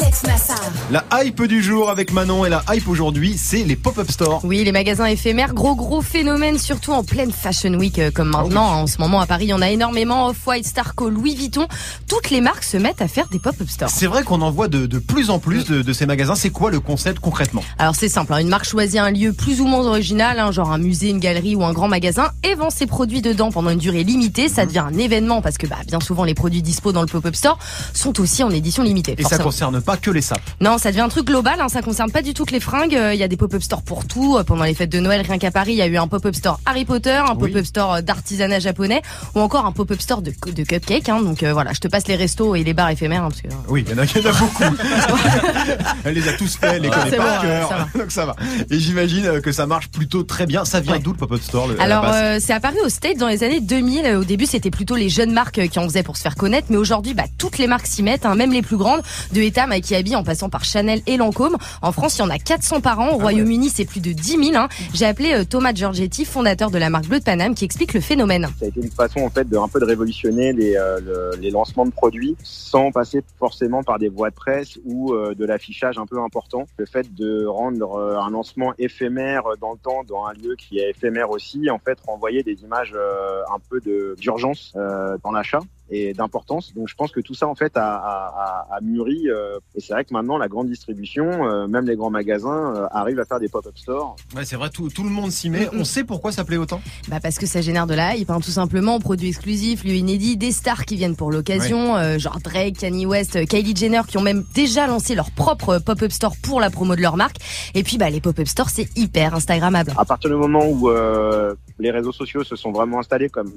Alex 0.00 0.22
Nassar. 0.24 0.60
La 0.90 1.04
hype 1.12 1.42
du 1.44 1.62
jour 1.62 1.90
avec 1.90 2.12
Manon 2.12 2.44
et 2.44 2.48
la 2.48 2.62
hype 2.72 2.88
aujourd'hui, 2.88 3.36
c'est 3.36 3.64
les 3.64 3.76
pop-up 3.76 4.10
stores. 4.10 4.40
Oui, 4.44 4.62
les 4.64 4.72
magasins 4.72 5.06
éphémères, 5.06 5.54
gros 5.54 5.74
gros 5.74 6.02
phénomène, 6.02 6.58
surtout 6.58 6.92
en 6.92 7.04
pleine 7.04 7.32
Fashion 7.32 7.74
Week 7.74 7.98
euh, 7.98 8.10
comme 8.10 8.28
maintenant. 8.28 8.64
En 8.64 8.86
ce 8.86 8.98
moment 8.98 9.20
à 9.20 9.26
Paris, 9.26 9.46
il 9.46 9.50
y 9.50 9.54
en 9.54 9.62
a 9.62 9.70
énormément. 9.70 10.28
Off-White, 10.28 10.66
Starco, 10.66 11.08
Louis 11.08 11.34
Vuitton. 11.34 11.66
Toutes 12.08 12.30
les 12.30 12.40
marques 12.40 12.64
se 12.64 12.76
mettent 12.76 13.02
à 13.02 13.08
faire 13.08 13.26
des 13.28 13.38
pop-up 13.38 13.68
stores. 13.68 13.90
C'est 13.90 14.06
vrai 14.06 14.22
qu'on 14.22 14.40
en 14.40 14.50
voit 14.50 14.68
de, 14.68 14.86
de 14.86 14.98
plus 14.98 15.30
en 15.30 15.38
plus 15.38 15.64
de, 15.64 15.82
de 15.82 15.92
ces 15.92 16.06
magasins. 16.06 16.34
C'est 16.34 16.50
quoi 16.50 16.70
le 16.70 16.80
concept 16.80 17.18
concrètement? 17.20 17.62
Alors 17.78 17.94
c'est 17.94 18.08
simple, 18.08 18.32
hein, 18.32 18.38
une 18.38 18.48
marque 18.48 18.66
choisit 18.66 19.00
un 19.00 19.10
lieu 19.10 19.32
plus 19.32 19.60
ou 19.60 19.66
moins 19.66 19.84
original, 19.86 20.38
hein, 20.38 20.52
genre 20.52 20.70
un 20.70 20.78
musée, 20.78 21.10
une 21.10 21.18
galerie 21.20 21.56
ou 21.56 21.64
un 21.64 21.72
grand 21.72 21.88
magasin, 21.88 22.03
et 22.42 22.54
vend 22.54 22.70
ses 22.70 22.86
produits 22.86 23.22
dedans 23.22 23.50
pendant 23.50 23.70
une 23.70 23.78
durée 23.78 24.04
limitée. 24.04 24.48
Ça 24.48 24.66
devient 24.66 24.78
un 24.80 24.96
événement 24.98 25.40
parce 25.42 25.58
que 25.58 25.66
bah, 25.66 25.76
bien 25.86 26.00
souvent 26.00 26.24
les 26.24 26.34
produits 26.34 26.62
dispo 26.62 26.92
dans 26.92 27.00
le 27.00 27.06
pop-up 27.06 27.34
store 27.34 27.58
sont 27.92 28.20
aussi 28.20 28.42
en 28.42 28.50
édition 28.50 28.82
limitée. 28.82 29.12
Et 29.18 29.22
ça 29.22 29.30
forcément. 29.38 29.44
concerne 29.44 29.80
pas 29.80 29.96
que 29.96 30.10
les 30.10 30.20
sapes. 30.22 30.40
Non, 30.60 30.78
ça 30.78 30.90
devient 30.90 31.00
un 31.02 31.08
truc 31.08 31.26
global, 31.26 31.60
hein, 31.60 31.68
ça 31.68 31.82
concerne 31.82 32.10
pas 32.10 32.22
du 32.22 32.34
tout 32.34 32.44
que 32.44 32.52
les 32.52 32.60
fringues. 32.60 32.94
Euh, 32.96 33.14
Il 33.14 33.20
y 33.20 33.22
a 33.22 33.28
des 33.28 33.36
pop-up 33.36 33.62
stores 33.62 33.82
pour 33.82 34.06
tout. 34.06 34.36
Euh, 34.36 34.44
Pendant 34.44 34.64
les 34.64 34.74
fêtes 34.74 34.90
de 34.90 35.00
Noël, 35.00 35.22
rien 35.26 35.38
qu'à 35.38 35.50
Paris, 35.50 35.72
il 35.72 35.76
y 35.78 35.82
a 35.82 35.86
eu 35.86 35.96
un 35.96 36.06
pop-up 36.08 36.34
store 36.34 36.60
Harry 36.66 36.84
Potter, 36.84 37.10
un 37.12 37.34
Oui. 37.36 37.50
pop-up 37.50 37.64
store 37.64 37.94
euh, 37.94 38.00
d'artisanat 38.02 38.58
japonais, 38.60 39.02
ou 39.34 39.40
encore 39.40 39.64
un 39.66 39.72
pop-up 39.72 40.00
store 40.00 40.22
de, 40.22 40.32
de 40.52 40.62
cupcake. 40.64 41.08
Hein, 41.08 41.22
donc 41.22 41.42
euh, 41.42 41.52
voilà, 41.52 41.72
je 41.72 41.80
te 41.80 41.88
passe 41.88 42.06
les 42.08 42.16
restos 42.16 42.54
et 42.54 42.64
les 42.64 42.74
bars 42.74 42.90
éphémères. 42.90 43.24
hein, 43.24 43.28
parce 43.30 43.42
que, 43.42 43.48
euh, 43.48 43.68
Oui, 43.68 43.84
il 43.86 43.92
y 43.92 43.94
en 43.94 44.02
a, 44.02 44.04
il 44.04 44.22
y 44.22 44.26
en 44.26 44.30
a 44.30 44.32
beaucoup. 44.38 44.62
Elle 46.04 46.14
les 46.14 46.28
a 46.28 46.32
tous 46.34 46.56
fait, 46.56 46.66
elle 46.76 46.82
les 46.82 46.90
connaît 46.90 47.16
par 47.16 47.36
bon, 47.40 47.46
cœur. 47.48 47.68
ça 47.68 47.88
Donc 47.98 48.10
ça 48.10 48.26
va. 48.26 48.36
Et 48.70 48.78
j'imagine 48.78 49.26
euh, 49.26 49.40
que 49.40 49.52
ça 49.52 49.66
marche 49.66 49.88
plutôt 49.88 50.22
très 50.22 50.46
bien. 50.46 50.64
Ça 50.64 50.80
vient 50.80 50.92
Ouais. 50.94 50.98
d'où 50.98 51.12
le 51.12 51.16
pop-up 51.18 51.42
store 51.42 51.68
le- 51.68 51.80
Alors 52.00 52.14
euh, 52.14 52.38
c'est 52.40 52.52
apparu 52.52 52.76
au 52.84 52.88
States 52.88 53.16
dans 53.18 53.28
les 53.28 53.44
années 53.44 53.60
2000. 53.60 54.06
Euh, 54.06 54.20
Au 54.20 54.24
début 54.24 54.46
c'était 54.46 54.70
plutôt 54.70 54.96
les 54.96 55.08
jeunes 55.08 55.32
marques 55.32 55.58
euh, 55.58 55.66
qui 55.66 55.78
en 55.78 55.84
faisaient 55.84 56.02
pour 56.02 56.16
se 56.16 56.22
faire 56.22 56.34
connaître, 56.34 56.66
mais 56.70 56.76
aujourd'hui 56.76 57.14
bah, 57.14 57.24
toutes 57.38 57.58
les 57.58 57.66
marques 57.66 57.86
s'y 57.86 58.02
mettent, 58.02 58.26
hein, 58.26 58.34
même 58.34 58.52
les 58.52 58.62
plus 58.62 58.76
grandes, 58.76 59.02
de 59.32 59.40
Etam 59.40 59.72
à 59.72 59.80
Kiabi 59.80 60.16
en 60.16 60.24
passant 60.24 60.48
par 60.48 60.64
Chanel 60.64 61.00
et 61.06 61.16
Lancôme. 61.16 61.56
En 61.82 61.92
France 61.92 62.18
il 62.18 62.22
y 62.22 62.24
en 62.24 62.30
a 62.30 62.38
400 62.38 62.80
par 62.80 63.00
an, 63.00 63.10
au 63.10 63.18
Royaume-Uni 63.18 63.68
c'est 63.68 63.84
plus 63.84 64.00
de 64.00 64.12
10 64.12 64.44
000. 64.52 64.56
hein. 64.56 64.68
J'ai 64.94 65.06
appelé 65.06 65.32
euh, 65.34 65.44
Thomas 65.44 65.72
Giorgetti, 65.74 66.24
fondateur 66.24 66.70
de 66.70 66.78
la 66.78 66.90
marque 66.90 67.06
Bleu 67.06 67.18
de 67.20 67.24
Paname, 67.24 67.54
qui 67.54 67.64
explique 67.64 67.94
le 67.94 68.00
phénomène. 68.00 68.48
Ça 68.58 68.66
a 68.66 68.68
été 68.68 68.80
une 68.80 68.90
façon 68.90 69.20
en 69.20 69.30
fait 69.30 69.48
de 69.48 69.56
un 69.56 69.68
peu 69.68 69.80
de 69.80 69.84
révolutionner 69.84 70.52
les, 70.52 70.76
euh, 70.76 71.00
le- 71.00 71.30
les 71.40 71.50
lancements 71.50 71.86
de 71.86 71.90
produits 71.92 72.36
sans 72.42 72.90
passer 72.92 73.22
forcément 73.38 73.82
par 73.82 73.98
des 73.98 74.08
voies 74.08 74.30
de 74.30 74.34
presse 74.34 74.78
ou 74.84 75.12
euh, 75.14 75.34
de 75.34 75.44
l'affichage 75.44 75.98
un 75.98 76.06
peu 76.06 76.20
important. 76.20 76.66
Le 76.76 76.86
fait 76.86 77.14
de 77.14 77.46
rendre 77.46 77.94
euh, 77.96 78.18
un 78.18 78.30
lancement 78.30 78.72
éphémère 78.78 79.42
dans 79.60 79.72
le 79.72 79.78
temps 79.78 80.02
dans 80.08 80.24
un 80.26 80.32
lieu 80.32 80.56
qui 80.56 80.78
est 80.78 80.90
éphémère 80.90 81.30
aussi, 81.30 81.70
en 81.70 81.78
fait 81.84 81.98
renvoyer 82.00 82.42
des 82.42 82.62
images 82.62 82.92
euh, 82.94 83.42
un 83.52 83.58
peu 83.58 83.80
d'urgence 84.16 84.72
euh, 84.76 85.16
dans 85.22 85.30
l'achat 85.30 85.60
et 85.90 86.14
d'importance. 86.14 86.72
Donc 86.74 86.88
je 86.88 86.94
pense 86.94 87.12
que 87.12 87.20
tout 87.20 87.34
ça 87.34 87.46
en 87.46 87.54
fait 87.54 87.76
a, 87.76 87.94
a, 87.94 88.66
a, 88.70 88.76
a 88.76 88.80
mûri 88.80 89.28
euh, 89.28 89.58
et 89.74 89.80
c'est 89.80 89.92
vrai 89.92 90.04
que 90.04 90.12
maintenant 90.12 90.38
la 90.38 90.48
grande 90.48 90.68
distribution, 90.68 91.46
euh, 91.46 91.66
même 91.66 91.86
les 91.86 91.96
grands 91.96 92.10
magasins 92.10 92.74
euh, 92.74 92.86
arrivent 92.90 93.20
à 93.20 93.24
faire 93.24 93.40
des 93.40 93.48
pop-up 93.48 93.76
stores. 93.76 94.16
Ouais, 94.34 94.44
c'est 94.44 94.56
vrai, 94.56 94.70
tout, 94.70 94.88
tout 94.88 95.04
le 95.04 95.10
monde 95.10 95.30
s'y 95.30 95.50
met. 95.50 95.68
On 95.74 95.84
sait 95.84 96.04
pourquoi 96.04 96.32
ça 96.32 96.44
plaît 96.44 96.56
autant 96.56 96.80
Bah 97.08 97.18
parce 97.22 97.38
que 97.38 97.46
ça 97.46 97.60
génère 97.60 97.86
de 97.86 97.94
la 97.94 98.16
hype, 98.16 98.30
hein, 98.30 98.40
tout 98.40 98.50
simplement, 98.50 98.98
produits 99.00 99.28
exclusifs, 99.28 99.84
lieux 99.84 99.94
inédits, 99.94 100.36
des 100.36 100.52
stars 100.52 100.84
qui 100.84 100.96
viennent 100.96 101.16
pour 101.16 101.30
l'occasion, 101.30 101.96
euh, 101.96 102.18
genre 102.18 102.38
Drake, 102.42 102.78
Kanye 102.78 103.06
West, 103.06 103.46
Kylie 103.46 103.76
Jenner, 103.76 104.02
qui 104.08 104.16
ont 104.18 104.22
même 104.22 104.44
déjà 104.54 104.86
lancé 104.86 105.14
leur 105.14 105.30
propre 105.30 105.78
pop-up 105.78 106.12
store 106.12 106.34
pour 106.42 106.60
la 106.60 106.70
promo 106.70 106.96
de 106.96 107.02
leur 107.02 107.16
marque. 107.16 107.36
Et 107.74 107.82
puis 107.82 107.98
bah 107.98 108.10
les 108.10 108.20
pop-up 108.20 108.46
stores 108.46 108.70
c'est 108.70 108.88
hyper 108.96 109.34
instagrammable. 109.34 109.92
À 109.98 110.04
partir 110.04 110.30
du 110.30 110.36
moment 110.36 110.66
où 110.66 110.88
euh, 110.88 111.54
les 111.78 111.90
réseaux 111.90 112.12
sociaux 112.12 112.44
se 112.44 112.56
sont 112.56 112.72
vraiment 112.72 113.00
installés 113.00 113.28
comme 113.28 113.52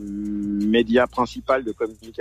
média 0.65 1.07
principal 1.07 1.63
de 1.63 1.71
communication, 1.71 2.16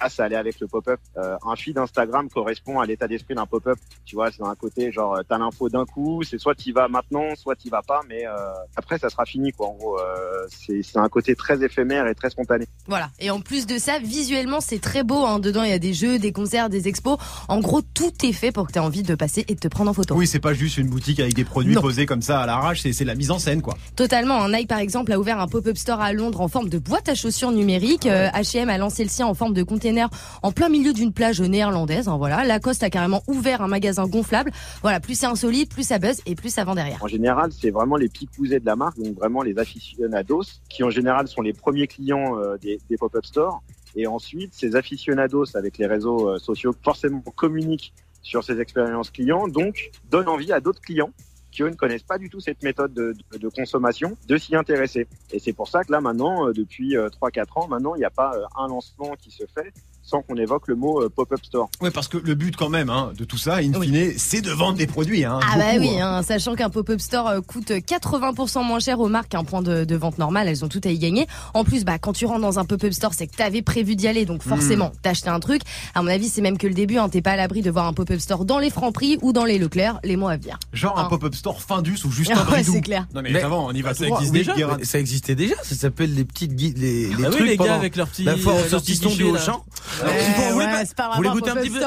là, 0.00 0.08
ça 0.08 0.24
allait 0.24 0.36
avec 0.36 0.58
le 0.60 0.66
pop-up. 0.66 1.00
Euh, 1.16 1.36
un 1.46 1.56
feed 1.56 1.78
Instagram 1.78 2.28
correspond 2.30 2.80
à 2.80 2.86
l'état 2.86 3.06
d'esprit 3.08 3.34
d'un 3.34 3.46
pop-up. 3.46 3.78
Tu 4.04 4.14
vois, 4.14 4.30
c'est 4.30 4.42
un 4.42 4.54
côté 4.54 4.90
genre 4.92 5.18
t'as 5.28 5.38
l'info 5.38 5.68
d'un 5.68 5.84
coup, 5.84 6.22
c'est 6.22 6.38
soit 6.38 6.54
t'y 6.54 6.72
vas 6.72 6.88
maintenant, 6.88 7.34
soit 7.36 7.56
t'y 7.56 7.68
vas 7.68 7.82
pas, 7.82 8.00
mais 8.08 8.26
euh, 8.26 8.30
après 8.76 8.98
ça 8.98 9.10
sera 9.10 9.24
fini 9.24 9.52
quoi. 9.52 9.68
En 9.68 9.74
gros, 9.74 9.98
euh, 9.98 10.46
c'est 10.66 10.96
un 10.96 11.08
côté 11.08 11.34
très 11.34 11.62
éphémère 11.64 12.06
et 12.06 12.14
très 12.14 12.30
spontané. 12.30 12.66
Voilà. 12.86 13.10
Et 13.18 13.30
en 13.30 13.40
plus 13.40 13.66
de 13.66 13.78
ça, 13.78 13.98
visuellement 13.98 14.60
c'est 14.60 14.80
très 14.80 15.02
beau. 15.02 15.24
Hein. 15.26 15.38
Dedans 15.38 15.62
il 15.62 15.70
y 15.70 15.74
a 15.74 15.78
des 15.78 15.94
jeux, 15.94 16.18
des 16.18 16.32
concerts, 16.32 16.68
des 16.68 16.88
expos. 16.88 17.18
En 17.48 17.60
gros 17.60 17.82
tout 17.82 18.12
est 18.24 18.32
fait 18.32 18.52
pour 18.52 18.66
que 18.66 18.72
tu 18.72 18.78
aies 18.78 18.82
envie 18.82 19.02
de 19.02 19.14
passer 19.14 19.44
et 19.48 19.54
de 19.54 19.60
te 19.60 19.68
prendre 19.68 19.90
en 19.90 19.94
photo. 19.94 20.14
Oui, 20.14 20.26
c'est 20.26 20.40
pas 20.40 20.54
juste 20.54 20.78
une 20.78 20.88
boutique 20.88 21.20
avec 21.20 21.34
des 21.34 21.44
produits 21.44 21.74
Non. 21.74 21.80
posés 21.82 22.06
comme 22.06 22.22
ça 22.22 22.40
à 22.40 22.46
l'arrache, 22.46 22.80
c'est 22.80 22.92
c'est 22.92 23.04
la 23.04 23.14
mise 23.14 23.30
en 23.30 23.38
scène 23.38 23.62
quoi. 23.62 23.74
Totalement. 23.96 24.42
Un 24.42 24.50
Nike, 24.52 24.68
par 24.68 24.78
exemple, 24.78 25.12
a 25.12 25.18
ouvert 25.18 25.40
un 25.40 25.48
pop-up 25.48 25.76
store 25.76 26.00
à 26.00 26.12
Londres 26.12 26.40
en 26.40 26.48
forme 26.48 26.68
de 26.68 26.78
boîte 26.78 27.08
à 27.08 27.14
chaussures 27.14 27.52
numérique. 27.52 28.06
Euh, 28.06 28.28
H&M 28.28 28.68
a 28.68 28.78
lancé 28.78 29.02
le 29.02 29.10
en 29.20 29.34
forme 29.34 29.52
de 29.52 29.62
container 29.62 30.08
en 30.42 30.52
plein 30.52 30.70
milieu 30.70 30.94
d'une 30.94 31.12
plage 31.12 31.42
néerlandaise. 31.42 32.08
hein, 32.08 32.16
voilà, 32.16 32.44
Lacoste 32.44 32.82
a 32.82 32.88
carrément 32.88 33.22
ouvert 33.26 33.60
un 33.60 33.68
magasin 33.68 34.06
gonflable. 34.06 34.50
Voilà, 34.80 35.00
plus 35.00 35.14
c'est 35.14 35.26
insolite, 35.26 35.70
plus 35.70 35.82
ça 35.82 35.98
buzz 35.98 36.22
et 36.24 36.34
plus 36.34 36.48
ça 36.48 36.64
vend 36.64 36.74
derrière. 36.74 37.02
En 37.02 37.08
général, 37.08 37.50
c'est 37.52 37.70
vraiment 37.70 37.96
les 37.96 38.08
picousets 38.08 38.60
de 38.60 38.66
la 38.66 38.76
marque, 38.76 38.98
donc 38.98 39.14
vraiment 39.16 39.42
les 39.42 39.58
aficionados, 39.58 40.44
qui 40.70 40.84
en 40.84 40.90
général 40.90 41.28
sont 41.28 41.42
les 41.42 41.52
premiers 41.52 41.86
clients 41.86 42.38
euh, 42.38 42.56
des, 42.56 42.80
des 42.88 42.96
pop-up 42.96 43.26
stores. 43.26 43.62
Et 43.94 44.06
ensuite, 44.06 44.54
ces 44.54 44.74
aficionados 44.74 45.54
avec 45.54 45.76
les 45.76 45.86
réseaux 45.86 46.30
euh, 46.30 46.38
sociaux, 46.38 46.74
forcément 46.82 47.20
communiquent 47.36 47.92
sur 48.22 48.44
ces 48.44 48.60
expériences 48.60 49.10
clients, 49.10 49.48
donc 49.48 49.90
donnent 50.10 50.28
envie 50.28 50.52
à 50.52 50.60
d'autres 50.60 50.80
clients 50.80 51.10
qui 51.52 51.62
ne 51.62 51.70
connaissent 51.70 52.02
pas 52.02 52.18
du 52.18 52.28
tout 52.28 52.40
cette 52.40 52.62
méthode 52.62 52.92
de, 52.94 53.14
de- 53.38 53.48
consommation, 53.48 54.16
de 54.26 54.36
s'y 54.36 54.56
intéresser. 54.56 55.06
Et 55.30 55.38
c'est 55.38 55.52
pour 55.52 55.68
ça 55.68 55.84
que 55.84 55.92
là 55.92 56.00
maintenant, 56.00 56.48
euh, 56.48 56.52
depuis 56.52 56.96
euh, 56.96 57.08
3-4 57.08 57.44
ans, 57.60 57.68
maintenant 57.68 57.94
il 57.94 57.98
n'y 57.98 58.04
a 58.04 58.10
pas 58.10 58.34
euh, 58.34 58.44
un 58.56 58.68
lancement 58.68 59.14
qui 59.14 59.30
se 59.30 59.44
fait 59.54 59.72
sans 60.02 60.22
qu'on 60.22 60.36
évoque 60.36 60.68
le 60.68 60.74
mot 60.74 61.00
euh, 61.02 61.08
pop-up 61.08 61.40
store. 61.44 61.70
Ouais, 61.80 61.90
parce 61.90 62.08
que 62.08 62.18
le 62.18 62.34
but 62.34 62.56
quand 62.56 62.68
même 62.68 62.90
hein, 62.90 63.12
de 63.16 63.24
tout 63.24 63.38
ça, 63.38 63.56
in 63.56 63.72
fine, 63.80 64.12
c'est 64.16 64.40
de 64.40 64.50
vendre 64.50 64.76
des 64.78 64.86
produits. 64.86 65.24
Hein, 65.24 65.38
Ah 65.42 65.56
bah 65.58 65.64
oui, 65.78 66.00
hein. 66.00 66.16
hein, 66.18 66.22
sachant 66.22 66.54
qu'un 66.54 66.70
pop-up 66.70 67.00
store 67.00 67.28
euh, 67.28 67.40
coûte 67.40 67.70
80% 67.70 68.64
moins 68.64 68.80
cher 68.80 69.00
aux 69.00 69.08
marques 69.08 69.28
qu'un 69.30 69.44
point 69.44 69.62
de, 69.62 69.84
de 69.84 69.96
vente 69.96 70.18
normal, 70.18 70.48
elles 70.48 70.64
ont 70.64 70.68
tout 70.68 70.80
à 70.84 70.88
y 70.90 70.98
gagner. 70.98 71.26
En 71.54 71.64
plus, 71.64 71.84
bah 71.84 71.98
quand 71.98 72.12
tu 72.12 72.26
rentres 72.26 72.40
dans 72.40 72.58
un 72.58 72.64
pop-up 72.64 72.92
store, 72.92 73.14
c'est 73.14 73.26
que 73.26 73.36
t'avais 73.36 73.62
prévu 73.62 73.96
d'y 73.96 74.08
aller, 74.08 74.24
donc 74.24 74.42
forcément 74.42 74.88
Hmm. 74.88 74.98
t'as 75.02 75.10
acheté 75.10 75.28
un 75.28 75.38
truc. 75.40 75.62
À 75.94 76.02
mon 76.02 76.08
avis, 76.08 76.28
c'est 76.28 76.40
même 76.40 76.58
que 76.58 76.66
le 76.66 76.74
début, 76.74 76.96
hein, 76.98 77.08
t'es 77.08 77.22
pas 77.22 77.32
à 77.32 77.36
l'abri 77.36 77.62
de 77.62 77.70
voir 77.70 77.86
un 77.86 77.92
pop-up 77.92 78.18
store 78.20 78.44
dans 78.44 78.58
les 78.58 78.70
Franprix 78.70 79.18
ou 79.22 79.32
dans 79.32 79.44
les 79.44 79.58
Leclerc 79.58 79.98
les 80.02 80.16
mois 80.16 80.32
à 80.32 80.36
venir. 80.36 80.58
Genre 80.72 80.98
un 80.98 81.04
pop-up 81.04 81.34
store 81.34 81.62
Findus 81.62 81.98
ou 82.04 82.10
juste 82.10 82.30
un 82.34 82.50
Ouais, 82.50 82.62
c'est 82.64 82.80
clair. 82.80 83.06
Non 83.14 83.22
mais, 83.22 83.30
Mais- 83.30 83.42
avant, 83.42 83.66
on 83.68 83.72
y 83.72 83.80
va 83.82 83.90
Bah, 83.90 83.94
ça 83.94 84.06
existe 84.06 84.32
Oui, 84.32 84.38
déjà. 84.54 84.78
Ça 84.82 84.98
existait 84.98 85.34
déjà. 85.34 85.54
Ça 85.62 85.74
s'appelle 85.74 86.14
les 86.14 86.24
petites 86.24 86.54
gui- 86.54 86.74
les, 86.76 87.06
les 87.08 87.12
Ah 87.24 87.28
oui, 87.28 87.36
trucs 87.36 87.40
les 87.46 87.56
gars 87.56 87.64
pendant 87.64 87.74
avec 87.78 87.96
leurs 87.96 88.08
petits, 88.08 88.24
la 88.24 88.32
euh, 88.32 88.36
au 88.36 88.68
saucisson 88.68 89.08
petits 89.10 89.16
du 89.18 89.24
Auchan. 89.24 89.64
Ouais, 90.04 90.10
vous 90.48 90.54
voulez 90.54 90.66
ouais, 90.66 90.72
pas- 90.72 90.84
c'est 90.84 90.94
pas 90.96 91.08
vous 91.10 91.16
voulez 91.16 91.28
goûter 91.30 91.50
un 91.50 91.56
petit 91.56 91.70
peu 91.70 91.80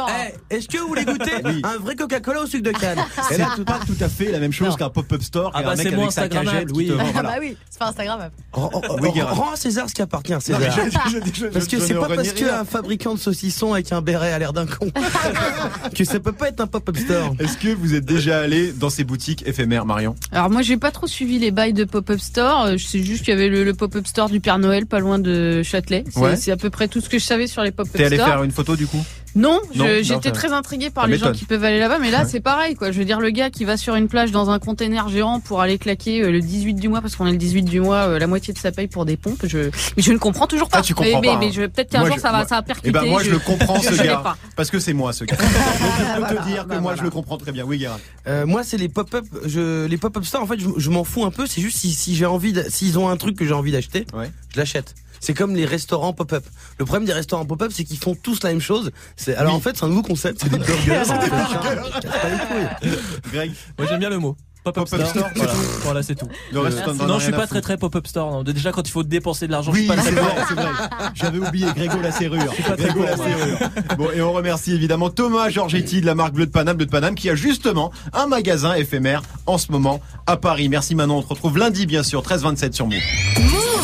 Eh, 0.49 0.55
Est-ce 0.55 0.67
que 0.67 0.77
vous 0.77 0.87
voulez 0.87 1.05
goûter 1.05 1.31
Oui. 1.45 1.61
un 1.63 1.77
vrai 1.77 1.95
Coca-Cola 1.95 2.41
au 2.41 2.45
sucre 2.45 2.63
de 2.71 2.77
canne 2.77 2.99
C'est 3.29 3.37
pas 3.65 3.79
tout 3.85 3.95
à 3.99 4.09
fait 4.09 4.31
la 4.31 4.39
même 4.39 4.51
chose 4.51 4.75
qu'un 4.75 4.89
pop-up 4.89 5.21
store 5.23 5.51
Ah 5.53 5.61
et 5.61 5.63
bah, 5.63 5.71
un 5.71 5.75
mec 5.75 6.11
c'est 6.11 6.29
cagette 6.29 6.71
qui 6.71 6.73
oui. 6.91 6.91
Ah 7.15 7.23
bah 7.23 7.35
oui, 7.39 7.57
c'est 7.69 7.79
pas 7.79 7.87
Instagram. 7.87 8.29
Rends- 8.53 8.69
rends- 8.73 8.81
Oui, 9.01 9.11
Guérin. 9.13 9.31
Rends 9.33 9.51
à 9.51 9.55
César 9.55 9.89
ce 9.89 9.93
qui 9.95 10.01
appartient 10.01 10.33
à 10.33 10.39
César. 10.39 10.59
mais 10.61 10.69
je- 10.71 10.89
je- 11.09 11.31
je- 11.33 11.39
je- 11.41 11.45
Parce 11.47 11.67
que 11.67 11.79
c'est 11.79 11.93
pas 11.93 12.07
parce 12.07 12.33
qu'un 12.33 12.65
fabricant 12.65 13.13
de 13.15 13.19
saucissons 13.19 13.73
avec 13.73 13.91
un 13.91 14.01
béret 14.01 14.31
a 14.33 14.39
l'air 14.39 14.53
d'un 14.53 14.65
con 14.65 14.89
que 15.95 16.03
ça 16.03 16.19
peut 16.19 16.31
pas 16.31 16.49
être 16.49 16.61
un 16.61 16.67
pop-up 16.67 16.97
store. 16.97 17.35
Est-ce 17.39 17.57
que 17.57 17.69
vous 17.73 17.93
êtes 17.95 18.05
déjà 18.05 18.39
allé 18.39 18.71
dans 18.71 18.89
ces 18.89 19.03
boutiques 19.03 19.43
éphémères, 19.47 19.85
Marion? 19.85 20.15
Alors 20.31 20.49
moi 20.49 20.61
j'ai 20.61 20.77
pas 20.77 20.91
trop 20.91 21.07
suivi 21.07 21.39
les 21.39 21.51
bails 21.51 21.73
de 21.73 21.83
pop-up 21.85 22.19
store. 22.19 22.65
Euh, 22.65 22.77
Je 22.77 22.85
sais 22.85 23.03
juste 23.03 23.23
qu'il 23.23 23.33
y 23.33 23.37
avait 23.37 23.49
le, 23.49 23.63
le 23.63 23.73
pop-up 23.73 24.05
store 24.07 24.29
du 24.29 24.39
Père 24.39 24.59
Noël 24.59 24.85
pas 24.85 24.99
loin 24.99 25.19
de 25.19 25.63
Châtelet. 25.63 26.03
C'est 26.09 26.19
Ouais. 26.19 26.35
c'est 26.35 26.51
à 26.51 26.57
peu 26.57 26.69
près 26.69 26.87
tout 26.87 27.01
ce 27.01 27.09
que 27.09 27.19
je 27.19 27.23
savais 27.25 27.47
sur 27.47 27.61
les 27.63 27.71
pop-up 27.71 27.94
T'es 27.95 28.05
allé 28.05 28.17
faire 28.17 28.43
une 28.43 28.51
photo 28.51 28.75
du 28.75 28.87
coup 28.87 29.03
Non, 29.35 29.59
je- 29.73 29.79
Non, 29.79 29.85
non, 29.85 29.91
j'étais 30.01 30.31
très 30.31 30.53
intriguée 30.53 30.89
par 30.89 31.07
les 31.07 31.17
gens 31.17 31.31
qui 31.33 31.43
peuvent 31.45 31.63
aller 31.63 31.79
là-bas, 31.79 31.97
mais 31.99 32.09
là 32.11 32.19
Ouais. 32.23 32.27
c'est 32.29 32.39
pareil 32.39 32.75
quoi. 32.75 32.91
Je 32.91 32.99
veux 32.99 33.03
dire 33.05 33.19
le 33.19 33.29
gars 33.31 33.49
qui 33.49 33.65
va 33.65 33.75
sur 33.75 33.95
une 33.95 34.07
plage 34.07 34.31
dans 34.31 34.49
un 34.49 34.59
container 34.59 35.09
géant 35.09 35.39
pour 35.41 35.59
aller 35.61 35.77
claquer 35.77 36.21
euh, 36.23 36.31
le 36.31 36.39
18 36.39 36.75
du 36.75 36.87
mois 36.87 37.01
parce 37.01 37.15
qu'on 37.17 37.27
est 37.27 37.31
le 37.31 37.37
18 37.37 37.63
du 37.63 37.81
mois 37.81 38.07
euh, 38.07 38.19
la 38.19 38.27
moitié 38.27 38.53
de 38.53 38.59
sa 38.59 38.71
paye 38.71 38.87
pour 38.87 39.05
des 39.05 39.17
pompes. 39.17 39.45
Je 39.45 39.69
mais 39.97 40.03
je 40.03 40.11
ne 40.13 40.17
comprends 40.17 40.47
toujours 40.47 40.69
pas. 40.69 40.77
Ah, 40.79 40.81
tu 40.81 40.93
comprends 40.93 41.19
mais, 41.19 41.27
pas, 41.27 41.33
mais, 41.33 41.47
mais 41.47 41.51
hein. 41.51 41.53
je 41.53 41.61
peut-être 41.63 41.89
qu'un 41.91 41.99
Moi, 41.99 42.07
jour 42.09 42.17
je- 42.17 42.21
ça 42.21 42.31
va 42.31 42.37
moi- 42.39 42.47
ça 42.47 42.55
va 42.55 42.61
percuter. 42.61 42.89
Eh 42.89 42.91
ben 42.91 43.05
moi 43.05 43.21
je, 43.23 43.29
le 43.31 43.39
comprends 43.39 43.79
ce 43.81 43.93
gars 44.01 44.17
pas. 44.17 44.37
parce 44.55 44.69
que 44.71 44.79
c'est 44.79 44.93
moi 44.93 45.11
ce 45.11 45.25
gars. 45.25 45.35
Donc 46.17 46.27
je 46.29 46.33
peux 46.35 46.41
te 46.41 46.47
dire 46.47 46.65
que 46.67 46.75
moi 46.77 46.95
je 46.95 47.03
le 47.03 47.09
comprends 47.09 47.37
très 47.37 47.51
bien. 47.51 47.65
Oui, 47.65 47.77
Guérin. 47.77 47.99
Euh, 48.27 48.45
moi, 48.45 48.63
c'est 48.63 48.77
les 48.77 48.87
pop-up. 48.89 49.25
Je, 49.45 49.85
les 49.85 49.97
pop-up 49.97 50.23
stores, 50.23 50.41
en 50.43 50.47
fait, 50.47 50.59
je, 50.59 50.67
je 50.77 50.89
m'en 50.89 51.03
fous 51.03 51.25
un 51.25 51.31
peu. 51.31 51.45
C'est 51.45 51.61
juste 51.61 51.77
si, 51.77 51.91
si 51.91 52.15
j'ai 52.15 52.25
envie, 52.25 52.53
de- 52.53 52.65
s'ils 52.69 52.97
ont 52.97 53.09
un 53.09 53.17
truc 53.17 53.35
que 53.37 53.45
j'ai 53.45 53.53
envie 53.53 53.71
d'acheter, 53.71 54.05
Ouais. 54.13 54.31
je 54.53 54.59
l'achète. 54.59 54.95
C'est 55.25 55.33
comme 55.33 55.55
les 55.55 55.65
restaurants 55.65 56.13
pop-up. 56.13 56.45
Le 56.77 56.85
problème 56.85 57.05
des 57.05 57.13
restaurants 57.13 57.45
pop-up, 57.45 57.71
c'est 57.73 57.83
qu'ils 57.83 57.97
font 57.97 58.15
tous 58.15 58.43
la 58.43 58.49
même 58.49 58.61
chose. 58.61 58.91
C'est, 59.15 59.35
alors 59.35 59.53
Oui. 59.53 59.57
en 59.57 59.61
fait, 59.61 59.75
c'est 59.75 59.83
un 59.85 59.87
nouveau 59.89 60.03
concept. 60.03 60.41
C'est 60.43 60.49
des 60.49 60.57
burgers. 60.59 61.01
c'est 61.05 61.13
des 61.19 61.29
couilles. 61.29 62.91
Greg, 63.33 63.51
Moi 63.79 63.87
j'aime 63.89 63.99
bien 63.99 64.09
le 64.11 64.19
mot. 64.19 64.35
Pop-up 64.63 64.87
Pop-up 64.89 65.05
store. 65.07 65.09
store, 65.09 65.29
Voilà, 65.35 65.53
voilà 65.83 66.03
c'est 66.03 66.15
tout. 66.15 66.27
le 66.51 66.59
reste, 66.59 66.77
Non, 67.07 67.19
je 67.19 67.23
suis 67.25 67.31
pas 67.31 67.45
très 67.47 67.61
très 67.61 67.77
pop-up 67.77 68.05
store. 68.07 68.31
non. 68.31 68.43
Déjà 68.43 68.71
quand 68.71 68.87
il 68.87 68.91
faut 68.91 69.03
dépenser 69.03 69.45
de 69.47 69.51
l'argent, 69.51 69.71
Oui, 69.71 69.87
je 69.87 69.93
suis 69.93 69.95
pas 69.95 70.01
c'est 70.03 70.11
très 70.15 70.21
vrai, 70.23 70.43
c'est 70.47 70.53
vrai. 70.55 71.09
J'avais 71.15 71.37
oublié 71.39 71.67
Grégo 71.75 71.99
la 72.01 72.11
serrure. 72.11 72.51
Grégo 72.77 73.03
la 73.03 73.15
serrure. 73.17 73.57
Bon, 73.97 74.09
et 74.11 74.21
on 74.21 74.31
remercie 74.33 74.73
évidemment 74.73 75.09
Thomas 75.11 75.49
Giorgetti 75.49 76.01
de 76.01 76.05
la 76.07 76.13
marque 76.15 76.33
Bleu 76.33 76.45
de 76.47 76.51
Paname, 76.51 76.77
Bleu 76.77 76.85
de 76.87 76.91
Paname, 76.91 77.13
qui 77.15 77.29
a 77.29 77.35
justement 77.35 77.91
un 78.13 78.25
magasin 78.27 78.73
éphémère 78.75 79.21
en 79.47 79.57
ce 79.59 79.71
moment 79.71 80.01
à 80.27 80.37
Paris. 80.37 80.67
Merci 80.69 80.95
Manon, 80.95 81.17
on 81.17 81.21
te 81.23 81.27
retrouve 81.29 81.57
lundi 81.59 81.85
bien 81.85 82.01
sûr, 82.03 82.21
13-27 82.23 82.73
sur 82.73 82.87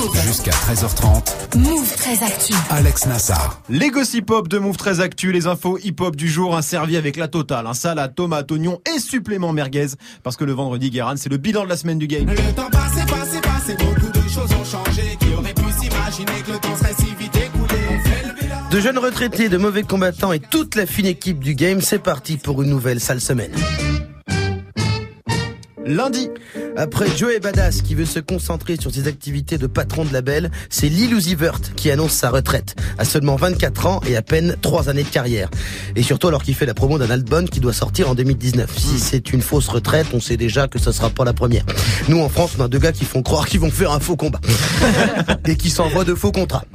Move. 0.02 0.20
Jusqu'à 0.26 0.52
13h30, 0.52 1.58
Move 1.58 1.96
très 1.96 2.24
actu. 2.24 2.54
Alex 2.72 3.06
Nassar. 3.06 3.62
Les 3.70 3.90
gossip 3.92 4.32
hop 4.32 4.48
de 4.48 4.58
Move 4.58 4.78
très 4.78 5.00
actu, 5.00 5.32
les 5.32 5.46
infos 5.46 5.78
hip-hop 5.78 6.16
du 6.16 6.28
jour, 6.28 6.58
un 6.58 6.64
servi 6.64 6.98
avec 6.98 7.18
la 7.18 7.28
totale, 7.28 7.68
un 7.68 7.76
salade, 7.76 8.16
tomate, 8.16 8.52
oignon 8.52 8.80
et 8.92 9.00
supplément 9.00 9.54
merguez. 9.54 9.90
Parce 10.24 10.38
que 10.38 10.44
le 10.44 10.54
vendredi, 10.54 10.90
Guérin, 10.90 11.18
c'est 11.18 11.30
le 11.30 11.38
bilan 11.38 11.66
de 11.66 11.70
la 11.70 11.78
semaine 11.78 12.00
du 12.00 12.08
game. 12.08 12.26
Le 12.28 12.36
temps 12.56 12.70
passé, 12.72 13.02
passé, 13.08 13.42
passé, 13.42 13.76
beaucoup 13.76 14.12
de 14.12 14.30
choses 14.30 14.52
ont 14.60 14.66
changé. 14.66 15.18
Qui 15.20 15.34
aurait 15.38 15.54
pu 15.54 15.66
s'imaginer 15.80 16.42
que 16.46 16.52
le 16.52 16.58
temps 16.58 16.76
serait 16.78 16.96
si 16.98 17.14
vite 17.20 17.36
écoulé 17.36 17.80
On 17.92 18.00
fait 18.00 18.28
le 18.28 18.42
bilan. 18.42 18.56
De 18.72 18.80
jeunes 18.80 18.98
retraités, 18.98 19.50
de 19.50 19.58
mauvais 19.58 19.84
combattants 19.84 20.34
et 20.34 20.40
toute 20.40 20.76
la 20.76 20.88
fine 20.88 21.06
équipe 21.06 21.40
du 21.40 21.54
game, 21.54 21.80
c'est 21.80 22.00
parti 22.00 22.38
pour 22.38 22.64
une 22.64 22.70
nouvelle 22.70 23.00
sale 23.00 23.22
semaine. 23.22 23.54
Lundi, 25.86 26.30
Après 26.78 27.08
Joey 27.18 27.40
Badass 27.40 27.82
qui 27.82 27.96
veut 27.96 28.06
se 28.06 28.20
concentrer 28.20 28.78
sur 28.80 28.94
ses 28.94 29.08
activités 29.08 29.58
de 29.58 29.68
patron 29.68 30.06
de 30.06 30.14
label, 30.14 30.52
c'est 30.70 30.88
Lil 30.88 31.14
Uzi 31.14 31.36
Vert 31.36 31.60
qui 31.76 31.92
annonce 31.92 32.14
sa 32.14 32.30
retraite 32.30 32.76
à 32.98 33.06
seulement 33.06 33.36
24 33.36 33.86
ans 33.88 34.02
et 34.08 34.16
à 34.16 34.22
peine 34.22 34.56
3 34.62 34.90
années 34.90 35.04
de 35.04 35.10
carrière. 35.10 35.50
Et 35.96 36.04
surtout 36.04 36.28
alors 36.28 36.44
qu'il 36.44 36.56
fait 36.56 36.66
la 36.66 36.74
promo 36.74 36.98
d'un 36.98 37.10
album 37.10 37.50
qui 37.50 37.60
doit 37.60 37.74
sortir 37.74 38.10
en 38.10 38.16
2019. 38.16 38.78
Si 38.78 39.00
c'est 39.00 39.34
une 39.34 39.42
fausse 39.42 39.68
retraite, 39.68 40.08
on 40.14 40.22
sait 40.22 40.38
déjà 40.38 40.68
que 40.68 40.80
ça 40.80 40.94
sera 40.94 41.10
pas 41.10 41.26
la 41.26 41.34
première. 41.34 41.66
Nous 42.08 42.20
en 42.20 42.30
France, 42.30 42.52
on 42.58 42.64
a 42.64 42.68
deux 42.68 42.80
gars 42.80 42.94
qui 42.94 43.06
font 43.06 43.22
croire 43.22 43.48
qu'ils 43.48 43.60
vont 43.60 43.72
faire 43.72 43.92
un 43.92 44.00
faux 44.00 44.16
combat 44.16 44.40
et 45.46 45.56
qui 45.56 45.70
s'envoient 45.70 46.06
de 46.06 46.16
faux 46.16 46.32
contrats. 46.32 46.66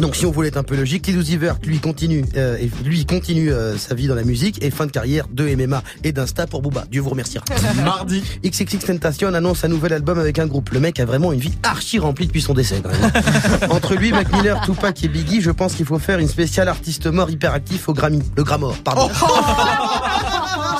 Donc 0.00 0.16
si 0.16 0.26
on 0.26 0.30
voulait 0.30 0.48
être 0.48 0.56
un 0.56 0.64
peu 0.64 0.76
logique, 0.76 1.06
Lil 1.06 1.18
Uzi 1.18 1.36
Vert 1.36 1.58
lui 1.64 1.78
continue 1.78 2.24
euh, 2.36 2.56
et 2.56 2.70
lui 2.84 3.06
continue 3.06 3.52
euh, 3.52 3.76
sa 3.78 3.94
vie 3.94 4.08
dans 4.08 4.14
la 4.14 4.24
musique 4.24 4.62
et 4.62 4.70
fin 4.70 4.86
de 4.86 4.90
carrière 4.90 5.28
de 5.30 5.54
MMA 5.54 5.82
et 6.02 6.12
d'Insta 6.12 6.46
pour 6.46 6.62
Booba. 6.62 6.84
Dieu 6.90 7.00
vous 7.00 7.10
remerciera. 7.10 7.44
mardi, 7.84 8.22
XXX 8.44 8.78
Tentation 8.78 9.33
annonce 9.34 9.64
un 9.64 9.68
nouvel 9.68 9.92
album 9.92 10.18
avec 10.18 10.38
un 10.38 10.46
groupe. 10.46 10.70
Le 10.70 10.80
mec 10.80 11.00
a 11.00 11.04
vraiment 11.04 11.32
une 11.32 11.40
vie 11.40 11.56
archi 11.62 11.98
remplie 11.98 12.26
depuis 12.26 12.42
son 12.42 12.54
décès. 12.54 12.82
quand 12.82 12.90
même. 12.90 13.10
Entre 13.70 13.94
lui, 13.94 14.12
Mac 14.12 14.32
Miller, 14.32 14.60
Tupac 14.60 15.02
et 15.04 15.08
Biggie, 15.08 15.40
je 15.40 15.50
pense 15.50 15.74
qu'il 15.74 15.86
faut 15.86 15.98
faire 15.98 16.18
une 16.18 16.28
spéciale 16.28 16.68
artiste 16.68 17.06
mort 17.06 17.30
hyperactif 17.30 17.88
au 17.88 17.94
Grammy. 17.94 18.22
Le 18.36 18.44
Gramor, 18.44 18.76
pardon. 18.84 19.10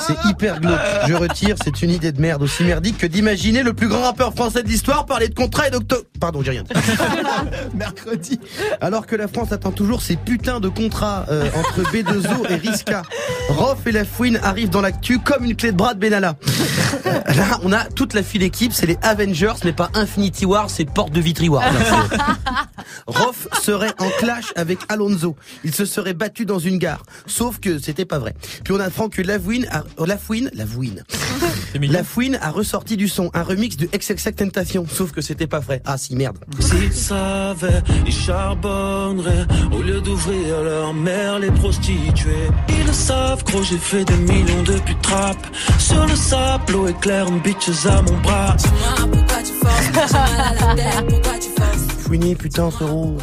C'est 0.07 0.29
hyper 0.29 0.59
glauque. 0.59 0.79
Je 1.07 1.13
retire, 1.13 1.55
c'est 1.63 1.81
une 1.81 1.91
idée 1.91 2.11
de 2.11 2.21
merde 2.21 2.43
aussi 2.43 2.63
merdique 2.63 2.97
que 2.97 3.07
d'imaginer 3.07 3.63
le 3.63 3.73
plus 3.73 3.87
grand 3.87 4.03
rappeur 4.03 4.33
français 4.33 4.63
de 4.63 4.67
l'histoire 4.67 5.05
parler 5.05 5.29
de 5.29 5.33
contrat 5.33 5.67
et 5.67 5.71
d'octo... 5.71 5.95
Pardon, 6.19 6.41
j'ai 6.43 6.51
rien. 6.51 6.63
dit. 6.63 6.73
mercredi, 7.73 8.39
Alors 8.81 9.05
que 9.05 9.15
la 9.15 9.27
France 9.27 9.51
attend 9.51 9.71
toujours 9.71 10.01
ces 10.01 10.15
putains 10.15 10.59
de 10.59 10.69
contrats 10.69 11.25
euh, 11.29 11.49
entre 11.55 11.81
B2O 11.91 12.49
et 12.49 12.55
Riska. 12.55 13.03
Rof 13.49 13.85
et 13.85 13.91
la 13.91 14.05
Fouine 14.05 14.39
arrivent 14.43 14.69
dans 14.69 14.81
l'actu 14.81 15.19
comme 15.19 15.45
une 15.45 15.55
clé 15.55 15.71
de 15.71 15.77
bras 15.77 15.93
de 15.93 15.99
Benalla. 15.99 16.35
Euh, 17.05 17.11
Là, 17.35 17.59
on 17.63 17.71
a 17.73 17.83
toute 17.85 18.13
la 18.13 18.23
file 18.23 18.43
équipe, 18.43 18.71
c'est 18.73 18.85
les 18.85 18.97
Avengers, 19.01 19.53
mais 19.63 19.73
pas 19.73 19.89
Infinity 19.93 20.45
War, 20.45 20.69
c'est 20.69 20.85
Porte 20.85 21.11
de 21.11 21.19
Vitry 21.19 21.49
War. 21.49 21.63
Rof 23.07 23.47
serait 23.61 23.93
en 23.99 24.09
clash 24.19 24.53
avec 24.55 24.79
Alonso. 24.89 25.35
Il 25.63 25.73
se 25.73 25.85
serait 25.85 26.13
battu 26.13 26.45
dans 26.45 26.59
une 26.59 26.77
gare. 26.77 27.03
Sauf 27.25 27.59
que 27.59 27.79
c'était 27.79 28.05
pas 28.05 28.19
vrai. 28.19 28.35
Puis 28.63 28.73
on 28.73 28.79
apprend 28.79 29.09
que 29.09 29.21
Lafouine 29.97 29.97
a, 29.97 30.01
oh, 30.01 30.05
Lafouine, 30.05 30.49
Lafouine. 30.53 31.03
Lafouine 31.91 32.35
a 32.41 32.51
ressorti 32.51 32.97
du 32.97 33.07
son, 33.07 33.29
un 33.33 33.43
remix 33.43 33.77
de 33.77 33.87
XXX 33.87 34.35
Tentation. 34.35 34.85
Sauf 34.87 35.11
que 35.11 35.21
c'était 35.21 35.47
pas 35.47 35.59
vrai. 35.59 35.81
Ah 35.85 35.97
si, 35.97 36.15
merde. 36.15 36.37
S'ils 36.59 36.93
savaient, 36.93 37.81
ils 38.05 38.13
charbonneraient 38.13 39.45
au 39.71 39.81
lieu 39.81 40.01
d'ouvrir 40.01 40.61
leur 40.63 40.93
mère 40.93 41.39
les 41.39 41.51
prostituées. 41.51 42.49
Ils 42.69 42.85
le 42.85 42.93
savent, 42.93 43.43
gros, 43.43 43.63
j'ai 43.63 43.77
fait 43.77 44.05
des 44.05 44.17
millions 44.17 44.63
depuis 44.63 44.95
trap. 45.01 45.37
Sur 45.79 46.05
le 46.05 46.15
sable, 46.15 46.73
l'eau 46.73 46.87
éclaire, 46.87 47.31
bitches 47.31 47.85
à 47.85 48.01
mon 48.01 48.17
bras. 48.19 48.55
Pourquoi 49.11 49.43
tu 49.43 49.53
forces? 49.53 50.13
À 50.13 50.75
la 50.75 51.01
pourquoi 51.03 51.33
tu 51.39 52.35
putain, 52.35 52.69
frérot. 52.71 53.17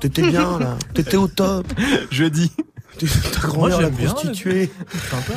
T'étais 0.00 0.22
bien, 0.22 0.58
là. 0.58 0.76
T'étais 0.94 1.16
au 1.16 1.28
top. 1.28 1.66
jeudi, 2.10 2.52
Ta 2.98 3.40
grand-mère, 3.40 3.80
la 3.80 3.90
prostituée. 3.90 4.70
Sympa. 5.10 5.34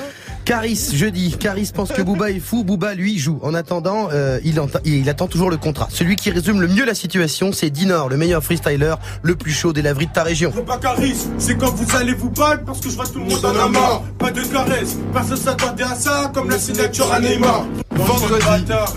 Caris, 0.52 0.90
jeudi. 0.94 1.34
Caris 1.40 1.72
pense 1.74 1.94
que 1.94 2.02
Booba 2.02 2.30
est 2.30 2.42
fou. 2.42 2.66
Booba, 2.66 2.94
lui, 2.94 3.18
joue. 3.18 3.40
En 3.42 3.54
attendant, 3.54 4.10
euh, 4.12 4.38
il, 4.44 4.60
enta- 4.60 4.82
il 4.84 5.10
attend 5.10 5.28
toujours 5.28 5.50
le 5.50 5.56
contrat. 5.56 5.88
Celui 5.90 6.18
qui 6.18 6.30
résume 6.30 6.60
le 6.60 6.68
mieux 6.68 6.84
la 6.84 6.94
situation, 6.94 7.54
c'est 7.54 7.70
Dinor, 7.70 8.10
le 8.10 8.18
meilleur 8.18 8.44
freestyler, 8.44 8.96
le 9.24 9.36
plus 9.38 9.54
chaud 9.54 9.72
des 9.72 9.82
laveries 9.82 10.08
de 10.08 10.12
ta 10.12 10.24
région. 10.24 10.52
Faut 10.52 10.62
pas 10.64 10.78
Caris, 10.78 11.16
c'est 11.38 11.56
quand 11.58 11.74
vous 11.74 11.96
allez 11.96 12.14
vous 12.14 12.30
battre 12.32 12.66
parce 12.66 12.82
que 12.82 12.90
je 12.90 12.96
vois 12.96 13.06
tout 13.08 13.20
le 13.20 13.26
monde 13.28 13.56
la 13.56 13.68
mort. 13.70 14.04
Pas 14.20 14.32
de 14.32 14.42
caresse, 14.42 14.98
personne 15.14 15.38
s'attendait 15.38 15.84
à 15.84 15.96
ça 15.96 16.30
comme 16.34 16.50
la 16.50 16.60
signature 16.60 17.10
à 17.14 17.22
Neymar. 17.22 17.64
Vendredi. 17.92 18.44
Ah, 18.74 18.88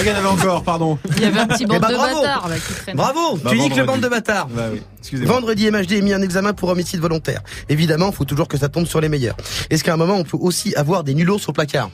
il 0.00 0.06
y 0.06 0.10
en 0.12 0.14
avait 0.14 0.28
encore, 0.28 0.62
pardon. 0.62 0.98
Il 1.16 1.22
y 1.22 1.26
avait 1.26 1.40
un 1.40 1.46
petit 1.46 1.64
Eh 1.64 1.66
bande 1.66 1.80
bah, 1.80 1.88
de 1.88 1.94
bravo. 1.94 2.20
bâtards 2.22 2.48
là, 2.48 2.54
qui 2.56 2.72
traîne. 2.72 2.96
Bravo, 2.96 3.36
Bah, 3.42 3.50
tu 3.50 3.58
niques 3.58 3.76
le 3.76 3.82
vendredi. 3.82 3.86
bande 3.86 4.00
de 4.00 4.08
bâtards. 4.08 4.48
Bah 4.48 4.62
oui. 4.72 4.80
Vendredi, 5.24 5.70
MHD 5.70 5.92
est 5.92 6.00
mis 6.02 6.14
en 6.14 6.22
examen 6.22 6.52
pour 6.52 6.68
homicide 6.68 7.00
volontaire. 7.00 7.40
Évidemment, 7.68 8.12
faut 8.12 8.24
toujours 8.24 8.48
que 8.48 8.56
ça 8.56 8.68
tombe 8.68 8.86
sur 8.86 9.00
les 9.00 9.08
meilleurs. 9.08 9.36
Est-ce 9.70 9.82
qu'à 9.82 9.94
un 9.94 9.96
moment, 9.96 10.14
on 10.16 10.24
peut 10.24 10.36
aussi 10.70 10.76
avoir 10.76 11.04
des 11.04 11.14
nulos 11.14 11.40
au 11.48 11.52
placard 11.52 11.90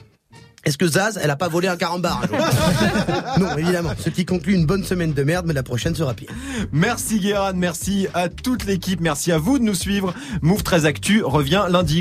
est-ce 0.65 0.77
que 0.77 0.87
Zaz, 0.87 1.17
elle 1.23 1.29
a 1.29 1.37
pas 1.37 1.47
volé 1.47 1.69
un 1.69 1.77
carambar 1.77 2.23
un 2.23 2.27
jour 2.27 2.37
Non, 3.39 3.57
évidemment. 3.57 3.91
Ce 3.97 4.09
qui 4.09 4.25
conclut 4.25 4.53
une 4.53 4.65
bonne 4.65 4.83
semaine 4.83 5.13
de 5.13 5.23
merde, 5.23 5.45
mais 5.47 5.53
la 5.53 5.63
prochaine 5.63 5.95
sera 5.95 6.13
pire. 6.13 6.27
Merci 6.73 7.21
Guérin, 7.21 7.53
merci 7.53 8.07
à 8.13 8.27
toute 8.27 8.65
l'équipe, 8.65 8.99
merci 8.99 9.31
à 9.31 9.37
vous 9.37 9.59
de 9.59 9.63
nous 9.63 9.75
suivre. 9.75 10.13
Move 10.41 10.63
13 10.63 10.85
Actu 10.85 11.23
revient 11.23 11.67
lundi. 11.69 11.95